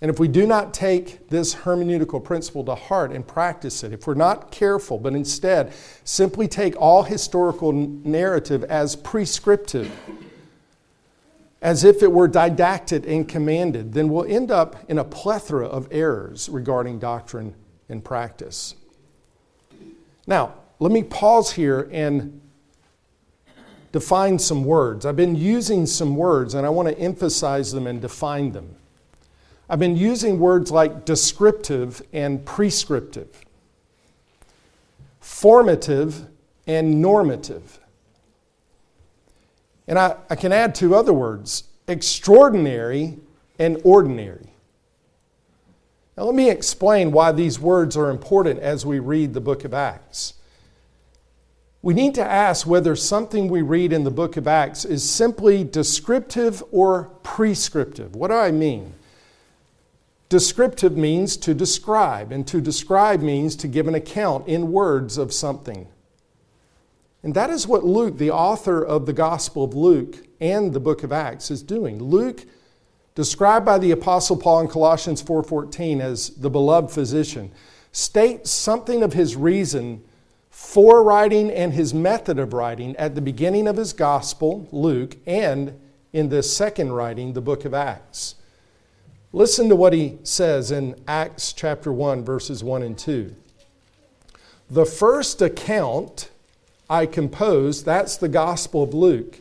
And 0.00 0.10
if 0.10 0.20
we 0.20 0.28
do 0.28 0.46
not 0.46 0.72
take 0.72 1.28
this 1.28 1.54
hermeneutical 1.54 2.22
principle 2.22 2.64
to 2.64 2.74
heart 2.76 3.10
and 3.10 3.26
practice 3.26 3.82
it, 3.82 3.92
if 3.92 4.06
we're 4.06 4.14
not 4.14 4.52
careful, 4.52 4.98
but 4.98 5.14
instead 5.14 5.72
simply 6.04 6.46
take 6.46 6.76
all 6.76 7.02
historical 7.02 7.72
narrative 7.72 8.62
as 8.64 8.94
prescriptive, 8.94 9.90
as 11.60 11.82
if 11.82 12.04
it 12.04 12.12
were 12.12 12.28
didactic 12.28 13.04
and 13.08 13.28
commanded, 13.28 13.92
then 13.92 14.08
we'll 14.08 14.24
end 14.32 14.52
up 14.52 14.76
in 14.88 14.98
a 14.98 15.04
plethora 15.04 15.66
of 15.66 15.88
errors 15.90 16.48
regarding 16.48 17.00
doctrine 17.00 17.54
and 17.88 18.04
practice. 18.04 18.76
Now, 20.28 20.54
let 20.78 20.92
me 20.92 21.02
pause 21.02 21.50
here 21.50 21.88
and 21.90 22.40
define 23.90 24.38
some 24.38 24.62
words. 24.62 25.04
I've 25.04 25.16
been 25.16 25.34
using 25.34 25.86
some 25.86 26.14
words 26.14 26.54
and 26.54 26.64
I 26.64 26.68
want 26.68 26.88
to 26.88 26.96
emphasize 26.96 27.72
them 27.72 27.88
and 27.88 28.00
define 28.00 28.52
them. 28.52 28.76
I've 29.68 29.78
been 29.78 29.96
using 29.96 30.38
words 30.38 30.70
like 30.70 31.04
descriptive 31.04 32.00
and 32.12 32.44
prescriptive, 32.44 33.42
formative 35.20 36.26
and 36.66 37.02
normative. 37.02 37.78
And 39.86 39.98
I, 39.98 40.16
I 40.30 40.36
can 40.36 40.52
add 40.52 40.74
two 40.74 40.94
other 40.94 41.12
words 41.12 41.64
extraordinary 41.86 43.18
and 43.58 43.80
ordinary. 43.84 44.52
Now, 46.16 46.24
let 46.24 46.34
me 46.34 46.50
explain 46.50 47.12
why 47.12 47.32
these 47.32 47.60
words 47.60 47.96
are 47.96 48.10
important 48.10 48.60
as 48.60 48.84
we 48.84 48.98
read 48.98 49.34
the 49.34 49.40
book 49.40 49.64
of 49.64 49.72
Acts. 49.72 50.34
we 51.80 51.94
need 51.94 52.14
to 52.16 52.24
ask 52.24 52.66
whether 52.66 52.96
something 52.96 53.48
we 53.48 53.62
read 53.62 53.92
in 53.92 54.04
the 54.04 54.10
book 54.10 54.36
of 54.36 54.48
Acts 54.48 54.84
is 54.84 55.08
simply 55.08 55.62
descriptive 55.62 56.62
or 56.72 57.04
prescriptive. 57.22 58.16
What 58.16 58.28
do 58.28 58.34
I 58.34 58.50
mean? 58.50 58.94
Descriptive 60.28 60.96
means 60.96 61.36
to 61.38 61.54
describe, 61.54 62.32
and 62.32 62.46
to 62.46 62.60
describe 62.60 63.22
means 63.22 63.56
to 63.56 63.68
give 63.68 63.88
an 63.88 63.94
account 63.94 64.46
in 64.46 64.72
words 64.72 65.16
of 65.16 65.32
something. 65.32 65.88
And 67.22 67.34
that 67.34 67.50
is 67.50 67.66
what 67.66 67.84
Luke, 67.84 68.18
the 68.18 68.30
author 68.30 68.84
of 68.84 69.06
the 69.06 69.12
Gospel 69.12 69.64
of 69.64 69.74
Luke 69.74 70.26
and 70.40 70.72
the 70.72 70.80
book 70.80 71.02
of 71.02 71.12
Acts, 71.12 71.50
is 71.50 71.62
doing. 71.62 72.02
Luke, 72.02 72.44
described 73.14 73.64
by 73.64 73.78
the 73.78 73.90
apostle 73.90 74.36
Paul 74.36 74.60
in 74.60 74.68
Colossians 74.68 75.22
4:14 75.22 76.00
as 76.00 76.30
the 76.30 76.50
beloved 76.50 76.90
physician, 76.90 77.50
states 77.90 78.50
something 78.50 79.02
of 79.02 79.14
his 79.14 79.34
reason 79.34 80.02
for 80.50 81.02
writing 81.02 81.50
and 81.50 81.72
his 81.72 81.94
method 81.94 82.38
of 82.38 82.52
writing 82.52 82.94
at 82.96 83.14
the 83.14 83.20
beginning 83.20 83.66
of 83.66 83.76
his 83.76 83.92
gospel, 83.92 84.68
Luke, 84.70 85.16
and 85.26 85.74
in 86.12 86.28
the 86.28 86.42
second 86.42 86.92
writing, 86.92 87.32
the 87.32 87.40
book 87.40 87.64
of 87.64 87.74
Acts. 87.74 88.34
Listen 89.32 89.68
to 89.68 89.76
what 89.76 89.92
he 89.92 90.18
says 90.22 90.70
in 90.70 90.94
Acts 91.06 91.52
chapter 91.52 91.92
1, 91.92 92.24
verses 92.24 92.64
1 92.64 92.82
and 92.82 92.96
2. 92.96 93.34
The 94.70 94.86
first 94.86 95.42
account 95.42 96.30
I 96.88 97.04
composed, 97.04 97.84
that's 97.84 98.16
the 98.16 98.28
Gospel 98.28 98.82
of 98.82 98.94
Luke, 98.94 99.40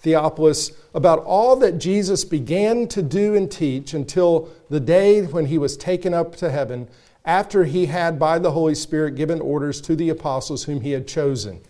Theophilus, 0.00 0.70
about 0.94 1.18
all 1.24 1.56
that 1.56 1.78
Jesus 1.78 2.24
began 2.24 2.86
to 2.88 3.02
do 3.02 3.34
and 3.34 3.50
teach 3.50 3.92
until 3.92 4.48
the 4.70 4.78
day 4.78 5.22
when 5.22 5.46
he 5.46 5.58
was 5.58 5.76
taken 5.76 6.14
up 6.14 6.36
to 6.36 6.50
heaven, 6.50 6.88
after 7.24 7.64
he 7.64 7.86
had, 7.86 8.20
by 8.20 8.38
the 8.38 8.52
Holy 8.52 8.74
Spirit, 8.74 9.16
given 9.16 9.40
orders 9.40 9.80
to 9.80 9.96
the 9.96 10.10
apostles 10.10 10.64
whom 10.64 10.80
he 10.80 10.92
had 10.92 11.08
chosen. 11.08 11.60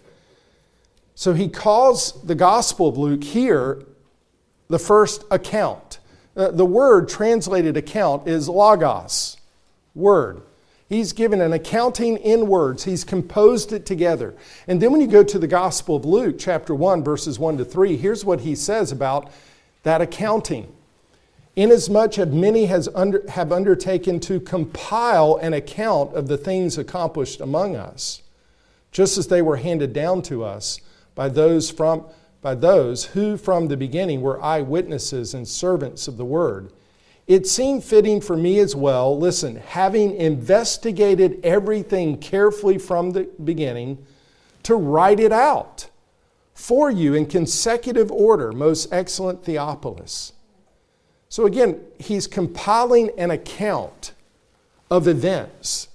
So 1.15 1.33
he 1.33 1.49
calls 1.49 2.23
the 2.23 2.35
Gospel 2.35 2.89
of 2.89 2.99
Luke 2.99 3.25
here 3.25 3.83
the 4.69 4.79
first 4.79 5.25
account. 5.31 5.99
Uh, 6.37 6.51
the 6.51 6.65
word 6.65 7.09
translated 7.09 7.77
account 7.77 8.27
is 8.27 8.49
logos, 8.49 9.37
word. 9.95 10.43
He's 10.89 11.13
given 11.13 11.41
an 11.41 11.55
accounting 11.55 12.19
in 12.19 12.47
words. 12.47 12.85
He's 12.85 13.03
composed 13.03 13.73
it 13.73 13.87
together. 13.87 14.35
And 14.67 14.81
then 14.81 14.93
when 14.93 15.01
you 15.01 15.07
go 15.07 15.23
to 15.23 15.39
the 15.39 15.47
Gospel 15.47 15.97
of 15.97 16.05
Luke, 16.05 16.37
chapter 16.39 16.75
1, 16.75 17.03
verses 17.03 17.39
1 17.39 17.57
to 17.59 17.65
3, 17.65 17.97
here's 17.97 18.27
what 18.27 18.43
he 18.43 18.55
says 18.55 18.93
about 18.93 19.31
that 19.85 20.03
accounting. 20.03 20.71
Inasmuch 21.57 22.19
as 22.19 22.29
many 22.29 22.67
has 22.67 22.89
under, 22.95 23.25
have 23.31 23.53
undertaken 23.53 24.21
to 24.21 24.41
compile 24.41 25.37
an 25.37 25.55
account 25.55 26.15
of 26.15 26.29
the 26.29 26.39
things 26.39 26.79
accomplished 26.79 27.41
among 27.41 27.77
us, 27.77 28.23
just 28.91 29.19
as 29.19 29.29
they 29.29 29.43
were 29.43 29.57
handed 29.57 29.93
down 29.93 30.23
to 30.23 30.45
us 30.45 30.81
by 31.15 31.29
those 31.29 31.71
from 31.71 32.05
by 32.43 32.57
those 32.57 33.05
who 33.07 33.37
from 33.37 33.69
the 33.69 33.77
beginning 33.77 34.21
were 34.21 34.43
eyewitnesses 34.43 35.33
and 35.33 35.47
servants 35.47 36.09
of 36.09 36.17
the 36.17 36.25
word. 36.25 36.73
It 37.29 37.47
seemed 37.47 37.85
fitting 37.85 38.21
for 38.21 38.37
me 38.37 38.59
as 38.59 38.75
well, 38.75 39.17
listen, 39.17 39.57
having 39.57 40.17
investigated 40.17 41.41
everything 41.45 42.19
carefully 42.19 42.79
from 42.79 43.13
the 43.13 43.31
beginning, 43.43 44.05
to 44.65 44.75
write 44.75 45.21
it 45.21 45.33
out 45.33 45.89
for 46.53 46.91
you 46.91 47.15
in 47.15 47.27
consecutive 47.27 48.11
order, 48.11 48.53
most 48.53 48.93
excellent 48.93 49.45
Theophilus. 49.45 50.33
So 51.29 51.47
again, 51.47 51.81
he's 51.99 52.27
compiling 52.27 53.11
an 53.17 53.31
account 53.31 54.13
of 54.91 55.09
events 55.09 55.89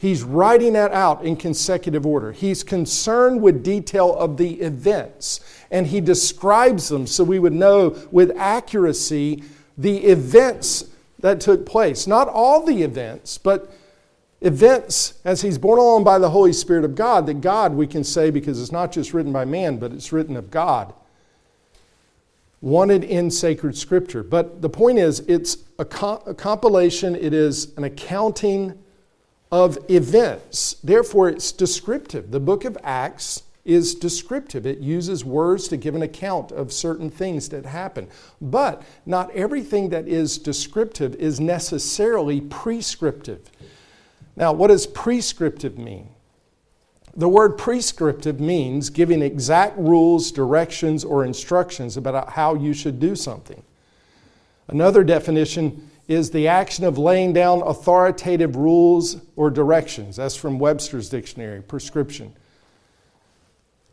He's 0.00 0.22
writing 0.22 0.72
that 0.72 0.92
out 0.92 1.26
in 1.26 1.36
consecutive 1.36 2.06
order. 2.06 2.32
He's 2.32 2.64
concerned 2.64 3.42
with 3.42 3.62
detail 3.62 4.14
of 4.14 4.38
the 4.38 4.62
events, 4.62 5.40
and 5.70 5.86
he 5.86 6.00
describes 6.00 6.88
them 6.88 7.06
so 7.06 7.22
we 7.22 7.38
would 7.38 7.52
know 7.52 7.96
with 8.10 8.36
accuracy 8.36 9.42
the 9.78 9.98
events 9.98 10.90
that 11.20 11.40
took 11.40 11.64
place. 11.66 12.06
Not 12.06 12.28
all 12.28 12.64
the 12.64 12.82
events, 12.82 13.38
but 13.38 13.72
events 14.40 15.14
as 15.24 15.42
he's 15.42 15.58
borne 15.58 15.78
along 15.78 16.04
by 16.04 16.18
the 16.18 16.30
Holy 16.30 16.52
Spirit 16.52 16.84
of 16.84 16.94
God, 16.94 17.26
that 17.26 17.40
God, 17.40 17.74
we 17.74 17.86
can 17.86 18.04
say, 18.04 18.30
because 18.30 18.60
it's 18.60 18.72
not 18.72 18.92
just 18.92 19.12
written 19.14 19.32
by 19.32 19.44
man, 19.44 19.76
but 19.76 19.92
it's 19.92 20.12
written 20.12 20.36
of 20.36 20.50
God, 20.50 20.92
wanted 22.60 23.04
in 23.04 23.30
sacred 23.30 23.76
scripture. 23.76 24.22
But 24.22 24.62
the 24.62 24.68
point 24.68 24.98
is, 24.98 25.20
it's 25.20 25.58
a, 25.78 25.86
a 26.26 26.34
compilation, 26.34 27.14
it 27.14 27.32
is 27.32 27.76
an 27.76 27.84
accounting 27.84 28.78
of 29.52 29.78
events. 29.90 30.74
Therefore, 30.82 31.28
it's 31.28 31.52
descriptive. 31.52 32.30
The 32.30 32.40
book 32.40 32.64
of 32.64 32.78
Acts 32.82 33.42
is 33.64 33.94
descriptive. 33.94 34.66
It 34.66 34.78
uses 34.78 35.24
words 35.24 35.68
to 35.68 35.76
give 35.76 35.94
an 35.94 36.02
account 36.02 36.50
of 36.52 36.72
certain 36.72 37.10
things 37.10 37.48
that 37.50 37.66
happen. 37.66 38.08
But 38.40 38.82
not 39.04 39.30
everything 39.32 39.90
that 39.90 40.08
is 40.08 40.38
descriptive 40.38 41.14
is 41.16 41.40
necessarily 41.40 42.40
prescriptive. 42.40 43.50
Now, 44.36 44.52
what 44.52 44.68
does 44.68 44.86
prescriptive 44.86 45.78
mean? 45.78 46.08
The 47.16 47.28
word 47.28 47.58
prescriptive 47.58 48.40
means 48.40 48.88
giving 48.88 49.20
exact 49.20 49.76
rules, 49.76 50.30
directions, 50.30 51.04
or 51.04 51.24
instructions 51.24 51.96
about 51.96 52.30
how 52.30 52.54
you 52.54 52.72
should 52.72 53.00
do 53.00 53.16
something. 53.16 53.62
Another 54.68 55.02
definition 55.02 55.90
is 56.06 56.30
the 56.30 56.48
action 56.48 56.84
of 56.84 56.98
laying 56.98 57.32
down 57.32 57.62
authoritative 57.62 58.56
rules 58.56 59.16
or 59.36 59.50
directions. 59.50 60.16
That's 60.16 60.36
from 60.36 60.58
Webster's 60.58 61.08
dictionary, 61.08 61.62
prescription. 61.62 62.32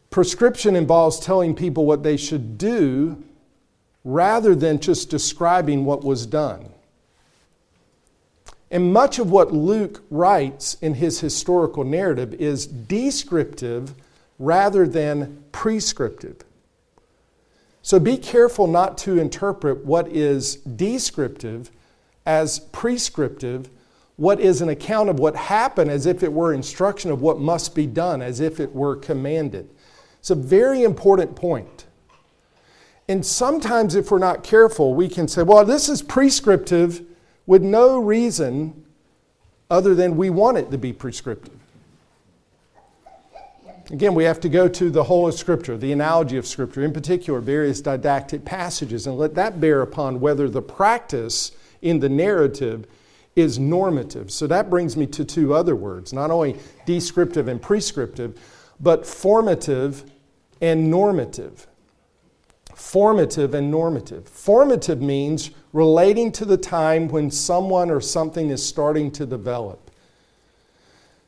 Prescription 0.09 0.75
involves 0.75 1.19
telling 1.19 1.53
people 1.53 1.85
what 1.85 2.03
they 2.03 2.17
should 2.17 2.57
do 2.57 3.23
rather 4.03 4.55
than 4.55 4.79
just 4.79 5.09
describing 5.09 5.83
what 5.85 6.03
was 6.03 6.25
done. 6.25 6.69
And 8.71 8.91
much 8.91 9.19
of 9.19 9.31
what 9.31 9.53
Luke 9.53 10.03
writes 10.09 10.75
in 10.81 10.95
his 10.95 11.19
historical 11.19 11.83
narrative 11.83 12.33
is 12.33 12.67
descriptive 12.67 13.93
rather 14.39 14.87
than 14.87 15.43
prescriptive. 15.51 16.43
So 17.81 17.99
be 17.99 18.17
careful 18.17 18.67
not 18.67 18.97
to 18.99 19.17
interpret 19.17 19.85
what 19.85 20.09
is 20.09 20.57
descriptive 20.57 21.71
as 22.25 22.59
prescriptive, 22.59 23.69
what 24.17 24.41
is 24.41 24.61
an 24.61 24.67
account 24.67 25.09
of 25.09 25.19
what 25.19 25.35
happened 25.35 25.89
as 25.89 26.05
if 26.05 26.21
it 26.21 26.33
were 26.33 26.53
instruction 26.53 27.11
of 27.11 27.21
what 27.21 27.39
must 27.39 27.73
be 27.73 27.85
done, 27.85 28.21
as 28.21 28.41
if 28.41 28.59
it 28.59 28.75
were 28.75 28.97
commanded. 28.97 29.69
It's 30.27 30.31
a 30.31 30.35
very 30.35 30.83
important 30.83 31.37
point. 31.37 31.85
And 33.07 33.25
sometimes, 33.25 33.95
if 33.95 34.11
we're 34.11 34.19
not 34.19 34.43
careful, 34.43 34.93
we 34.93 35.07
can 35.07 35.25
say, 35.29 35.41
well, 35.41 35.63
this 35.63 35.87
is 35.87 36.01
prescriptive 36.01 37.01
with 37.45 37.63
no 37.63 37.97
reason 37.97 38.83
other 39.71 39.95
than 39.95 40.17
we 40.17 40.29
want 40.29 40.57
it 40.57 40.69
to 40.71 40.77
be 40.77 40.91
prescriptive. 40.91 41.57
Again, 43.89 44.15
we 44.15 44.25
have 44.25 44.41
to 44.41 44.49
go 44.49 44.67
to 44.67 44.89
the 44.89 45.05
whole 45.05 45.29
of 45.29 45.33
Scripture, 45.33 45.77
the 45.77 45.93
analogy 45.93 46.35
of 46.35 46.45
Scripture, 46.45 46.83
in 46.83 46.91
particular, 46.91 47.39
various 47.39 47.79
didactic 47.79 48.43
passages, 48.43 49.07
and 49.07 49.17
let 49.17 49.33
that 49.35 49.61
bear 49.61 49.81
upon 49.81 50.19
whether 50.19 50.49
the 50.49 50.61
practice 50.61 51.53
in 51.81 52.01
the 52.01 52.09
narrative 52.09 52.85
is 53.37 53.59
normative. 53.59 54.29
So 54.29 54.45
that 54.47 54.69
brings 54.69 54.97
me 54.97 55.07
to 55.07 55.23
two 55.23 55.53
other 55.53 55.73
words 55.73 56.11
not 56.11 56.31
only 56.31 56.57
descriptive 56.85 57.47
and 57.47 57.61
prescriptive, 57.61 58.37
but 58.81 59.05
formative 59.05 60.03
and 60.61 60.89
normative. 60.89 61.67
Formative 62.75 63.53
and 63.53 63.71
normative. 63.71 64.27
Formative 64.27 65.01
means 65.01 65.51
relating 65.73 66.31
to 66.33 66.45
the 66.45 66.57
time 66.57 67.07
when 67.07 67.31
someone 67.31 67.89
or 67.89 68.01
something 68.01 68.49
is 68.49 68.63
starting 68.63 69.11
to 69.11 69.25
develop. 69.25 69.91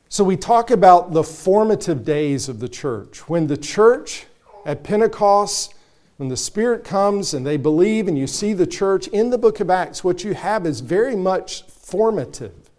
So 0.09 0.23
we 0.23 0.37
talk 0.37 0.71
about 0.71 1.11
the 1.11 1.23
formative 1.23 2.03
days 2.03 2.49
of 2.49 2.59
the 2.59 2.69
church. 2.69 3.29
When 3.29 3.47
the 3.47 3.57
church 3.57 4.25
at 4.65 4.83
Pentecost 4.83 5.73
when 6.19 6.27
the 6.27 6.35
Spirit 6.35 6.83
comes 6.83 7.33
and 7.33 7.47
they 7.47 7.55
believe 7.55 8.09
and 8.09 8.17
you 8.17 8.27
see 8.27 8.51
the 8.51 8.67
church 8.67 9.07
in 9.07 9.29
the 9.29 9.37
book 9.37 9.61
of 9.61 9.69
Acts, 9.69 10.03
what 10.03 10.25
you 10.25 10.33
have 10.33 10.65
is 10.65 10.81
very 10.81 11.15
much 11.15 11.63
formative. 11.63 12.69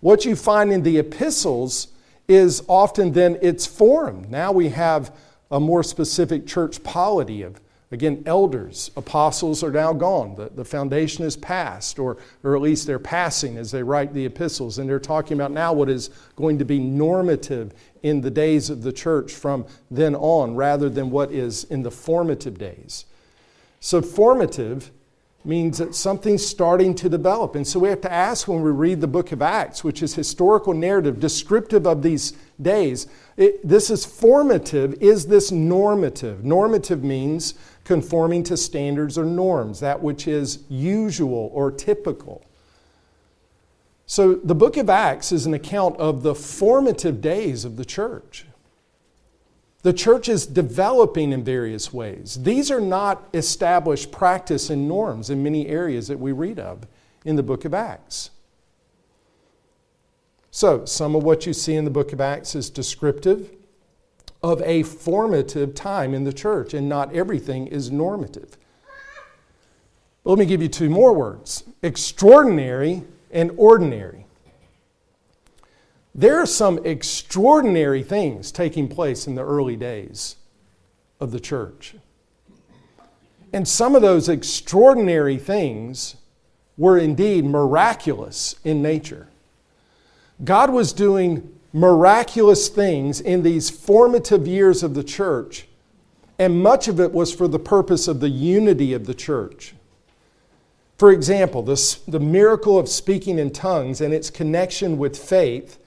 What 0.00 0.24
you 0.24 0.34
find 0.34 0.72
in 0.72 0.82
the 0.82 0.96
epistles 0.96 1.88
is 2.28 2.62
often 2.66 3.12
then 3.12 3.36
it's 3.42 3.66
formed. 3.66 4.30
Now 4.30 4.52
we 4.52 4.70
have 4.70 5.14
a 5.50 5.60
more 5.60 5.82
specific 5.82 6.46
church 6.46 6.82
polity 6.82 7.42
of 7.42 7.60
Again, 7.92 8.22
elders, 8.24 8.92
apostles 8.96 9.64
are 9.64 9.72
now 9.72 9.92
gone. 9.92 10.36
The, 10.36 10.48
the 10.54 10.64
foundation 10.64 11.24
is 11.24 11.36
passed, 11.36 11.98
or, 11.98 12.18
or 12.44 12.54
at 12.54 12.62
least 12.62 12.86
they're 12.86 13.00
passing 13.00 13.56
as 13.56 13.72
they 13.72 13.82
write 13.82 14.14
the 14.14 14.26
epistles. 14.26 14.78
And 14.78 14.88
they're 14.88 15.00
talking 15.00 15.36
about 15.36 15.50
now 15.50 15.72
what 15.72 15.88
is 15.88 16.10
going 16.36 16.58
to 16.60 16.64
be 16.64 16.78
normative 16.78 17.72
in 18.04 18.20
the 18.20 18.30
days 18.30 18.70
of 18.70 18.82
the 18.82 18.92
church 18.92 19.32
from 19.32 19.66
then 19.90 20.14
on, 20.14 20.54
rather 20.54 20.88
than 20.88 21.10
what 21.10 21.32
is 21.32 21.64
in 21.64 21.82
the 21.82 21.90
formative 21.90 22.58
days. 22.58 23.06
So, 23.80 24.00
formative 24.00 24.92
means 25.44 25.78
that 25.78 25.94
something's 25.94 26.46
starting 26.46 26.94
to 26.94 27.08
develop. 27.08 27.54
And 27.54 27.66
so 27.66 27.80
we 27.80 27.88
have 27.88 28.02
to 28.02 28.12
ask 28.12 28.46
when 28.46 28.62
we 28.62 28.70
read 28.70 29.00
the 29.00 29.06
book 29.06 29.32
of 29.32 29.40
Acts, 29.40 29.82
which 29.82 30.02
is 30.02 30.14
historical 30.14 30.74
narrative 30.74 31.18
descriptive 31.18 31.86
of 31.86 32.02
these 32.02 32.34
days, 32.60 33.06
it, 33.36 33.66
this 33.66 33.90
is 33.90 34.04
formative. 34.04 34.94
Is 35.00 35.26
this 35.26 35.50
normative? 35.50 36.44
Normative 36.44 37.02
means 37.02 37.54
conforming 37.84 38.42
to 38.44 38.56
standards 38.56 39.16
or 39.16 39.24
norms, 39.24 39.80
that 39.80 40.02
which 40.02 40.28
is 40.28 40.60
usual 40.68 41.50
or 41.54 41.72
typical. 41.72 42.44
So 44.04 44.34
the 44.34 44.54
book 44.54 44.76
of 44.76 44.90
Acts 44.90 45.32
is 45.32 45.46
an 45.46 45.54
account 45.54 45.96
of 45.96 46.22
the 46.22 46.34
formative 46.34 47.20
days 47.20 47.64
of 47.64 47.76
the 47.76 47.84
church. 47.84 48.44
The 49.82 49.92
church 49.92 50.28
is 50.28 50.46
developing 50.46 51.32
in 51.32 51.42
various 51.42 51.92
ways. 51.92 52.38
These 52.42 52.70
are 52.70 52.80
not 52.80 53.28
established 53.32 54.12
practice 54.12 54.68
and 54.68 54.86
norms 54.86 55.30
in 55.30 55.42
many 55.42 55.68
areas 55.68 56.08
that 56.08 56.20
we 56.20 56.32
read 56.32 56.58
of 56.58 56.86
in 57.24 57.36
the 57.36 57.42
book 57.42 57.64
of 57.64 57.72
Acts. 57.72 58.30
So, 60.50 60.84
some 60.84 61.14
of 61.14 61.22
what 61.22 61.46
you 61.46 61.52
see 61.52 61.76
in 61.76 61.84
the 61.84 61.90
book 61.90 62.12
of 62.12 62.20
Acts 62.20 62.54
is 62.54 62.68
descriptive 62.68 63.52
of 64.42 64.60
a 64.62 64.82
formative 64.82 65.74
time 65.74 66.12
in 66.12 66.24
the 66.24 66.32
church, 66.32 66.74
and 66.74 66.88
not 66.88 67.14
everything 67.14 67.66
is 67.66 67.90
normative. 67.90 68.56
But 70.24 70.30
let 70.30 70.38
me 70.38 70.46
give 70.46 70.60
you 70.60 70.68
two 70.68 70.90
more 70.90 71.14
words 71.14 71.64
extraordinary 71.82 73.04
and 73.30 73.52
ordinary. 73.56 74.26
There 76.20 76.38
are 76.38 76.44
some 76.44 76.84
extraordinary 76.84 78.02
things 78.02 78.52
taking 78.52 78.88
place 78.88 79.26
in 79.26 79.36
the 79.36 79.42
early 79.42 79.74
days 79.74 80.36
of 81.18 81.30
the 81.30 81.40
church. 81.40 81.94
And 83.54 83.66
some 83.66 83.94
of 83.94 84.02
those 84.02 84.28
extraordinary 84.28 85.38
things 85.38 86.16
were 86.76 86.98
indeed 86.98 87.46
miraculous 87.46 88.54
in 88.64 88.82
nature. 88.82 89.28
God 90.44 90.68
was 90.68 90.92
doing 90.92 91.58
miraculous 91.72 92.68
things 92.68 93.22
in 93.22 93.42
these 93.42 93.70
formative 93.70 94.46
years 94.46 94.82
of 94.82 94.92
the 94.92 95.04
church, 95.04 95.68
and 96.38 96.62
much 96.62 96.86
of 96.86 97.00
it 97.00 97.12
was 97.12 97.32
for 97.32 97.48
the 97.48 97.58
purpose 97.58 98.06
of 98.06 98.20
the 98.20 98.28
unity 98.28 98.92
of 98.92 99.06
the 99.06 99.14
church. 99.14 99.72
For 100.98 101.12
example, 101.12 101.62
this, 101.62 101.94
the 101.94 102.20
miracle 102.20 102.78
of 102.78 102.90
speaking 102.90 103.38
in 103.38 103.52
tongues 103.52 104.02
and 104.02 104.12
its 104.12 104.28
connection 104.28 104.98
with 104.98 105.16
faith 105.16 105.78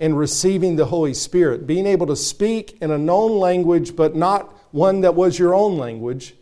and 0.00 0.18
receiving 0.18 0.76
the 0.76 0.86
Holy 0.86 1.12
Spirit, 1.12 1.66
being 1.66 1.86
able 1.86 2.06
to 2.06 2.16
speak 2.16 2.78
in 2.80 2.90
a 2.90 2.98
known 2.98 3.38
language, 3.38 3.94
but 3.94 4.16
not 4.16 4.52
one 4.72 5.02
that 5.02 5.14
was 5.14 5.38
your 5.38 5.54
own 5.54 5.76
language, 5.76 6.34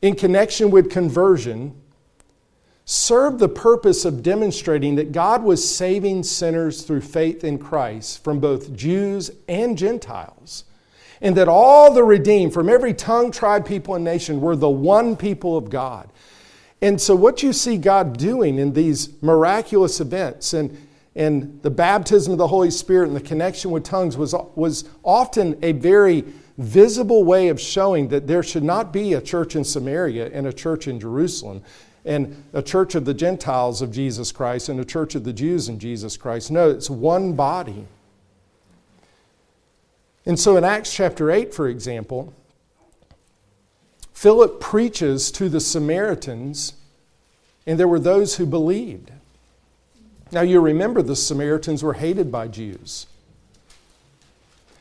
in 0.00 0.14
connection 0.16 0.70
with 0.70 0.90
conversion 0.90 1.78
served 2.86 3.38
the 3.38 3.48
purpose 3.48 4.06
of 4.06 4.22
demonstrating 4.22 4.94
that 4.94 5.12
God 5.12 5.42
was 5.42 5.68
saving 5.68 6.22
sinners 6.22 6.82
through 6.82 7.02
faith 7.02 7.44
in 7.44 7.58
Christ 7.58 8.24
from 8.24 8.40
both 8.40 8.74
Jews 8.74 9.30
and 9.46 9.76
Gentiles, 9.76 10.64
and 11.20 11.36
that 11.36 11.48
all 11.48 11.92
the 11.92 12.04
redeemed 12.04 12.54
from 12.54 12.70
every 12.70 12.94
tongue, 12.94 13.30
tribe, 13.30 13.66
people, 13.66 13.94
and 13.94 14.04
nation 14.04 14.40
were 14.40 14.56
the 14.56 14.70
one 14.70 15.16
people 15.16 15.58
of 15.58 15.68
God. 15.68 16.08
And 16.80 16.98
so, 16.98 17.14
what 17.14 17.42
you 17.42 17.52
see 17.52 17.76
God 17.76 18.16
doing 18.16 18.58
in 18.58 18.72
these 18.72 19.20
miraculous 19.20 20.00
events 20.00 20.54
and, 20.54 20.87
and 21.14 21.60
the 21.62 21.70
baptism 21.70 22.32
of 22.32 22.38
the 22.38 22.46
Holy 22.46 22.70
Spirit 22.70 23.08
and 23.08 23.16
the 23.16 23.20
connection 23.20 23.70
with 23.70 23.84
tongues 23.84 24.16
was, 24.16 24.34
was 24.54 24.84
often 25.02 25.58
a 25.62 25.72
very 25.72 26.24
visible 26.58 27.24
way 27.24 27.48
of 27.48 27.60
showing 27.60 28.08
that 28.08 28.26
there 28.26 28.42
should 28.42 28.64
not 28.64 28.92
be 28.92 29.14
a 29.14 29.20
church 29.20 29.56
in 29.56 29.64
Samaria 29.64 30.30
and 30.32 30.46
a 30.46 30.52
church 30.52 30.88
in 30.88 30.98
Jerusalem 31.00 31.62
and 32.04 32.42
a 32.52 32.62
church 32.62 32.94
of 32.94 33.04
the 33.04 33.14
Gentiles 33.14 33.82
of 33.82 33.92
Jesus 33.92 34.32
Christ 34.32 34.68
and 34.68 34.80
a 34.80 34.84
church 34.84 35.14
of 35.14 35.24
the 35.24 35.32
Jews 35.32 35.68
in 35.68 35.78
Jesus 35.78 36.16
Christ. 36.16 36.50
No, 36.50 36.70
it's 36.70 36.90
one 36.90 37.34
body. 37.34 37.86
And 40.24 40.38
so 40.38 40.56
in 40.56 40.64
Acts 40.64 40.92
chapter 40.92 41.30
8, 41.30 41.54
for 41.54 41.68
example, 41.68 42.32
Philip 44.12 44.60
preaches 44.60 45.30
to 45.32 45.48
the 45.48 45.60
Samaritans, 45.60 46.74
and 47.66 47.78
there 47.78 47.86
were 47.86 48.00
those 48.00 48.36
who 48.36 48.46
believed. 48.46 49.12
Now 50.30 50.42
you 50.42 50.60
remember 50.60 51.02
the 51.02 51.16
Samaritans 51.16 51.82
were 51.82 51.94
hated 51.94 52.30
by 52.30 52.48
Jews. 52.48 53.06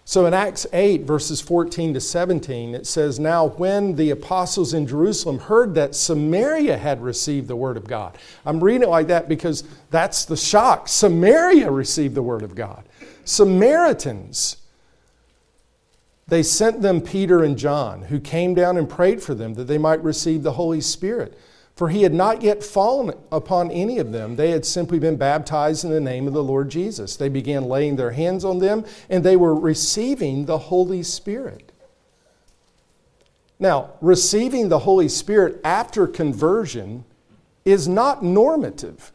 So 0.07 0.25
in 0.25 0.33
Acts 0.33 0.65
8, 0.71 1.01
verses 1.01 1.41
14 1.41 1.93
to 1.93 1.99
17, 1.99 2.73
it 2.73 2.87
says, 2.87 3.19
Now 3.19 3.47
when 3.47 3.97
the 3.97 4.09
apostles 4.11 4.73
in 4.73 4.87
Jerusalem 4.87 5.37
heard 5.37 5.75
that 5.75 5.95
Samaria 5.95 6.77
had 6.77 7.01
received 7.01 7.49
the 7.49 7.57
word 7.57 7.75
of 7.75 7.87
God, 7.87 8.17
I'm 8.45 8.63
reading 8.63 8.83
it 8.83 8.89
like 8.89 9.07
that 9.07 9.27
because 9.27 9.65
that's 9.89 10.23
the 10.23 10.37
shock. 10.37 10.87
Samaria 10.87 11.69
received 11.69 12.15
the 12.15 12.23
word 12.23 12.41
of 12.41 12.55
God. 12.55 12.87
Samaritans, 13.25 14.55
they 16.25 16.41
sent 16.41 16.81
them 16.81 17.01
Peter 17.01 17.43
and 17.43 17.57
John, 17.57 18.03
who 18.03 18.21
came 18.21 18.53
down 18.53 18.77
and 18.77 18.89
prayed 18.89 19.21
for 19.21 19.35
them 19.35 19.55
that 19.55 19.65
they 19.65 19.77
might 19.77 20.01
receive 20.01 20.41
the 20.41 20.53
Holy 20.53 20.79
Spirit. 20.79 21.37
For 21.77 21.89
he 21.89 22.01
had 22.01 22.13
not 22.13 22.41
yet 22.41 22.63
fallen 22.63 23.15
upon 23.31 23.69
any 23.69 23.99
of 23.99 24.11
them. 24.11 24.35
They 24.35 24.49
had 24.49 24.65
simply 24.65 24.97
been 24.97 25.15
baptized 25.15 25.85
in 25.85 25.91
the 25.91 26.01
name 26.01 26.25
of 26.25 26.33
the 26.33 26.43
Lord 26.43 26.69
Jesus. 26.69 27.15
They 27.15 27.29
began 27.29 27.65
laying 27.65 27.97
their 27.97 28.11
hands 28.11 28.43
on 28.43 28.57
them, 28.57 28.83
and 29.11 29.23
they 29.23 29.35
were 29.35 29.53
receiving 29.53 30.45
the 30.45 30.57
Holy 30.57 31.03
Spirit. 31.03 31.71
Now, 33.59 33.91
receiving 34.01 34.69
the 34.69 34.79
Holy 34.79 35.07
Spirit 35.07 35.61
after 35.63 36.07
conversion 36.07 37.05
is 37.63 37.87
not 37.87 38.23
normative. 38.23 39.11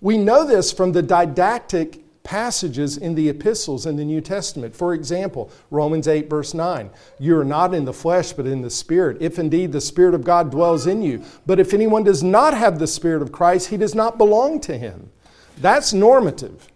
We 0.00 0.18
know 0.18 0.44
this 0.44 0.72
from 0.72 0.90
the 0.90 1.02
didactic 1.02 2.00
passages 2.26 2.96
in 2.96 3.14
the 3.14 3.28
epistles 3.28 3.86
in 3.86 3.94
the 3.94 4.04
New 4.04 4.20
Testament. 4.20 4.74
For 4.74 4.92
example, 4.92 5.48
Romans 5.70 6.08
8, 6.08 6.28
verse 6.28 6.54
9 6.54 6.90
You 7.20 7.38
are 7.38 7.44
not 7.44 7.72
in 7.72 7.84
the 7.84 7.92
flesh, 7.92 8.32
but 8.32 8.46
in 8.46 8.62
the 8.62 8.68
Spirit, 8.68 9.18
if 9.20 9.38
indeed 9.38 9.70
the 9.70 9.80
Spirit 9.80 10.12
of 10.12 10.24
God 10.24 10.50
dwells 10.50 10.88
in 10.88 11.02
you. 11.02 11.22
But 11.46 11.60
if 11.60 11.72
anyone 11.72 12.02
does 12.02 12.24
not 12.24 12.52
have 12.52 12.80
the 12.80 12.88
Spirit 12.88 13.22
of 13.22 13.30
Christ, 13.30 13.68
he 13.68 13.76
does 13.76 13.94
not 13.94 14.18
belong 14.18 14.58
to 14.62 14.76
him. 14.76 15.10
That's 15.58 15.92
normative. 15.92 16.66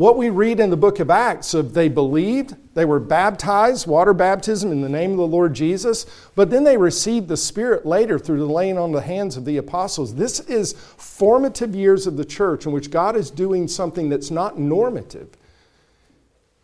What 0.00 0.16
we 0.16 0.30
read 0.30 0.60
in 0.60 0.70
the 0.70 0.78
book 0.78 0.98
of 0.98 1.10
Acts 1.10 1.52
of 1.52 1.74
they 1.74 1.90
believed, 1.90 2.56
they 2.72 2.86
were 2.86 2.98
baptized, 2.98 3.86
water 3.86 4.14
baptism 4.14 4.72
in 4.72 4.80
the 4.80 4.88
name 4.88 5.10
of 5.10 5.18
the 5.18 5.26
Lord 5.26 5.52
Jesus, 5.52 6.06
but 6.34 6.48
then 6.48 6.64
they 6.64 6.78
received 6.78 7.28
the 7.28 7.36
Spirit 7.36 7.84
later 7.84 8.18
through 8.18 8.38
the 8.38 8.46
laying 8.46 8.78
on 8.78 8.92
the 8.92 9.02
hands 9.02 9.36
of 9.36 9.44
the 9.44 9.58
apostles. 9.58 10.14
This 10.14 10.40
is 10.40 10.72
formative 10.72 11.74
years 11.74 12.06
of 12.06 12.16
the 12.16 12.24
church 12.24 12.64
in 12.64 12.72
which 12.72 12.90
God 12.90 13.14
is 13.14 13.30
doing 13.30 13.68
something 13.68 14.08
that's 14.08 14.30
not 14.30 14.58
normative 14.58 15.28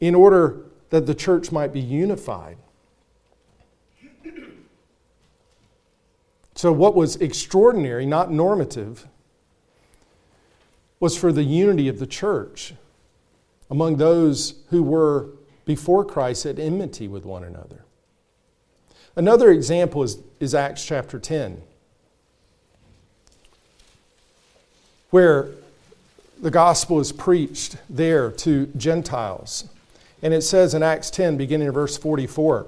in 0.01 0.15
order 0.15 0.63
that 0.89 1.05
the 1.05 1.15
church 1.15 1.53
might 1.53 1.75
be 1.75 1.81
unified. 1.81 2.57
So, 6.55 6.73
what 6.73 6.95
was 6.95 7.17
extraordinary, 7.17 8.07
not 8.07 8.33
normative, 8.33 9.07
was 11.01 11.19
for 11.19 11.33
the 11.33 11.45
unity 11.45 11.87
of 11.89 11.99
the 11.99 12.07
church 12.07 12.73
among 13.71 13.97
those 13.97 14.55
who 14.71 14.83
were 14.83 15.29
before 15.65 16.05
Christ 16.05 16.47
at 16.47 16.59
enmity 16.59 17.09
with 17.09 17.25
one 17.25 17.45
another. 17.45 17.85
Another 19.17 19.51
example 19.51 20.03
is, 20.03 20.19
is 20.41 20.55
Acts 20.55 20.85
chapter 20.85 21.19
10, 21.19 21.61
where 25.11 25.49
the 26.41 26.51
gospel 26.51 27.01
is 27.01 27.13
preached 27.13 27.77
there 27.89 28.31
to 28.31 28.67
Gentiles. 28.77 29.69
And 30.23 30.35
it 30.35 30.43
says 30.43 30.75
in 30.75 30.83
Acts 30.83 31.11
10, 31.11 31.37
beginning 31.37 31.69
in 31.69 31.73
verse 31.73 31.97
44, 31.97 32.67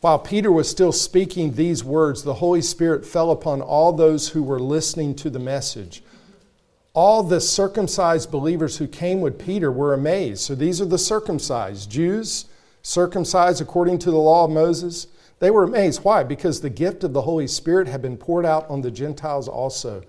while 0.00 0.18
Peter 0.18 0.50
was 0.50 0.68
still 0.68 0.92
speaking 0.92 1.52
these 1.52 1.84
words, 1.84 2.22
the 2.22 2.34
Holy 2.34 2.62
Spirit 2.62 3.06
fell 3.06 3.30
upon 3.30 3.60
all 3.60 3.92
those 3.92 4.30
who 4.30 4.42
were 4.42 4.60
listening 4.60 5.14
to 5.16 5.30
the 5.30 5.38
message 5.38 6.02
all 6.94 7.22
the 7.22 7.40
circumcised 7.40 8.30
believers 8.30 8.76
who 8.76 8.86
came 8.86 9.20
with 9.20 9.38
Peter 9.38 9.72
were 9.72 9.94
amazed. 9.94 10.40
So 10.40 10.54
these 10.54 10.80
are 10.80 10.86
the 10.86 10.98
circumcised 10.98 11.90
Jews, 11.90 12.46
circumcised 12.82 13.62
according 13.62 13.98
to 14.00 14.10
the 14.10 14.18
law 14.18 14.44
of 14.44 14.50
Moses. 14.50 15.06
They 15.38 15.50
were 15.50 15.64
amazed. 15.64 16.04
Why? 16.04 16.22
Because 16.22 16.60
the 16.60 16.70
gift 16.70 17.02
of 17.02 17.12
the 17.12 17.22
Holy 17.22 17.46
Spirit 17.46 17.88
had 17.88 18.02
been 18.02 18.18
poured 18.18 18.44
out 18.44 18.68
on 18.68 18.82
the 18.82 18.90
Gentiles 18.90 19.48
also. 19.48 20.02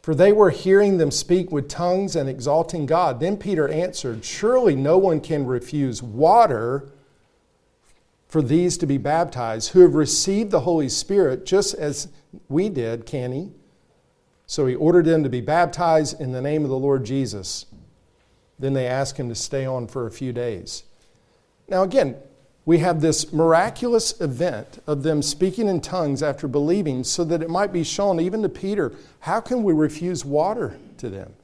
For 0.00 0.14
they 0.14 0.32
were 0.32 0.50
hearing 0.50 0.98
them 0.98 1.10
speak 1.10 1.52
with 1.52 1.68
tongues 1.68 2.16
and 2.16 2.28
exalting 2.28 2.86
God. 2.86 3.20
Then 3.20 3.36
Peter 3.36 3.68
answered, 3.68 4.24
Surely 4.24 4.74
no 4.74 4.98
one 4.98 5.20
can 5.20 5.46
refuse 5.46 6.02
water 6.02 6.88
for 8.26 8.42
these 8.42 8.78
to 8.78 8.86
be 8.86 8.98
baptized 8.98 9.72
who 9.72 9.80
have 9.80 9.94
received 9.94 10.50
the 10.50 10.60
Holy 10.60 10.88
Spirit 10.88 11.44
just 11.44 11.74
as 11.74 12.08
we 12.48 12.68
did, 12.70 13.04
can 13.04 13.30
he? 13.30 13.50
So 14.46 14.66
he 14.66 14.74
ordered 14.74 15.06
them 15.06 15.22
to 15.22 15.28
be 15.28 15.40
baptized 15.40 16.20
in 16.20 16.32
the 16.32 16.42
name 16.42 16.64
of 16.64 16.70
the 16.70 16.78
Lord 16.78 17.04
Jesus. 17.04 17.66
Then 18.58 18.74
they 18.74 18.86
asked 18.86 19.16
him 19.16 19.28
to 19.28 19.34
stay 19.34 19.64
on 19.64 19.86
for 19.86 20.06
a 20.06 20.10
few 20.10 20.32
days. 20.32 20.84
Now, 21.68 21.82
again, 21.82 22.16
we 22.64 22.78
have 22.78 23.00
this 23.00 23.32
miraculous 23.32 24.20
event 24.20 24.80
of 24.86 25.02
them 25.02 25.22
speaking 25.22 25.68
in 25.68 25.80
tongues 25.80 26.22
after 26.22 26.46
believing, 26.46 27.02
so 27.02 27.24
that 27.24 27.42
it 27.42 27.50
might 27.50 27.72
be 27.72 27.82
shown 27.82 28.20
even 28.20 28.42
to 28.42 28.48
Peter 28.48 28.92
how 29.20 29.40
can 29.40 29.62
we 29.64 29.72
refuse 29.72 30.24
water 30.24 30.76
to 30.98 31.08
them? 31.08 31.34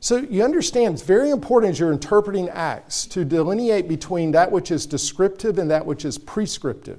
So 0.00 0.16
you 0.16 0.42
understand, 0.42 0.94
it's 0.94 1.02
very 1.02 1.30
important 1.30 1.70
as 1.70 1.78
you're 1.78 1.92
interpreting 1.92 2.48
Acts 2.48 3.06
to 3.06 3.24
delineate 3.24 3.86
between 3.86 4.32
that 4.32 4.50
which 4.50 4.72
is 4.72 4.84
descriptive 4.84 5.58
and 5.58 5.70
that 5.70 5.86
which 5.86 6.04
is 6.04 6.18
prescriptive, 6.18 6.98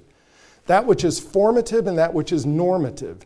that 0.67 0.85
which 0.85 1.03
is 1.03 1.19
formative 1.19 1.85
and 1.85 1.97
that 1.97 2.13
which 2.13 2.31
is 2.31 2.45
normative, 2.45 3.25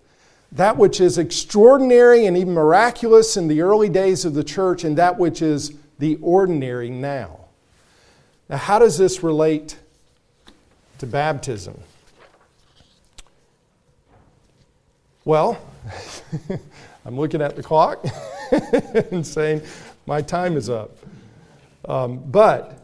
that 0.51 0.77
which 0.77 1.01
is 1.01 1.17
extraordinary 1.17 2.25
and 2.25 2.37
even 2.37 2.53
miraculous 2.53 3.37
in 3.37 3.47
the 3.47 3.61
early 3.61 3.89
days 3.89 4.25
of 4.25 4.33
the 4.33 4.43
church, 4.43 4.83
and 4.83 4.97
that 4.97 5.17
which 5.17 5.41
is 5.41 5.73
the 5.99 6.17
ordinary 6.21 6.89
now. 6.89 7.39
Now, 8.49 8.57
how 8.57 8.79
does 8.79 8.97
this 8.97 9.23
relate 9.23 9.77
to 10.99 11.05
baptism? 11.05 11.79
Well, 15.25 15.59
I'm 17.05 17.17
looking 17.19 17.41
at 17.41 17.57
the 17.57 17.63
clock 17.63 18.05
and 19.11 19.27
saying, 19.27 19.61
My 20.05 20.21
time 20.21 20.55
is 20.55 20.69
up. 20.69 20.95
Um, 21.85 22.19
but, 22.19 22.81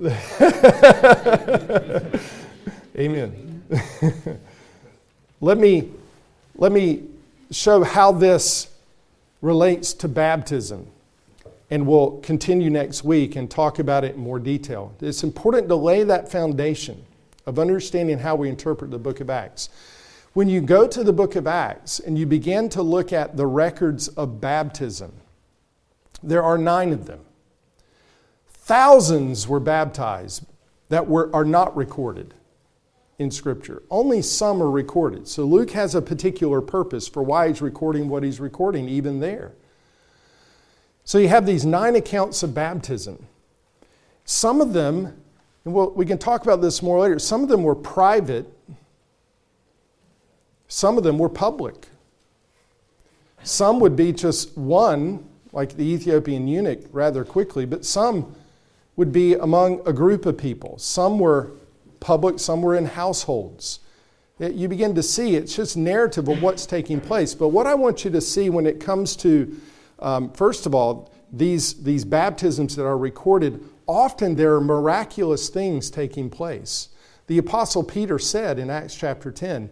amen. 2.96 3.62
let, 5.40 5.58
me, 5.58 5.90
let 6.58 6.72
me 6.72 7.02
show 7.50 7.84
how 7.84 8.12
this 8.12 8.68
relates 9.42 9.92
to 9.92 10.08
baptism 10.08 10.86
and 11.70 11.86
we'll 11.86 12.12
continue 12.18 12.70
next 12.70 13.04
week 13.04 13.36
and 13.36 13.50
talk 13.50 13.78
about 13.78 14.04
it 14.04 14.14
in 14.14 14.20
more 14.20 14.38
detail. 14.38 14.94
It's 15.00 15.22
important 15.22 15.68
to 15.68 15.76
lay 15.76 16.04
that 16.04 16.30
foundation 16.30 17.04
of 17.44 17.58
understanding 17.58 18.18
how 18.18 18.36
we 18.36 18.48
interpret 18.48 18.90
the 18.90 18.98
book 18.98 19.20
of 19.20 19.30
Acts. 19.30 19.68
When 20.32 20.48
you 20.48 20.60
go 20.60 20.86
to 20.86 21.02
the 21.02 21.12
book 21.12 21.34
of 21.34 21.46
Acts 21.46 21.98
and 21.98 22.18
you 22.18 22.24
begin 22.26 22.68
to 22.70 22.82
look 22.82 23.12
at 23.12 23.36
the 23.36 23.46
records 23.46 24.08
of 24.08 24.40
baptism, 24.40 25.12
there 26.22 26.42
are 26.42 26.58
nine 26.58 26.92
of 26.92 27.06
them. 27.06 27.20
Thousands 28.48 29.48
were 29.48 29.60
baptized 29.60 30.44
that 30.88 31.08
were, 31.08 31.34
are 31.34 31.44
not 31.44 31.76
recorded 31.76 32.34
in 33.18 33.30
Scripture. 33.30 33.82
Only 33.90 34.22
some 34.22 34.62
are 34.62 34.70
recorded. 34.70 35.26
So 35.26 35.44
Luke 35.44 35.70
has 35.70 35.94
a 35.94 36.02
particular 36.02 36.60
purpose 36.60 37.08
for 37.08 37.22
why 37.22 37.48
he's 37.48 37.62
recording 37.62 38.08
what 38.08 38.22
he's 38.22 38.40
recording, 38.40 38.88
even 38.88 39.20
there. 39.20 39.52
So 41.04 41.18
you 41.18 41.28
have 41.28 41.46
these 41.46 41.64
nine 41.64 41.96
accounts 41.96 42.42
of 42.42 42.54
baptism. 42.54 43.26
Some 44.24 44.60
of 44.60 44.72
them, 44.72 45.06
and 45.64 45.72
we'll, 45.72 45.90
we 45.92 46.04
can 46.04 46.18
talk 46.18 46.42
about 46.42 46.60
this 46.60 46.82
more 46.82 47.00
later, 47.00 47.18
some 47.18 47.42
of 47.42 47.48
them 47.48 47.62
were 47.62 47.76
private, 47.76 48.46
some 50.68 50.98
of 50.98 51.04
them 51.04 51.16
were 51.16 51.28
public. 51.28 51.88
Some 53.44 53.78
would 53.78 53.94
be 53.94 54.12
just 54.12 54.58
one, 54.58 55.24
like 55.52 55.76
the 55.76 55.84
Ethiopian 55.84 56.48
eunuch, 56.48 56.80
rather 56.90 57.24
quickly, 57.24 57.64
but 57.64 57.84
some 57.84 58.34
would 58.96 59.12
be 59.12 59.34
among 59.34 59.86
a 59.86 59.92
group 59.92 60.26
of 60.26 60.36
people. 60.36 60.76
Some 60.78 61.20
were 61.20 61.52
public, 62.06 62.38
some 62.38 62.62
were 62.62 62.76
in 62.76 62.86
households. 62.86 63.80
You 64.38 64.68
begin 64.68 64.94
to 64.94 65.02
see 65.02 65.34
it's 65.34 65.56
just 65.56 65.76
narrative 65.76 66.28
of 66.28 66.40
what's 66.40 66.64
taking 66.64 67.00
place. 67.00 67.34
But 67.34 67.48
what 67.48 67.66
I 67.66 67.74
want 67.74 68.04
you 68.04 68.12
to 68.12 68.20
see 68.20 68.48
when 68.48 68.64
it 68.64 68.78
comes 68.78 69.16
to 69.16 69.60
um, 69.98 70.30
first 70.32 70.66
of 70.66 70.74
all, 70.74 71.12
these, 71.32 71.82
these 71.82 72.04
baptisms 72.04 72.76
that 72.76 72.84
are 72.84 72.96
recorded, 72.96 73.60
often 73.88 74.36
there 74.36 74.54
are 74.54 74.60
miraculous 74.60 75.48
things 75.48 75.90
taking 75.90 76.30
place. 76.30 76.90
The 77.26 77.38
Apostle 77.38 77.82
Peter 77.82 78.20
said 78.20 78.60
in 78.60 78.70
Acts 78.70 78.94
chapter 78.94 79.32
10, 79.32 79.68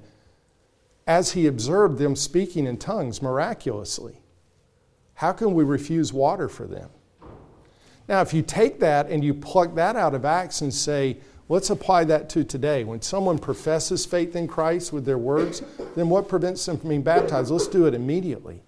as 1.07 1.33
he 1.33 1.47
observed 1.47 1.99
them 1.99 2.17
speaking 2.17 2.67
in 2.67 2.79
tongues 2.79 3.23
miraculously, 3.23 4.19
how 5.15 5.31
can 5.33 5.55
we 5.55 5.63
refuse 5.63 6.13
water 6.13 6.49
for 6.49 6.67
them? 6.67 6.91
Now, 8.09 8.21
if 8.23 8.35
you 8.35 8.43
take 8.43 8.81
that 8.81 9.09
and 9.09 9.23
you 9.23 9.35
pluck 9.35 9.75
that 9.77 9.95
out 9.95 10.15
of 10.15 10.25
Acts 10.25 10.63
and 10.63 10.75
say, 10.75 11.19
let's 11.49 11.71
apply 11.71 12.05
that 12.05 12.29
to 12.31 12.45
today. 12.45 12.85
When 12.85 13.03
someone 13.03 13.39
professes 13.39 14.07
faith 14.07 14.37
in 14.37 14.49
Christ 14.49 14.93
with 14.93 15.05
their 15.05 15.19
words, 15.19 15.63
then 15.95 16.09
what 16.09 16.29
prevents 16.29 16.65
them 16.65 16.79
from 16.79 16.89
being 16.89 17.03
baptized? 17.03 17.51
Let's 17.51 17.69
do 17.69 17.87
it 17.87 17.95
immediately. 17.95 18.63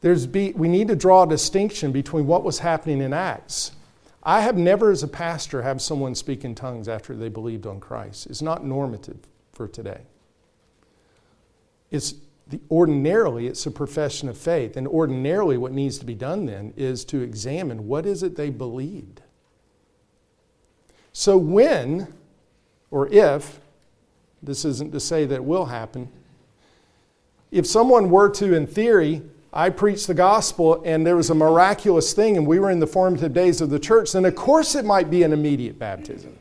There's 0.00 0.26
be, 0.26 0.52
we 0.52 0.68
need 0.68 0.88
to 0.88 0.96
draw 0.96 1.22
a 1.22 1.28
distinction 1.28 1.90
between 1.90 2.26
what 2.26 2.44
was 2.44 2.58
happening 2.58 3.00
in 3.00 3.14
Acts. 3.14 3.72
I 4.22 4.42
have 4.42 4.56
never, 4.56 4.90
as 4.90 5.02
a 5.02 5.08
pastor, 5.08 5.62
have 5.62 5.80
someone 5.82 6.14
speak 6.14 6.44
in 6.44 6.54
tongues 6.54 6.88
after 6.88 7.16
they 7.16 7.28
believed 7.28 7.66
on 7.66 7.80
Christ. 7.80 8.26
It's 8.26 8.42
not 8.42 8.64
normative 8.64 9.18
for 9.52 9.66
today. 9.66 10.02
It's 11.90 12.14
the, 12.46 12.60
ordinarily 12.70 13.46
it's 13.46 13.64
a 13.64 13.70
profession 13.70 14.28
of 14.28 14.36
faith, 14.36 14.76
and 14.76 14.86
ordinarily 14.86 15.56
what 15.56 15.72
needs 15.72 15.98
to 15.98 16.04
be 16.04 16.14
done 16.14 16.46
then 16.46 16.74
is 16.76 17.04
to 17.06 17.22
examine 17.22 17.86
what 17.86 18.04
is 18.04 18.22
it 18.22 18.36
they 18.36 18.50
believed. 18.50 19.22
So 21.14 21.38
when 21.38 22.12
or 22.90 23.08
if 23.08 23.60
this 24.42 24.64
isn't 24.64 24.92
to 24.92 25.00
say 25.00 25.24
that 25.24 25.36
it 25.36 25.44
will 25.44 25.66
happen, 25.66 26.10
if 27.50 27.66
someone 27.66 28.10
were 28.10 28.28
to, 28.30 28.52
in 28.52 28.66
theory, 28.66 29.22
I 29.52 29.70
preached 29.70 30.08
the 30.08 30.14
gospel 30.14 30.82
and 30.84 31.06
there 31.06 31.16
was 31.16 31.30
a 31.30 31.34
miraculous 31.34 32.12
thing 32.12 32.36
and 32.36 32.46
we 32.46 32.58
were 32.58 32.70
in 32.70 32.80
the 32.80 32.86
formative 32.86 33.32
days 33.32 33.60
of 33.60 33.70
the 33.70 33.78
church, 33.78 34.12
then 34.12 34.24
of 34.24 34.34
course 34.34 34.74
it 34.74 34.84
might 34.84 35.08
be 35.08 35.22
an 35.22 35.32
immediate 35.32 35.78
baptism. 35.78 36.36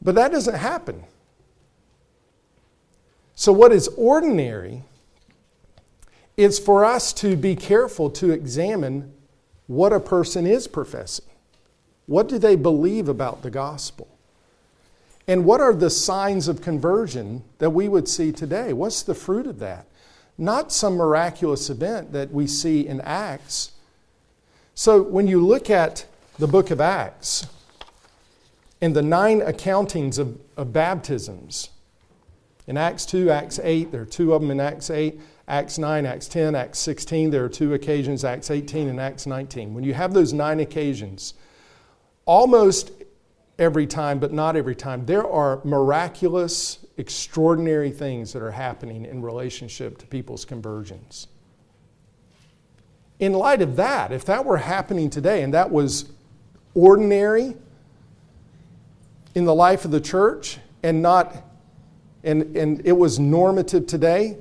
But 0.00 0.14
that 0.14 0.32
doesn't 0.32 0.56
happen. 0.56 1.04
So, 3.34 3.52
what 3.52 3.72
is 3.72 3.88
ordinary 3.96 4.82
is 6.36 6.58
for 6.58 6.84
us 6.84 7.12
to 7.14 7.36
be 7.36 7.54
careful 7.54 8.08
to 8.10 8.30
examine 8.30 9.12
what 9.66 9.92
a 9.92 10.00
person 10.00 10.46
is 10.46 10.66
professing. 10.66 11.26
What 12.06 12.28
do 12.28 12.38
they 12.38 12.56
believe 12.56 13.08
about 13.08 13.42
the 13.42 13.50
gospel? 13.50 14.08
And 15.26 15.44
what 15.44 15.60
are 15.60 15.74
the 15.74 15.90
signs 15.90 16.48
of 16.48 16.60
conversion 16.60 17.44
that 17.58 17.70
we 17.70 17.88
would 17.88 18.08
see 18.08 18.30
today? 18.30 18.72
What's 18.72 19.02
the 19.02 19.14
fruit 19.14 19.46
of 19.46 19.58
that? 19.60 19.86
not 20.36 20.72
some 20.72 20.96
miraculous 20.96 21.70
event 21.70 22.12
that 22.12 22.32
we 22.32 22.46
see 22.46 22.86
in 22.86 23.00
Acts. 23.02 23.72
So 24.74 25.02
when 25.02 25.26
you 25.26 25.44
look 25.44 25.70
at 25.70 26.06
the 26.38 26.48
book 26.48 26.70
of 26.70 26.80
Acts 26.80 27.46
and 28.80 28.94
the 28.94 29.02
nine 29.02 29.40
accountings 29.40 30.18
of, 30.18 30.38
of 30.56 30.72
baptisms, 30.72 31.70
in 32.66 32.76
Acts 32.76 33.04
2, 33.06 33.30
Acts 33.30 33.60
8, 33.62 33.92
there 33.92 34.02
are 34.02 34.06
two 34.06 34.32
of 34.32 34.40
them 34.40 34.50
in 34.50 34.58
Acts 34.58 34.90
8, 34.90 35.20
Acts 35.46 35.78
9, 35.78 36.06
Acts 36.06 36.26
10, 36.28 36.54
Acts 36.54 36.78
16, 36.78 37.30
there 37.30 37.44
are 37.44 37.48
two 37.48 37.74
occasions, 37.74 38.24
Acts 38.24 38.50
18 38.50 38.88
and 38.88 38.98
Acts 38.98 39.26
19. 39.26 39.74
When 39.74 39.84
you 39.84 39.92
have 39.92 40.14
those 40.14 40.32
nine 40.32 40.60
occasions, 40.60 41.34
almost 42.26 42.90
every 43.58 43.86
time, 43.86 44.18
but 44.18 44.32
not 44.32 44.56
every 44.56 44.74
time, 44.74 45.06
there 45.06 45.26
are 45.26 45.60
miraculous 45.64 46.84
extraordinary 46.96 47.90
things 47.90 48.32
that 48.32 48.42
are 48.42 48.50
happening 48.50 49.04
in 49.04 49.22
relationship 49.22 49.98
to 49.98 50.06
people's 50.06 50.44
conversions. 50.44 51.26
In 53.18 53.32
light 53.32 53.62
of 53.62 53.76
that, 53.76 54.12
if 54.12 54.24
that 54.24 54.44
were 54.44 54.56
happening 54.56 55.10
today 55.10 55.42
and 55.42 55.54
that 55.54 55.70
was 55.70 56.10
ordinary 56.74 57.56
in 59.34 59.44
the 59.44 59.54
life 59.54 59.84
of 59.84 59.90
the 59.90 60.00
church 60.00 60.58
and 60.82 61.00
not 61.00 61.44
and, 62.24 62.56
and 62.56 62.86
it 62.86 62.92
was 62.92 63.18
normative 63.18 63.86
today, 63.86 64.38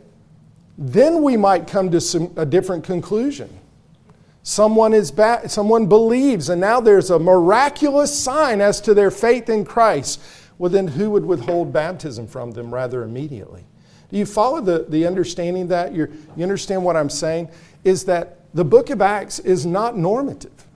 then 0.77 1.21
we 1.21 1.35
might 1.35 1.67
come 1.67 1.91
to 1.91 1.99
some, 1.99 2.31
a 2.37 2.45
different 2.45 2.83
conclusion. 2.83 3.49
Someone, 4.43 4.93
is 4.93 5.09
ba- 5.09 5.47
someone 5.47 5.87
believes, 5.87 6.49
and 6.49 6.59
now 6.59 6.81
there's 6.81 7.09
a 7.09 7.17
miraculous 7.17 8.17
sign 8.17 8.59
as 8.61 8.81
to 8.81 8.93
their 8.93 9.09
faith 9.09 9.49
in 9.49 9.63
Christ 9.63 10.19
well, 10.57 10.69
then 10.69 10.87
who 10.87 11.09
would 11.11 11.25
withhold 11.25 11.73
baptism 11.73 12.27
from 12.27 12.51
them 12.51 12.73
rather 12.73 13.03
immediately? 13.03 13.65
Do 14.09 14.17
you 14.17 14.25
follow 14.25 14.61
the, 14.61 14.85
the 14.87 15.05
understanding 15.07 15.67
that? 15.67 15.93
You're, 15.93 16.09
you 16.35 16.43
understand 16.43 16.83
what 16.83 16.95
I'm 16.95 17.09
saying? 17.09 17.49
Is 17.83 18.05
that 18.05 18.39
the 18.53 18.63
book 18.63 18.89
of 18.89 19.01
Acts 19.01 19.39
is 19.39 19.65
not 19.65 19.97
normative. 19.97 20.67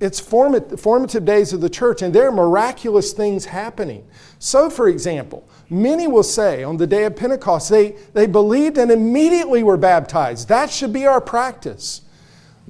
It's 0.00 0.18
formative, 0.18 0.80
formative 0.80 1.24
days 1.24 1.52
of 1.52 1.60
the 1.60 1.68
church, 1.68 2.02
and 2.02 2.14
there 2.14 2.28
are 2.28 2.32
miraculous 2.32 3.12
things 3.12 3.44
happening. 3.44 4.06
So, 4.38 4.70
for 4.70 4.88
example, 4.88 5.48
many 5.68 6.08
will 6.08 6.22
say 6.22 6.64
on 6.64 6.76
the 6.76 6.86
day 6.86 7.04
of 7.04 7.14
Pentecost, 7.14 7.70
they, 7.70 7.96
they 8.14 8.26
believed 8.26 8.78
and 8.78 8.90
immediately 8.90 9.62
were 9.62 9.76
baptized. 9.76 10.48
That 10.48 10.70
should 10.70 10.92
be 10.92 11.06
our 11.06 11.20
practice. 11.20 12.02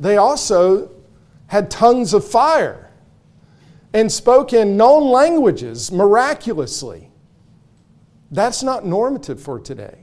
They 0.03 0.17
also 0.17 0.91
had 1.47 1.71
tongues 1.71 2.13
of 2.13 2.27
fire 2.27 2.91
and 3.95 4.11
spoke 4.11 4.53
in 4.53 4.77
known 4.77 5.13
languages 5.13 5.93
miraculously. 5.93 7.09
That's 8.33 8.65
not 8.65 8.85
normative 8.85 9.41
for 9.41 9.61
today. 9.61 9.99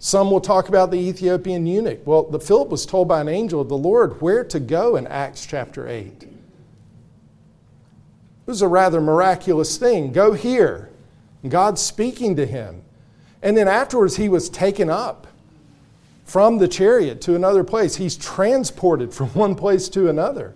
Some 0.00 0.28
will 0.28 0.40
talk 0.40 0.68
about 0.68 0.90
the 0.90 0.98
Ethiopian 0.98 1.68
eunuch. 1.68 2.04
Well, 2.04 2.24
the 2.24 2.40
Philip 2.40 2.68
was 2.68 2.84
told 2.84 3.06
by 3.06 3.20
an 3.20 3.28
angel 3.28 3.60
of 3.60 3.68
the 3.68 3.78
Lord 3.78 4.20
where 4.20 4.42
to 4.42 4.58
go 4.58 4.96
in 4.96 5.06
Acts 5.06 5.46
chapter 5.46 5.86
8. 5.86 6.24
It 6.24 6.28
was 8.44 8.60
a 8.60 8.66
rather 8.66 9.00
miraculous 9.00 9.76
thing. 9.76 10.10
Go 10.10 10.32
here. 10.32 10.90
God's 11.48 11.80
speaking 11.80 12.34
to 12.34 12.44
him. 12.46 12.82
And 13.40 13.56
then 13.56 13.68
afterwards, 13.68 14.16
he 14.16 14.28
was 14.28 14.50
taken 14.50 14.90
up 14.90 15.27
from 16.28 16.58
the 16.58 16.68
chariot 16.68 17.22
to 17.22 17.34
another 17.34 17.64
place. 17.64 17.96
He's 17.96 18.14
transported 18.14 19.14
from 19.14 19.28
one 19.28 19.54
place 19.54 19.88
to 19.88 20.10
another. 20.10 20.54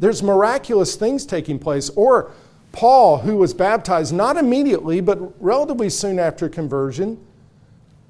There's 0.00 0.20
miraculous 0.20 0.96
things 0.96 1.24
taking 1.24 1.60
place. 1.60 1.90
Or 1.90 2.32
Paul, 2.72 3.18
who 3.18 3.36
was 3.36 3.54
baptized 3.54 4.12
not 4.12 4.36
immediately, 4.36 5.00
but 5.00 5.40
relatively 5.40 5.88
soon 5.88 6.18
after 6.18 6.48
conversion, 6.48 7.24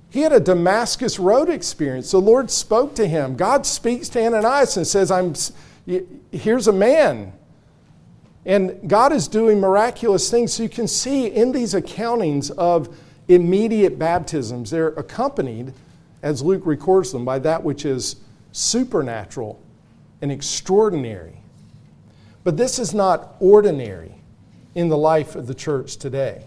he 0.08 0.22
had 0.22 0.32
a 0.32 0.40
Damascus 0.40 1.18
Road 1.18 1.50
experience. 1.50 2.10
The 2.10 2.20
Lord 2.20 2.50
spoke 2.50 2.94
to 2.94 3.06
him. 3.06 3.36
God 3.36 3.66
speaks 3.66 4.08
to 4.10 4.24
Ananias 4.24 4.78
and 4.78 4.86
says, 4.86 5.10
I'm, 5.10 5.34
Here's 6.32 6.66
a 6.66 6.72
man. 6.72 7.34
And 8.46 8.88
God 8.88 9.12
is 9.12 9.28
doing 9.28 9.60
miraculous 9.60 10.30
things. 10.30 10.54
So 10.54 10.62
you 10.62 10.70
can 10.70 10.88
see 10.88 11.26
in 11.26 11.52
these 11.52 11.74
accountings 11.74 12.50
of 12.52 12.96
immediate 13.28 13.98
baptisms, 13.98 14.70
they're 14.70 14.88
accompanied, 14.88 15.74
as 16.24 16.42
Luke 16.42 16.64
records 16.64 17.12
them, 17.12 17.24
by 17.24 17.38
that 17.38 17.62
which 17.62 17.84
is 17.84 18.16
supernatural 18.50 19.62
and 20.22 20.32
extraordinary. 20.32 21.36
But 22.42 22.56
this 22.56 22.78
is 22.78 22.94
not 22.94 23.36
ordinary 23.40 24.14
in 24.74 24.88
the 24.88 24.96
life 24.96 25.36
of 25.36 25.46
the 25.46 25.54
church 25.54 25.98
today. 25.98 26.46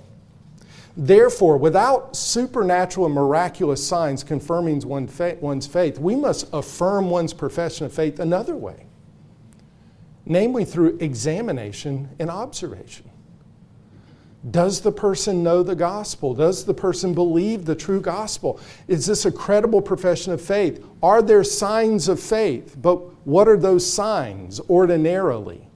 Therefore, 0.97 1.57
without 1.57 2.15
supernatural 2.15 3.05
and 3.05 3.13
miraculous 3.13 3.87
signs 3.87 4.23
confirming 4.23 4.79
one's 4.81 5.67
faith, 5.67 5.99
we 5.99 6.15
must 6.15 6.49
affirm 6.51 7.11
one's 7.11 7.33
profession 7.33 7.85
of 7.85 7.93
faith 7.93 8.19
another 8.19 8.55
way, 8.55 8.87
namely 10.25 10.65
through 10.65 10.97
examination 10.99 12.09
and 12.17 12.31
observation. 12.31 13.07
Does 14.51 14.81
the 14.81 14.91
person 14.91 15.43
know 15.43 15.63
the 15.63 15.75
gospel? 15.75 16.33
Does 16.33 16.63
the 16.63 16.73
person 16.73 17.13
believe 17.13 17.65
the 17.65 17.75
true 17.75 17.99
gospel? 17.99 18.59
Is 18.87 19.05
this 19.05 19.25
a 19.25 19.31
credible 19.31 19.81
profession 19.81 20.31
of 20.31 20.41
faith? 20.41 20.85
Are 21.01 21.21
there 21.21 21.43
signs 21.43 22.07
of 22.07 22.19
faith? 22.19 22.75
But 22.79 22.97
what 23.25 23.47
are 23.47 23.57
those 23.57 23.91
signs 23.91 24.59
ordinarily? 24.69 25.67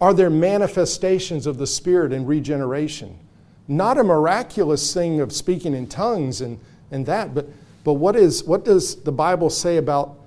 Are 0.00 0.14
there 0.14 0.30
manifestations 0.30 1.46
of 1.46 1.58
the 1.58 1.66
Spirit 1.66 2.12
and 2.12 2.26
regeneration? 2.26 3.18
Not 3.68 3.98
a 3.98 4.04
miraculous 4.04 4.92
thing 4.94 5.20
of 5.20 5.32
speaking 5.32 5.74
in 5.74 5.86
tongues 5.88 6.40
and, 6.40 6.58
and 6.90 7.04
that, 7.06 7.34
but, 7.34 7.48
but 7.84 7.94
what, 7.94 8.16
is, 8.16 8.44
what 8.44 8.64
does 8.64 8.96
the 9.02 9.12
Bible 9.12 9.50
say 9.50 9.76
about 9.76 10.18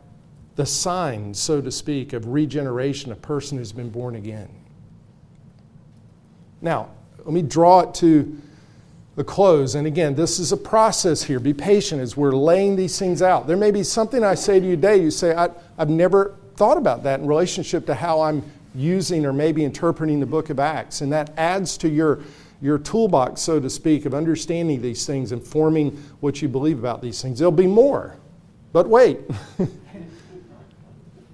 the 0.56 0.66
signs, 0.66 1.40
so 1.40 1.60
to 1.62 1.72
speak, 1.72 2.14
of 2.14 2.28
regeneration, 2.28 3.12
a 3.12 3.16
person 3.16 3.58
who's 3.58 3.72
been 3.72 3.90
born 3.90 4.16
again? 4.16 4.50
Now, 6.62 6.90
let 7.26 7.34
me 7.34 7.42
draw 7.42 7.82
it 7.82 7.94
to 7.96 8.40
the 9.16 9.24
close. 9.24 9.76
And 9.76 9.88
again, 9.88 10.16
this 10.16 10.40
is 10.40 10.52
a 10.52 10.58
process 10.58 11.24
here. 11.24 11.40
Be 11.40 11.54
patient 11.54 12.02
as 12.02 12.16
we're 12.16 12.32
laying 12.32 12.76
these 12.76 13.00
things 13.00 13.22
out. 13.22 13.48
There 13.48 13.58
may 13.58 13.72
be 13.72 13.84
something 13.84 14.24
I 14.24 14.36
say 14.36 14.60
to 14.60 14.66
you 14.66 14.76
today, 14.76 15.02
you 15.02 15.12
say, 15.12 15.36
I, 15.36 15.50
have 15.78 15.90
never 15.90 16.36
thought 16.56 16.78
about 16.78 17.04
that 17.04 17.20
in 17.20 17.28
relationship 17.28 17.86
to 17.88 17.96
how 17.96 18.22
I'm 18.22 18.44
using 18.74 19.26
or 19.26 19.34
maybe 19.34 19.64
interpreting 19.64 20.20
the 20.20 20.26
book 20.26 20.50
of 20.50 20.60
Acts. 20.60 21.02
And 21.02 21.12
that 21.12 21.34
adds 21.38 21.78
to 21.80 21.90
your 21.90 22.22
your 22.62 22.78
toolbox, 22.78 23.42
so 23.42 23.60
to 23.60 23.70
speak, 23.70 24.06
of 24.06 24.14
understanding 24.14 24.82
these 24.82 25.06
things 25.06 25.34
and 25.34 25.46
forming 25.46 25.92
what 26.22 26.42
you 26.42 26.48
believe 26.48 26.80
about 26.80 27.02
these 27.02 27.22
things. 27.22 27.38
There'll 27.38 27.52
be 27.52 27.68
more. 27.68 28.16
But 28.72 28.88
wait. 28.88 29.20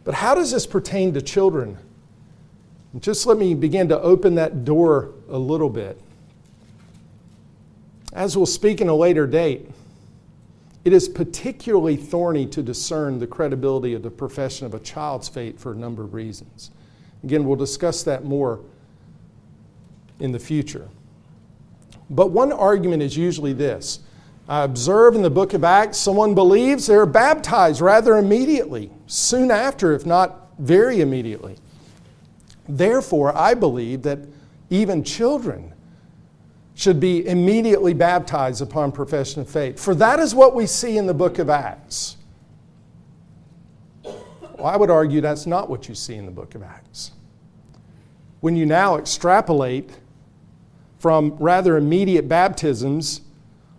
but 0.03 0.15
how 0.15 0.35
does 0.35 0.51
this 0.51 0.65
pertain 0.65 1.13
to 1.13 1.21
children? 1.21 1.77
Just 2.99 3.25
let 3.25 3.37
me 3.37 3.53
begin 3.53 3.87
to 3.89 3.99
open 4.01 4.35
that 4.35 4.65
door 4.65 5.13
a 5.29 5.37
little 5.37 5.69
bit. 5.69 5.99
As 8.11 8.35
we'll 8.35 8.45
speak 8.45 8.81
in 8.81 8.89
a 8.89 8.95
later 8.95 9.25
date, 9.25 9.69
it 10.83 10.91
is 10.91 11.07
particularly 11.07 11.95
thorny 11.95 12.45
to 12.47 12.61
discern 12.61 13.19
the 13.19 13.27
credibility 13.27 13.93
of 13.93 14.03
the 14.03 14.09
profession 14.09 14.65
of 14.65 14.73
a 14.73 14.79
child's 14.79 15.29
faith 15.29 15.59
for 15.59 15.71
a 15.71 15.75
number 15.75 16.03
of 16.03 16.13
reasons. 16.13 16.71
Again, 17.23 17.45
we'll 17.45 17.55
discuss 17.55 18.03
that 18.03 18.25
more 18.25 18.59
in 20.19 20.31
the 20.31 20.39
future. 20.39 20.89
But 22.09 22.31
one 22.31 22.51
argument 22.51 23.03
is 23.03 23.15
usually 23.15 23.53
this 23.53 23.99
I 24.49 24.63
observe 24.63 25.15
in 25.15 25.21
the 25.21 25.29
book 25.29 25.53
of 25.53 25.63
Acts, 25.63 25.97
someone 25.97 26.35
believes 26.35 26.87
they're 26.87 27.05
baptized 27.05 27.79
rather 27.79 28.17
immediately, 28.17 28.91
soon 29.07 29.49
after, 29.49 29.93
if 29.93 30.05
not 30.05 30.49
very 30.59 30.99
immediately. 30.99 31.55
Therefore, 32.67 33.35
I 33.35 33.53
believe 33.53 34.03
that 34.03 34.19
even 34.69 35.03
children 35.03 35.73
should 36.75 36.99
be 36.99 37.27
immediately 37.27 37.93
baptized 37.93 38.61
upon 38.61 38.91
profession 38.91 39.41
of 39.41 39.49
faith. 39.49 39.79
For 39.79 39.93
that 39.95 40.19
is 40.19 40.33
what 40.33 40.55
we 40.55 40.65
see 40.65 40.97
in 40.97 41.05
the 41.05 41.13
book 41.13 41.37
of 41.37 41.49
Acts. 41.49 42.17
Well, 44.03 44.65
I 44.65 44.77
would 44.77 44.89
argue 44.89 45.21
that's 45.21 45.45
not 45.45 45.69
what 45.69 45.89
you 45.89 45.95
see 45.95 46.15
in 46.15 46.25
the 46.25 46.31
book 46.31 46.55
of 46.55 46.63
Acts. 46.63 47.11
When 48.39 48.55
you 48.55 48.65
now 48.65 48.97
extrapolate 48.97 49.91
from 50.99 51.35
rather 51.39 51.77
immediate 51.77 52.27
baptisms 52.27 53.21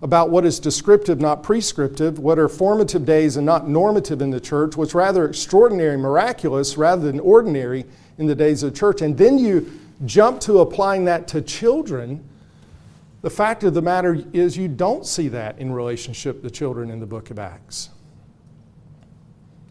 about 0.03 0.31
what 0.31 0.45
is 0.45 0.59
descriptive, 0.59 1.21
not 1.21 1.45
prescriptive, 1.45 2.19
what 2.19 2.37
are 2.37 2.49
formative 2.49 3.05
days 3.05 3.37
and 3.37 3.47
not 3.47 3.69
normative 3.69 4.21
in 4.21 4.31
the 4.31 4.41
church, 4.41 4.77
what's 4.77 4.95
rather 4.95 5.25
extraordinary, 5.25 5.97
miraculous, 5.97 6.77
rather 6.77 7.03
than 7.03 7.21
ordinary 7.21 7.85
in 8.19 8.27
the 8.27 8.35
days 8.35 8.65
of 8.65 8.73
the 8.73 8.79
church. 8.79 9.01
And 9.01 9.17
then 9.17 9.39
you 9.39 9.71
jump 10.05 10.41
to 10.41 10.59
applying 10.59 11.05
that 11.05 11.29
to 11.29 11.41
children. 11.41 12.29
The 13.23 13.31
fact 13.31 13.63
of 13.63 13.75
the 13.75 13.83
matter 13.83 14.25
is, 14.33 14.57
you 14.57 14.67
don't 14.67 15.07
see 15.07 15.29
that 15.29 15.59
in 15.61 15.73
relationship 15.73 16.43
to 16.43 16.51
children 16.51 16.91
in 16.91 16.99
the 16.99 17.07
book 17.07 17.31
of 17.31 17.39
Acts. 17.39 17.91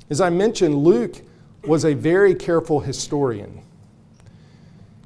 As 0.10 0.22
I 0.22 0.30
mentioned, 0.30 0.76
Luke 0.76 1.22
was 1.66 1.84
a 1.84 1.94
very 1.94 2.36
careful 2.36 2.80
historian. 2.80 3.62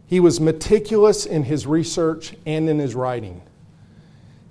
He 0.05 0.19
was 0.19 0.39
meticulous 0.39 1.25
in 1.25 1.43
his 1.43 1.65
research 1.65 2.35
and 2.45 2.69
in 2.69 2.77
his 2.77 2.93
writing. 2.93 3.41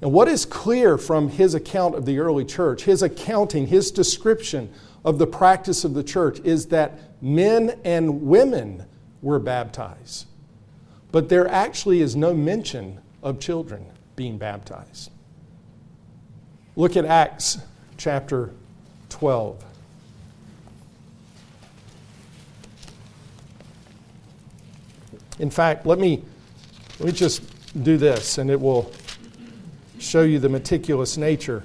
And 0.05 0.13
what 0.13 0.29
is 0.29 0.45
clear 0.45 0.99
from 0.99 1.31
his 1.31 1.55
account 1.55 1.95
of 1.95 2.05
the 2.05 2.19
early 2.19 2.45
church, 2.45 2.83
his 2.83 3.03
accounting, 3.03 3.69
his 3.69 3.91
description 3.91 4.71
of 5.03 5.17
the 5.17 5.27
practice 5.27 5.83
of 5.83 5.95
the 5.95 6.05
church, 6.05 6.41
is 6.41 6.67
that 6.67 7.23
men 7.23 7.81
and 7.87 8.21
women 8.21 8.85
were 9.23 9.39
baptized. 9.39 10.27
But 11.11 11.31
there 11.31 11.49
actually 11.49 12.03
is 12.03 12.15
no 12.15 12.35
mention 12.35 13.01
of 13.23 13.41
children 13.41 13.87
being 14.15 14.37
baptized. 14.37 15.11
Look 16.77 16.99
at 16.99 17.07
Acts 17.07 17.57
chapter 17.97 18.51
12. 19.09 19.65
In 25.39 25.49
fact, 25.49 25.87
let 25.87 25.99
me, 25.99 26.23
let 26.99 27.07
me 27.07 27.13
just 27.13 27.43
do 27.83 27.97
this, 27.97 28.37
and 28.37 28.51
it 28.51 28.61
will 28.61 28.93
show 30.05 30.23
you 30.23 30.39
the 30.39 30.49
meticulous 30.49 31.17
nature 31.17 31.63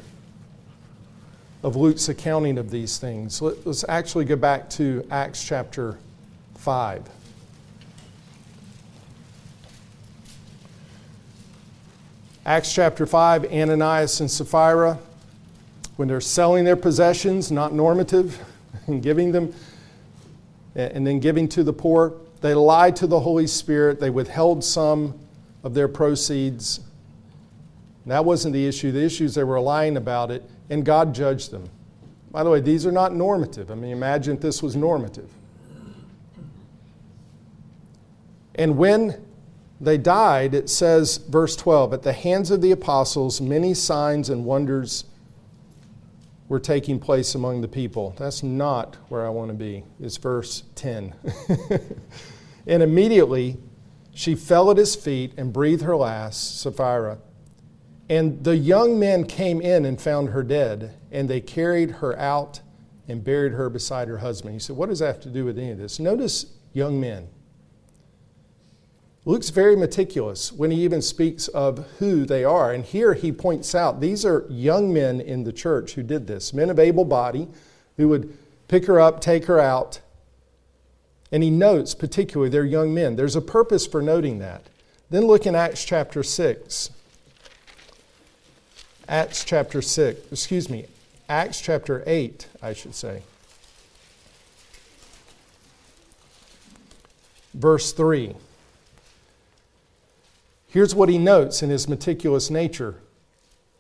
of 1.62 1.76
Luke's 1.76 2.08
accounting 2.08 2.58
of 2.58 2.72
these 2.72 2.98
things. 2.98 3.42
Let, 3.42 3.68
us 3.68 3.84
actually 3.90 4.26
go 4.26 4.38
back 4.38 4.70
to 4.72 5.06
Acts 5.12 5.44
chapter 5.44 5.98
5. 6.56 7.04
Acts 12.46 12.74
chapter 12.74 13.06
5, 13.06 13.52
Ananias 13.52 14.22
and 14.22 14.32
Sapphira, 14.32 14.98
when 15.98 16.08
they're 16.08 16.22
selling 16.22 16.64
their 16.64 16.78
possessions, 16.78 17.52
not 17.52 17.74
normative, 17.74 18.42
and 18.88 19.04
giving 19.04 19.34
them, 19.34 19.54
and 20.76 21.06
then 21.06 21.20
giving 21.20 21.50
to 21.50 21.64
the 21.64 21.74
poor. 21.74 22.14
They 22.40 22.54
lied 22.54 22.96
to 22.98 23.08
the 23.08 23.20
Holy 23.20 23.48
Spirit. 23.48 24.00
They 24.00 24.10
withheld 24.10 24.64
some 24.64 25.20
of 25.62 25.74
their 25.74 25.90
proceeds. 25.90 26.80
That 28.10 28.26
wasn't 28.26 28.54
the 28.54 28.68
issue. 28.68 28.92
The 28.92 29.04
issue 29.04 29.26
is 29.26 29.36
they 29.36 29.44
were 29.44 29.60
lying 29.60 29.96
about 29.96 30.32
it, 30.32 30.44
and 30.70 30.84
God 30.84 31.14
judged 31.14 31.52
them. 31.52 31.70
By 32.32 32.44
the 32.44 32.50
way, 32.50 32.60
these 32.60 32.86
are 32.86 32.92
not 32.92 33.14
normative. 33.14 33.72
I 33.72 33.76
mean, 33.76 33.92
imagine 33.92 34.36
if 34.36 34.42
this 34.42 34.64
was 34.64 34.76
normative. 34.76 35.30
And 38.56 38.78
when 38.78 39.26
they 39.80 39.98
died, 39.98 40.54
it 40.54 40.70
says, 40.70 41.18
verse 41.18 41.56
12, 41.56 41.94
at 41.94 42.02
the 42.02 42.14
hands 42.14 42.52
of 42.52 42.62
the 42.62 42.72
apostles, 42.72 43.40
many 43.40 43.74
signs 43.74 44.30
and 44.30 44.44
wonders 44.44 45.06
were 46.50 46.60
taking 46.60 47.00
place 47.00 47.36
among 47.36 47.62
the 47.62 47.68
people. 47.68 48.16
That's 48.18 48.42
not 48.42 48.98
where 49.10 49.26
I 49.26 49.30
want 49.30 49.50
to 49.50 49.54
be. 49.54 49.84
It's 50.02 50.18
verse 50.18 50.64
10. 50.76 51.14
and 52.68 52.84
immediately 52.84 53.58
she 54.14 54.34
fell 54.34 54.72
at 54.72 54.78
his 54.78 54.96
feet 54.96 55.34
and 55.38 55.54
breathed 55.54 55.84
her 55.84 55.96
last, 55.96 56.60
Sapphira. 56.60 57.20
And 58.10 58.44
the 58.44 58.58
young 58.58 58.98
men 59.00 59.26
came 59.26 59.62
in 59.62 59.86
and 59.86 60.02
found 60.02 60.30
her 60.30 60.42
dead, 60.42 60.96
and 61.12 61.30
they 61.30 61.40
carried 61.40 61.92
her 61.92 62.18
out 62.18 62.62
and 63.08 63.24
buried 63.24 63.54
her 63.54 63.70
beside 63.70 64.08
her 64.08 64.18
husband. 64.18 64.54
He 64.54 64.60
said, 64.60 64.76
What 64.76 64.90
does 64.90 65.00
that 65.00 65.08
have 65.08 65.22
to 65.22 65.30
do 65.30 65.46
with 65.46 65.58
any 65.60 65.72
of 65.72 65.78
this? 65.78 66.00
Notice 66.00 66.48
young 66.74 67.00
men. 67.00 67.28
Luke's 69.26 69.50
very 69.50 69.76
meticulous 69.76 70.52
when 70.52 70.72
he 70.72 70.84
even 70.84 71.02
speaks 71.02 71.48
of 71.50 71.86
who 72.00 72.26
they 72.26 72.44
are. 72.44 72.72
And 72.72 72.84
here 72.84 73.14
he 73.14 73.32
points 73.32 73.76
out 73.76 74.00
these 74.00 74.26
are 74.26 74.46
young 74.50 74.92
men 74.92 75.22
in 75.22 75.44
the 75.44 75.54
church 75.54 75.94
who 75.94 76.04
did 76.04 76.26
this, 76.26 76.54
men 76.54 76.70
of 76.70 76.80
able 76.80 77.06
body 77.06 77.48
who 77.98 78.08
would 78.08 78.36
pick 78.68 78.86
her 78.86 79.00
up, 79.00 79.20
take 79.22 79.46
her 79.46 79.60
out. 79.60 80.00
And 81.32 81.44
he 81.44 81.52
notes 81.52 81.94
particularly 81.94 82.50
they're 82.50 82.66
young 82.66 82.92
men. 82.94 83.18
There's 83.18 83.36
a 83.36 83.42
purpose 83.42 83.86
for 83.86 84.02
noting 84.02 84.40
that. 84.40 84.64
Then 85.12 85.28
look 85.28 85.46
in 85.46 85.54
Acts 85.54 85.84
chapter 85.86 86.24
6. 86.24 86.90
Acts 89.10 89.44
chapter 89.44 89.82
6, 89.82 90.32
excuse 90.32 90.70
me, 90.70 90.86
Acts 91.28 91.60
chapter 91.60 92.04
8, 92.06 92.48
I 92.62 92.74
should 92.74 92.94
say. 92.94 93.24
Verse 97.56 97.92
3. 97.92 98.36
Here's 100.68 100.94
what 100.94 101.10
he 101.10 101.18
notes 101.18 101.64
in 101.64 101.72
his 101.72 101.90
meticulous 101.90 102.52
nature 102.52 102.98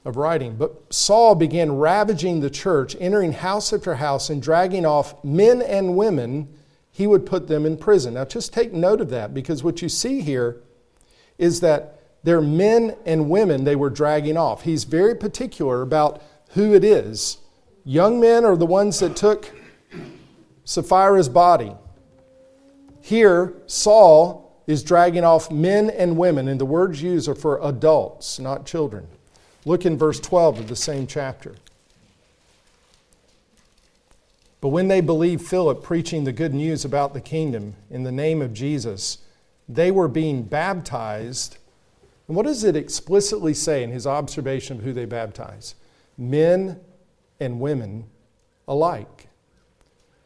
of 0.03 0.17
writing. 0.17 0.55
But 0.55 0.91
Saul 0.91 1.35
began 1.35 1.73
ravaging 1.73 2.39
the 2.39 2.49
church, 2.49 2.95
entering 2.99 3.33
house 3.33 3.71
after 3.71 3.95
house, 3.95 4.31
and 4.31 4.41
dragging 4.41 4.83
off 4.83 5.23
men 5.23 5.61
and 5.61 5.95
women. 5.95 6.47
He 6.91 7.05
would 7.05 7.27
put 7.27 7.47
them 7.47 7.67
in 7.67 7.77
prison. 7.77 8.15
Now, 8.15 8.25
just 8.25 8.51
take 8.51 8.73
note 8.73 8.99
of 8.99 9.11
that 9.11 9.35
because 9.35 9.63
what 9.63 9.83
you 9.83 9.89
see 9.89 10.21
here 10.21 10.57
is 11.37 11.59
that 11.59 11.98
they're 12.23 12.41
men 12.41 12.95
and 13.05 13.29
women 13.29 13.63
they 13.63 13.75
were 13.75 13.89
dragging 13.89 14.37
off. 14.37 14.63
He's 14.63 14.83
very 14.83 15.15
particular 15.15 15.81
about 15.81 16.21
who 16.51 16.73
it 16.73 16.83
is. 16.83 17.37
Young 17.85 18.19
men 18.19 18.45
are 18.45 18.57
the 18.57 18.65
ones 18.65 18.99
that 18.99 19.15
took 19.15 19.51
Sapphira's 20.65 21.29
body. 21.29 21.73
Here, 23.01 23.53
Saul 23.65 24.63
is 24.67 24.83
dragging 24.83 25.23
off 25.23 25.49
men 25.49 25.89
and 25.89 26.17
women, 26.17 26.47
and 26.47 26.59
the 26.59 26.65
words 26.65 27.01
used 27.01 27.27
are 27.27 27.35
for 27.35 27.59
adults, 27.63 28.39
not 28.39 28.65
children. 28.65 29.07
Look 29.65 29.85
in 29.85 29.97
verse 29.97 30.19
12 30.19 30.59
of 30.59 30.67
the 30.67 30.75
same 30.75 31.07
chapter. 31.07 31.55
But 34.61 34.69
when 34.69 34.89
they 34.89 35.01
believed 35.01 35.47
Philip 35.47 35.81
preaching 35.83 36.23
the 36.23 36.33
good 36.33 36.53
news 36.53 36.83
about 36.83 37.13
the 37.13 37.21
kingdom 37.21 37.75
in 37.89 38.03
the 38.03 38.11
name 38.11 38.41
of 38.41 38.53
Jesus, 38.53 39.19
they 39.67 39.89
were 39.89 40.07
being 40.07 40.43
baptized. 40.43 41.57
And 42.29 42.35
what 42.35 42.45
does 42.45 42.63
it 42.63 42.75
explicitly 42.75 43.55
say 43.55 43.81
in 43.81 43.89
his 43.89 44.05
observation 44.05 44.77
of 44.77 44.83
who 44.83 44.93
they 44.93 45.05
baptize? 45.05 45.73
Men 46.15 46.79
and 47.39 47.59
women 47.59 48.05
alike. 48.67 49.29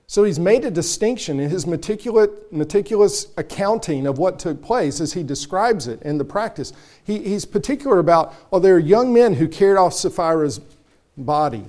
So 0.06 0.26
he's 0.26 0.38
made 0.38 0.66
a 0.66 0.70
distinction 0.70 1.40
in 1.40 1.50
his 1.50 1.66
meticulous, 1.66 3.28
accounting 3.38 4.06
of 4.06 4.18
what 4.18 4.38
took 4.38 4.62
place 4.62 5.00
as 5.00 5.14
he 5.14 5.24
describes 5.24 5.88
it 5.88 6.02
in 6.02 6.18
the 6.18 6.26
practice. 6.26 6.74
He, 7.06 7.20
he's 7.20 7.46
particular 7.46 8.00
about, 8.00 8.36
oh, 8.52 8.60
there 8.60 8.76
are 8.76 8.80
young 8.80 9.14
men 9.14 9.36
who 9.36 9.48
carried 9.48 9.78
off 9.78 9.94
Sapphira's 9.94 10.60
body. 11.16 11.64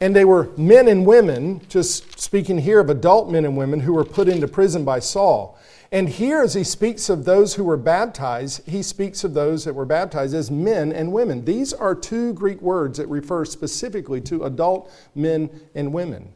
And 0.00 0.14
they 0.14 0.24
were 0.24 0.50
men 0.56 0.86
and 0.86 1.04
women, 1.04 1.62
just 1.68 2.20
speaking 2.20 2.58
here 2.58 2.78
of 2.78 2.90
adult 2.90 3.28
men 3.28 3.44
and 3.44 3.56
women, 3.56 3.80
who 3.80 3.92
were 3.92 4.04
put 4.04 4.28
into 4.28 4.46
prison 4.46 4.84
by 4.84 5.00
Saul. 5.00 5.58
And 5.90 6.08
here, 6.08 6.42
as 6.42 6.52
he 6.52 6.64
speaks 6.64 7.08
of 7.08 7.24
those 7.24 7.54
who 7.54 7.64
were 7.64 7.78
baptized, 7.78 8.68
he 8.68 8.82
speaks 8.82 9.24
of 9.24 9.32
those 9.32 9.64
that 9.64 9.74
were 9.74 9.86
baptized 9.86 10.34
as 10.34 10.50
men 10.50 10.92
and 10.92 11.12
women. 11.12 11.46
These 11.46 11.72
are 11.72 11.94
two 11.94 12.34
Greek 12.34 12.60
words 12.60 12.98
that 12.98 13.06
refer 13.08 13.46
specifically 13.46 14.20
to 14.22 14.44
adult 14.44 14.92
men 15.14 15.48
and 15.74 15.92
women. 15.94 16.32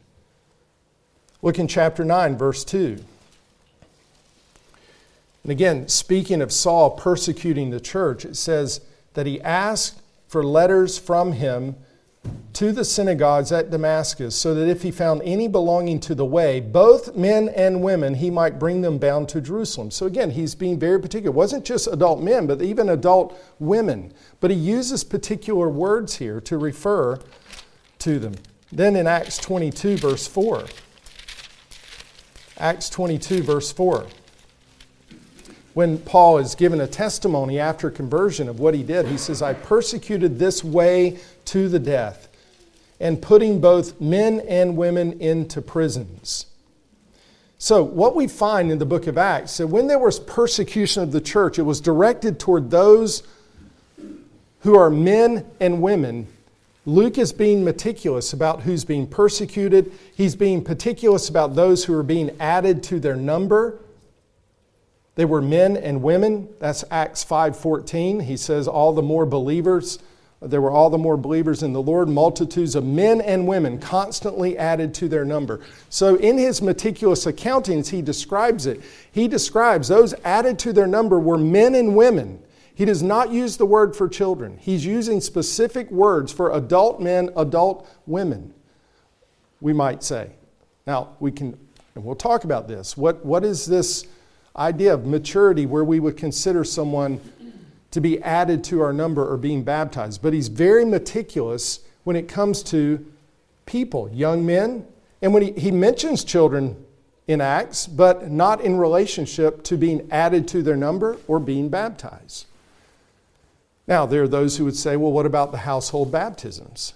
Look 1.43 1.59
in 1.59 1.67
chapter 1.67 2.03
9, 2.03 2.35
verse 2.35 2.63
2. 2.63 2.97
And 5.43 5.51
again, 5.51 5.87
speaking 5.87 6.41
of 6.41 6.51
Saul 6.51 6.91
persecuting 6.91 7.69
the 7.69 7.81
church, 7.81 8.25
it 8.25 8.35
says 8.35 8.81
that 9.13 9.27
he 9.27 9.41
asked 9.41 10.01
for 10.27 10.43
letters 10.43 10.97
from 10.97 11.33
him 11.33 11.75
to 12.53 12.71
the 12.71 12.85
synagogues 12.85 13.51
at 13.51 13.71
Damascus, 13.71 14.35
so 14.35 14.53
that 14.53 14.69
if 14.69 14.83
he 14.83 14.91
found 14.91 15.21
any 15.23 15.47
belonging 15.47 15.99
to 16.01 16.13
the 16.13 16.25
way, 16.25 16.59
both 16.59 17.15
men 17.15 17.49
and 17.49 17.81
women, 17.81 18.13
he 18.13 18.29
might 18.29 18.59
bring 18.59 18.81
them 18.81 18.99
bound 18.99 19.27
to 19.29 19.41
Jerusalem. 19.41 19.89
So 19.89 20.05
again, 20.05 20.29
he's 20.31 20.53
being 20.53 20.77
very 20.77 21.01
particular. 21.01 21.31
It 21.33 21.35
wasn't 21.35 21.65
just 21.65 21.87
adult 21.87 22.21
men, 22.21 22.45
but 22.45 22.61
even 22.61 22.89
adult 22.89 23.37
women. 23.59 24.13
But 24.39 24.51
he 24.51 24.57
uses 24.57 25.03
particular 25.03 25.67
words 25.67 26.17
here 26.17 26.39
to 26.41 26.57
refer 26.57 27.19
to 27.99 28.19
them. 28.19 28.35
Then 28.71 28.95
in 28.95 29.07
Acts 29.07 29.37
22, 29.39 29.97
verse 29.97 30.27
4. 30.27 30.65
Acts 32.59 32.89
22, 32.89 33.41
verse 33.41 33.71
4. 33.71 34.05
When 35.73 35.97
Paul 35.97 36.37
is 36.37 36.53
given 36.53 36.81
a 36.81 36.87
testimony 36.87 37.59
after 37.59 37.89
conversion 37.89 38.47
of 38.47 38.59
what 38.59 38.75
he 38.75 38.83
did, 38.83 39.07
he 39.07 39.17
says, 39.17 39.41
I 39.41 39.53
persecuted 39.53 40.37
this 40.37 40.63
way 40.63 41.19
to 41.45 41.69
the 41.69 41.79
death, 41.79 42.27
and 42.99 43.21
putting 43.21 43.59
both 43.59 43.99
men 43.99 44.41
and 44.47 44.77
women 44.77 45.19
into 45.19 45.61
prisons. 45.61 46.45
So, 47.57 47.81
what 47.81 48.15
we 48.15 48.27
find 48.27 48.71
in 48.71 48.79
the 48.79 48.85
book 48.85 49.07
of 49.07 49.17
Acts, 49.17 49.57
that 49.57 49.67
when 49.67 49.87
there 49.87 49.99
was 49.99 50.19
persecution 50.19 51.03
of 51.03 51.11
the 51.11 51.21
church, 51.21 51.57
it 51.57 51.63
was 51.63 51.79
directed 51.79 52.39
toward 52.39 52.71
those 52.71 53.23
who 54.59 54.77
are 54.77 54.89
men 54.89 55.45
and 55.59 55.81
women 55.81 56.27
Luke 56.85 57.17
is 57.17 57.31
being 57.31 57.63
meticulous 57.63 58.33
about 58.33 58.63
who's 58.63 58.83
being 58.83 59.07
persecuted. 59.07 59.91
He's 60.15 60.35
being 60.35 60.63
meticulous 60.63 61.29
about 61.29 61.55
those 61.55 61.85
who 61.85 61.97
are 61.97 62.03
being 62.03 62.35
added 62.41 62.83
to 62.83 62.99
their 62.99 63.15
number. 63.15 63.79
They 65.15 65.23
were 65.23 65.41
men 65.41 65.77
and 65.77 66.01
women. 66.01 66.49
That's 66.59 66.83
Acts 66.91 67.23
5:14. 67.23 68.21
He 68.21 68.35
says 68.35 68.67
all 68.67 68.91
the 68.91 69.01
more 69.01 69.25
believers 69.25 69.99
there 70.45 70.61
were 70.61 70.71
all 70.71 70.89
the 70.89 70.97
more 70.97 71.17
believers 71.17 71.63
in 71.63 71.73
the 71.73 71.81
Lord, 71.81 72.09
multitudes 72.09 72.75
of 72.75 72.83
men 72.85 73.21
and 73.21 73.47
women 73.47 73.79
constantly 73.79 74.57
added 74.57 74.93
to 74.95 75.07
their 75.07 75.25
number. 75.25 75.61
So, 75.89 76.15
in 76.15 76.37
his 76.37 76.61
meticulous 76.61 77.25
accountings, 77.25 77.89
he 77.89 78.01
describes 78.01 78.65
it. 78.65 78.81
He 79.11 79.27
describes 79.27 79.87
those 79.87 80.13
added 80.23 80.59
to 80.59 80.73
their 80.73 80.87
number 80.87 81.19
were 81.19 81.37
men 81.37 81.75
and 81.75 81.95
women 81.95 82.39
he 82.75 82.85
does 82.85 83.03
not 83.03 83.31
use 83.31 83.57
the 83.57 83.65
word 83.65 83.95
for 83.95 84.09
children. 84.09 84.57
He's 84.59 84.85
using 84.85 85.21
specific 85.21 85.91
words 85.91 86.31
for 86.31 86.53
adult 86.53 86.99
men, 86.99 87.29
adult 87.35 87.87
women, 88.07 88.53
we 89.61 89.73
might 89.73 90.03
say. 90.03 90.31
Now, 90.87 91.15
we 91.19 91.31
can, 91.31 91.57
and 91.93 92.03
we'll 92.03 92.15
talk 92.15 92.43
about 92.43 92.67
this. 92.67 92.97
What, 92.97 93.23
what 93.23 93.45
is 93.45 93.65
this 93.65 94.05
idea 94.55 94.93
of 94.93 95.05
maturity 95.05 95.65
where 95.65 95.83
we 95.83 95.99
would 95.99 96.17
consider 96.17 96.63
someone 96.63 97.21
to 97.93 98.01
be 98.01 98.21
added 98.21 98.63
to 98.65 98.81
our 98.81 98.91
number 98.91 99.27
or 99.27 99.37
being 99.37 99.63
baptized? 99.63 100.21
But 100.21 100.33
he's 100.33 100.47
very 100.47 100.83
meticulous 100.83 101.79
when 102.03 102.15
it 102.15 102.27
comes 102.27 102.61
to 102.63 103.05
people, 103.65 104.09
young 104.11 104.45
men. 104.45 104.85
And 105.21 105.33
when 105.33 105.43
he, 105.43 105.51
he 105.53 105.71
mentions 105.71 106.23
children 106.23 106.75
in 107.27 107.39
Acts, 107.39 107.87
but 107.87 108.29
not 108.29 108.61
in 108.61 108.77
relationship 108.77 109.63
to 109.63 109.77
being 109.77 110.07
added 110.11 110.47
to 110.49 110.61
their 110.61 110.75
number 110.75 111.17
or 111.27 111.39
being 111.39 111.69
baptized. 111.69 112.45
Now, 113.87 114.05
there 114.05 114.23
are 114.23 114.27
those 114.27 114.57
who 114.57 114.65
would 114.65 114.75
say, 114.75 114.97
well, 114.97 115.11
what 115.11 115.25
about 115.25 115.51
the 115.51 115.59
household 115.59 116.11
baptisms? 116.11 116.93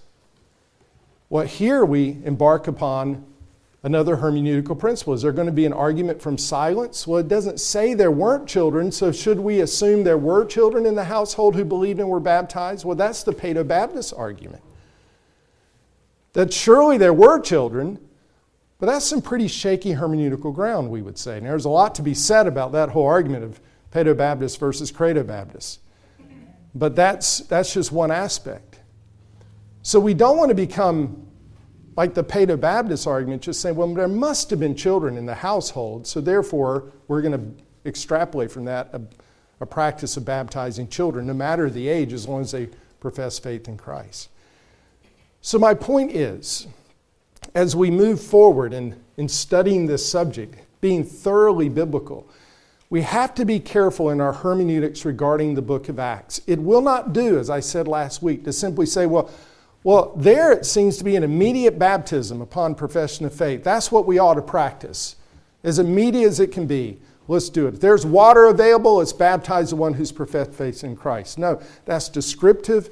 Well, 1.29 1.45
here 1.45 1.85
we 1.85 2.17
embark 2.23 2.67
upon 2.67 3.25
another 3.83 4.17
hermeneutical 4.17 4.77
principle. 4.77 5.13
Is 5.13 5.21
there 5.21 5.31
going 5.31 5.47
to 5.47 5.53
be 5.53 5.65
an 5.65 5.73
argument 5.73 6.21
from 6.21 6.37
silence? 6.37 7.05
Well, 7.05 7.19
it 7.19 7.27
doesn't 7.27 7.59
say 7.59 7.93
there 7.93 8.11
weren't 8.11 8.47
children, 8.47 8.91
so 8.91 9.11
should 9.11 9.39
we 9.39 9.61
assume 9.61 10.03
there 10.03 10.17
were 10.17 10.45
children 10.45 10.85
in 10.85 10.95
the 10.95 11.05
household 11.05 11.55
who 11.55 11.63
believed 11.63 11.99
and 11.99 12.09
were 12.09 12.19
baptized? 12.19 12.85
Well, 12.85 12.95
that's 12.95 13.23
the 13.23 13.33
Paedo 13.33 13.65
Baptist 13.65 14.13
argument. 14.15 14.63
That 16.33 16.53
surely 16.53 16.97
there 16.97 17.13
were 17.13 17.39
children, 17.39 17.99
but 18.79 18.87
that's 18.87 19.05
some 19.05 19.21
pretty 19.21 19.47
shaky 19.47 19.93
hermeneutical 19.93 20.53
ground, 20.53 20.89
we 20.89 21.01
would 21.01 21.17
say. 21.17 21.37
And 21.37 21.45
there's 21.45 21.65
a 21.65 21.69
lot 21.69 21.95
to 21.95 22.01
be 22.01 22.13
said 22.13 22.47
about 22.47 22.71
that 22.73 22.89
whole 22.89 23.07
argument 23.07 23.43
of 23.43 23.59
Paedo 23.91 24.15
Baptist 24.15 24.59
versus 24.59 24.91
Credo 24.91 25.23
Baptist. 25.23 25.79
But 26.75 26.95
that's, 26.95 27.39
that's 27.39 27.73
just 27.73 27.91
one 27.91 28.11
aspect. 28.11 28.79
So 29.81 29.99
we 29.99 30.13
don't 30.13 30.37
want 30.37 30.49
to 30.49 30.55
become 30.55 31.26
like 31.97 32.13
the 32.13 32.23
Paedo 32.23 32.57
Baptist 32.59 33.07
argument, 33.07 33.41
just 33.41 33.59
saying, 33.59 33.75
well, 33.75 33.91
there 33.91 34.07
must 34.07 34.51
have 34.51 34.59
been 34.59 34.75
children 34.75 35.17
in 35.17 35.25
the 35.25 35.35
household, 35.35 36.05
so 36.05 36.21
therefore 36.21 36.93
we're 37.07 37.23
going 37.23 37.33
to 37.33 37.89
extrapolate 37.89 38.51
from 38.51 38.65
that 38.65 38.89
a, 38.93 39.01
a 39.59 39.65
practice 39.65 40.15
of 40.15 40.23
baptizing 40.23 40.87
children, 40.87 41.25
no 41.25 41.33
matter 41.33 41.69
the 41.71 41.87
age, 41.87 42.13
as 42.13 42.27
long 42.27 42.41
as 42.41 42.51
they 42.51 42.69
profess 42.99 43.39
faith 43.39 43.67
in 43.67 43.77
Christ. 43.77 44.29
So, 45.41 45.57
my 45.57 45.73
point 45.73 46.11
is, 46.11 46.67
as 47.55 47.75
we 47.75 47.89
move 47.89 48.21
forward 48.21 48.73
in, 48.73 49.01
in 49.17 49.27
studying 49.27 49.87
this 49.87 50.07
subject, 50.07 50.55
being 50.81 51.03
thoroughly 51.03 51.69
biblical, 51.69 52.29
we 52.89 53.01
have 53.01 53.33
to 53.35 53.45
be 53.45 53.59
careful 53.59 54.11
in 54.11 54.21
our 54.21 54.33
hermeneutics 54.33 55.03
regarding 55.03 55.55
the 55.55 55.61
book 55.61 55.89
of 55.89 55.97
Acts. 55.99 56.41
It 56.45 56.59
will 56.59 56.81
not 56.81 57.11
do, 57.11 57.39
as 57.39 57.49
I 57.49 57.59
said 57.59 57.87
last 57.87 58.21
week, 58.21 58.43
to 58.43 58.53
simply 58.53 58.85
say, 58.85 59.05
well, 59.07 59.31
well, 59.83 60.13
there 60.15 60.51
it 60.51 60.65
seems 60.65 60.97
to 60.97 61.03
be 61.03 61.15
an 61.15 61.23
immediate 61.23 61.79
baptism 61.79 62.41
upon 62.41 62.75
profession 62.75 63.25
of 63.25 63.33
faith. 63.33 63.63
That's 63.63 63.91
what 63.91 64.05
we 64.05 64.19
ought 64.19 64.35
to 64.35 64.41
practice, 64.41 65.15
as 65.63 65.79
immediate 65.79 66.27
as 66.27 66.39
it 66.39 66.51
can 66.51 66.67
be. 66.67 66.99
Let's 67.27 67.49
do 67.49 67.67
it. 67.67 67.75
If 67.75 67.79
there's 67.81 68.05
water 68.05 68.45
available, 68.45 68.95
let's 68.95 69.13
baptize 69.13 69.71
the 69.71 69.75
one 69.75 69.93
who's 69.93 70.11
professed 70.11 70.53
faith 70.53 70.83
in 70.83 70.95
Christ. 70.95 71.37
No, 71.37 71.61
that's 71.85 72.09
descriptive, 72.09 72.89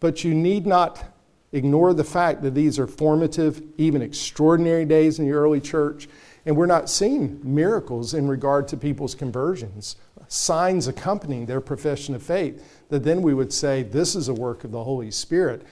but 0.00 0.24
you 0.24 0.34
need 0.34 0.66
not 0.66 1.04
ignore 1.52 1.94
the 1.94 2.04
fact 2.04 2.42
that 2.42 2.54
these 2.54 2.78
are 2.78 2.86
formative, 2.86 3.62
even 3.78 4.02
extraordinary 4.02 4.84
days 4.84 5.18
in 5.18 5.26
the 5.26 5.32
early 5.32 5.60
church. 5.60 6.08
And 6.44 6.56
we're 6.56 6.66
not 6.66 6.90
seeing 6.90 7.40
miracles 7.42 8.14
in 8.14 8.28
regard 8.28 8.68
to 8.68 8.76
people's 8.76 9.14
conversions, 9.14 9.96
signs 10.28 10.86
accompanying 10.86 11.46
their 11.46 11.60
profession 11.60 12.14
of 12.14 12.22
faith, 12.22 12.84
that 12.88 13.04
then 13.04 13.22
we 13.22 13.34
would 13.34 13.52
say, 13.52 13.82
This 13.82 14.14
is 14.14 14.28
a 14.28 14.34
work 14.34 14.64
of 14.64 14.70
the 14.70 14.84
Holy 14.84 15.10
Spirit. 15.10 15.62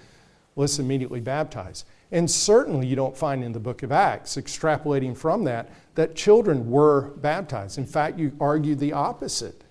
Let's 0.57 0.79
immediately 0.79 1.21
baptize. 1.21 1.85
And 2.13 2.31
certainly 2.31 2.87
you 2.87 2.95
don't 2.95 3.17
find 3.17 3.43
in 3.43 3.53
the 3.53 3.61
book 3.61 3.83
of 3.83 3.91
Acts, 3.91 4.37
extrapolating 4.37 5.17
from 5.17 5.45
that, 5.45 5.71
that 5.97 6.15
children 6.15 6.71
were 6.71 7.11
baptized. 7.17 7.79
In 7.79 7.87
fact, 7.87 8.19
you 8.19 8.33
argue 8.41 8.75
the 8.75 8.93
opposite. 8.93 9.65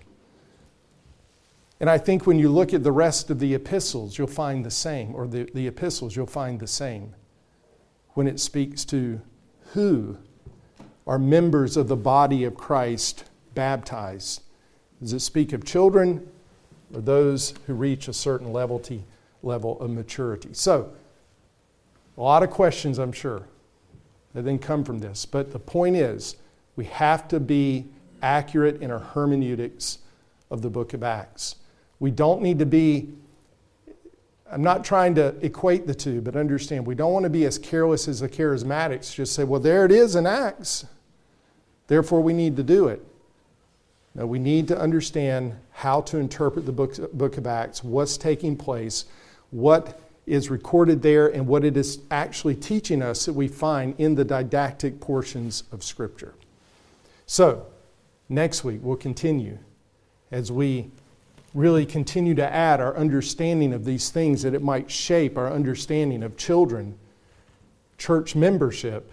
And 1.80 1.88
I 1.88 1.98
think 1.98 2.26
when 2.26 2.38
you 2.38 2.48
look 2.48 2.74
at 2.74 2.82
the 2.82 2.92
rest 2.92 3.30
of 3.30 3.38
the 3.38 3.54
epistles, 3.54 4.18
you'll 4.18 4.26
find 4.26 4.64
the 4.64 4.70
same, 4.70 5.14
or 5.14 5.26
the, 5.26 5.48
the 5.54 5.66
epistles, 5.66 6.14
you'll 6.16 6.26
find 6.26 6.60
the 6.60 6.66
same. 6.66 7.14
When 8.10 8.26
it 8.26 8.38
speaks 8.38 8.84
to 8.86 9.20
who 9.72 10.18
are 11.06 11.18
members 11.18 11.76
of 11.76 11.88
the 11.88 11.96
body 11.96 12.44
of 12.44 12.54
Christ 12.54 13.24
baptized. 13.54 14.42
Does 15.00 15.12
it 15.12 15.20
speak 15.20 15.52
of 15.52 15.64
children 15.64 16.26
or 16.94 17.00
those 17.00 17.54
who 17.66 17.74
reach 17.74 18.08
a 18.08 18.12
certain 18.12 18.52
levelty, 18.52 19.04
level 19.44 19.78
of 19.80 19.90
maturity? 19.90 20.50
So, 20.52 20.92
a 22.16 22.20
lot 22.20 22.42
of 22.42 22.50
questions, 22.50 22.98
I'm 22.98 23.12
sure, 23.12 23.42
that 24.34 24.42
then 24.42 24.58
come 24.58 24.84
from 24.84 24.98
this. 24.98 25.26
But 25.26 25.52
the 25.52 25.58
point 25.58 25.96
is, 25.96 26.36
we 26.76 26.84
have 26.86 27.28
to 27.28 27.40
be 27.40 27.86
accurate 28.22 28.80
in 28.80 28.90
our 28.90 28.98
hermeneutics 28.98 29.98
of 30.50 30.62
the 30.62 30.70
book 30.70 30.94
of 30.94 31.02
Acts. 31.02 31.56
We 31.98 32.10
don't 32.10 32.42
need 32.42 32.58
to 32.58 32.66
be, 32.66 33.12
I'm 34.50 34.62
not 34.62 34.84
trying 34.84 35.14
to 35.16 35.34
equate 35.44 35.86
the 35.86 35.94
two, 35.94 36.20
but 36.20 36.36
understand 36.36 36.86
we 36.86 36.94
don't 36.94 37.12
want 37.12 37.24
to 37.24 37.30
be 37.30 37.44
as 37.44 37.58
careless 37.58 38.08
as 38.08 38.20
the 38.20 38.28
charismatics, 38.28 39.14
just 39.14 39.34
say, 39.34 39.44
well, 39.44 39.60
there 39.60 39.84
it 39.84 39.92
is 39.92 40.16
in 40.16 40.26
Acts. 40.26 40.86
Therefore, 41.86 42.20
we 42.20 42.32
need 42.32 42.56
to 42.56 42.62
do 42.62 42.88
it. 42.88 43.04
No, 44.14 44.26
we 44.26 44.38
need 44.38 44.68
to 44.68 44.78
understand 44.78 45.56
how 45.72 46.00
to 46.02 46.18
interpret 46.18 46.66
the 46.66 46.72
book, 46.72 47.12
book 47.12 47.36
of 47.36 47.46
Acts, 47.46 47.82
what's 47.82 48.16
taking 48.16 48.56
place, 48.56 49.06
what 49.54 50.00
is 50.26 50.50
recorded 50.50 51.00
there, 51.02 51.28
and 51.28 51.46
what 51.46 51.64
it 51.64 51.76
is 51.76 52.00
actually 52.10 52.56
teaching 52.56 53.00
us 53.02 53.26
that 53.26 53.34
we 53.34 53.46
find 53.46 53.94
in 53.98 54.16
the 54.16 54.24
didactic 54.24 54.98
portions 54.98 55.62
of 55.70 55.84
Scripture. 55.84 56.34
So, 57.26 57.66
next 58.28 58.64
week 58.64 58.80
we'll 58.82 58.96
continue 58.96 59.58
as 60.32 60.50
we 60.50 60.90
really 61.52 61.86
continue 61.86 62.34
to 62.34 62.52
add 62.52 62.80
our 62.80 62.96
understanding 62.96 63.72
of 63.72 63.84
these 63.84 64.10
things 64.10 64.42
that 64.42 64.54
it 64.54 64.62
might 64.62 64.90
shape 64.90 65.38
our 65.38 65.52
understanding 65.52 66.24
of 66.24 66.36
children, 66.36 66.98
church 67.96 68.34
membership, 68.34 69.12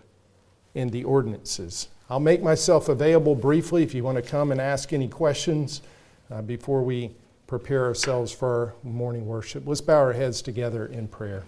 and 0.73 0.91
the 0.91 1.03
ordinances. 1.03 1.89
I'll 2.09 2.19
make 2.19 2.41
myself 2.41 2.89
available 2.89 3.35
briefly 3.35 3.83
if 3.83 3.93
you 3.93 4.03
want 4.03 4.15
to 4.15 4.23
come 4.23 4.51
and 4.51 4.59
ask 4.59 4.91
any 4.91 5.07
questions 5.07 5.81
uh, 6.31 6.41
before 6.41 6.81
we 6.81 7.11
prepare 7.51 7.83
ourselves 7.83 8.31
for 8.31 8.47
our 8.47 8.73
morning 8.81 9.25
worship. 9.25 9.63
Let's 9.67 9.81
bow 9.81 9.97
our 9.97 10.13
heads 10.13 10.41
together 10.41 10.85
in 10.85 11.05
prayer. 11.09 11.43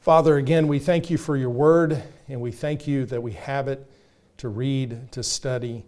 Father, 0.00 0.38
again, 0.38 0.66
we 0.66 0.80
thank 0.80 1.08
you 1.08 1.16
for 1.16 1.36
your 1.36 1.50
word, 1.50 2.02
and 2.28 2.40
we 2.40 2.50
thank 2.50 2.88
you 2.88 3.06
that 3.06 3.22
we 3.22 3.30
have 3.34 3.68
it 3.68 3.88
to 4.38 4.48
read, 4.48 5.12
to 5.12 5.22
study. 5.22 5.84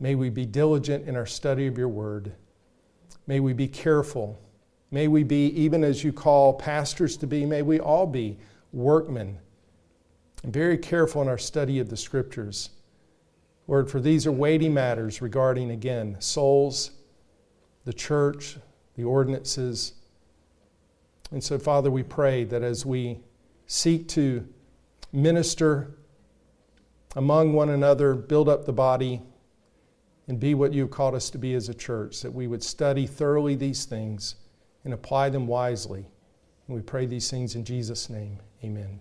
May 0.00 0.16
we 0.16 0.28
be 0.28 0.44
diligent 0.44 1.08
in 1.08 1.16
our 1.16 1.24
study 1.24 1.66
of 1.66 1.78
your 1.78 1.88
word. 1.88 2.32
May 3.26 3.40
we 3.40 3.54
be 3.54 3.68
careful. 3.68 4.38
May 4.90 5.08
we 5.08 5.22
be, 5.22 5.46
even 5.58 5.82
as 5.82 6.04
you 6.04 6.12
call 6.12 6.52
pastors 6.52 7.16
to 7.16 7.26
be, 7.26 7.46
may 7.46 7.62
we 7.62 7.80
all 7.80 8.06
be 8.06 8.36
workmen 8.70 9.38
and 10.42 10.52
very 10.52 10.76
careful 10.76 11.22
in 11.22 11.28
our 11.28 11.38
study 11.38 11.78
of 11.78 11.88
the 11.88 11.96
scriptures. 11.96 12.68
Lord, 13.66 13.90
for 13.90 13.98
these 13.98 14.26
are 14.26 14.32
weighty 14.32 14.68
matters 14.68 15.22
regarding, 15.22 15.70
again, 15.70 16.16
souls, 16.18 16.90
the 17.84 17.92
church, 17.92 18.56
the 18.96 19.04
ordinances. 19.04 19.94
And 21.30 21.42
so, 21.42 21.58
Father, 21.58 21.90
we 21.90 22.02
pray 22.02 22.44
that 22.44 22.62
as 22.62 22.84
we 22.84 23.20
seek 23.66 24.08
to 24.08 24.46
minister 25.12 25.98
among 27.16 27.52
one 27.52 27.70
another, 27.70 28.14
build 28.14 28.48
up 28.48 28.64
the 28.64 28.72
body, 28.72 29.22
and 30.28 30.38
be 30.38 30.54
what 30.54 30.74
you've 30.74 30.90
called 30.90 31.14
us 31.14 31.30
to 31.30 31.38
be 31.38 31.54
as 31.54 31.68
a 31.68 31.74
church, 31.74 32.20
that 32.20 32.32
we 32.32 32.46
would 32.46 32.62
study 32.62 33.06
thoroughly 33.06 33.54
these 33.54 33.86
things 33.86 34.36
and 34.84 34.92
apply 34.92 35.30
them 35.30 35.46
wisely. 35.46 36.06
And 36.66 36.76
we 36.76 36.82
pray 36.82 37.06
these 37.06 37.30
things 37.30 37.54
in 37.54 37.64
Jesus' 37.64 38.10
name. 38.10 38.38
Amen. 38.62 39.00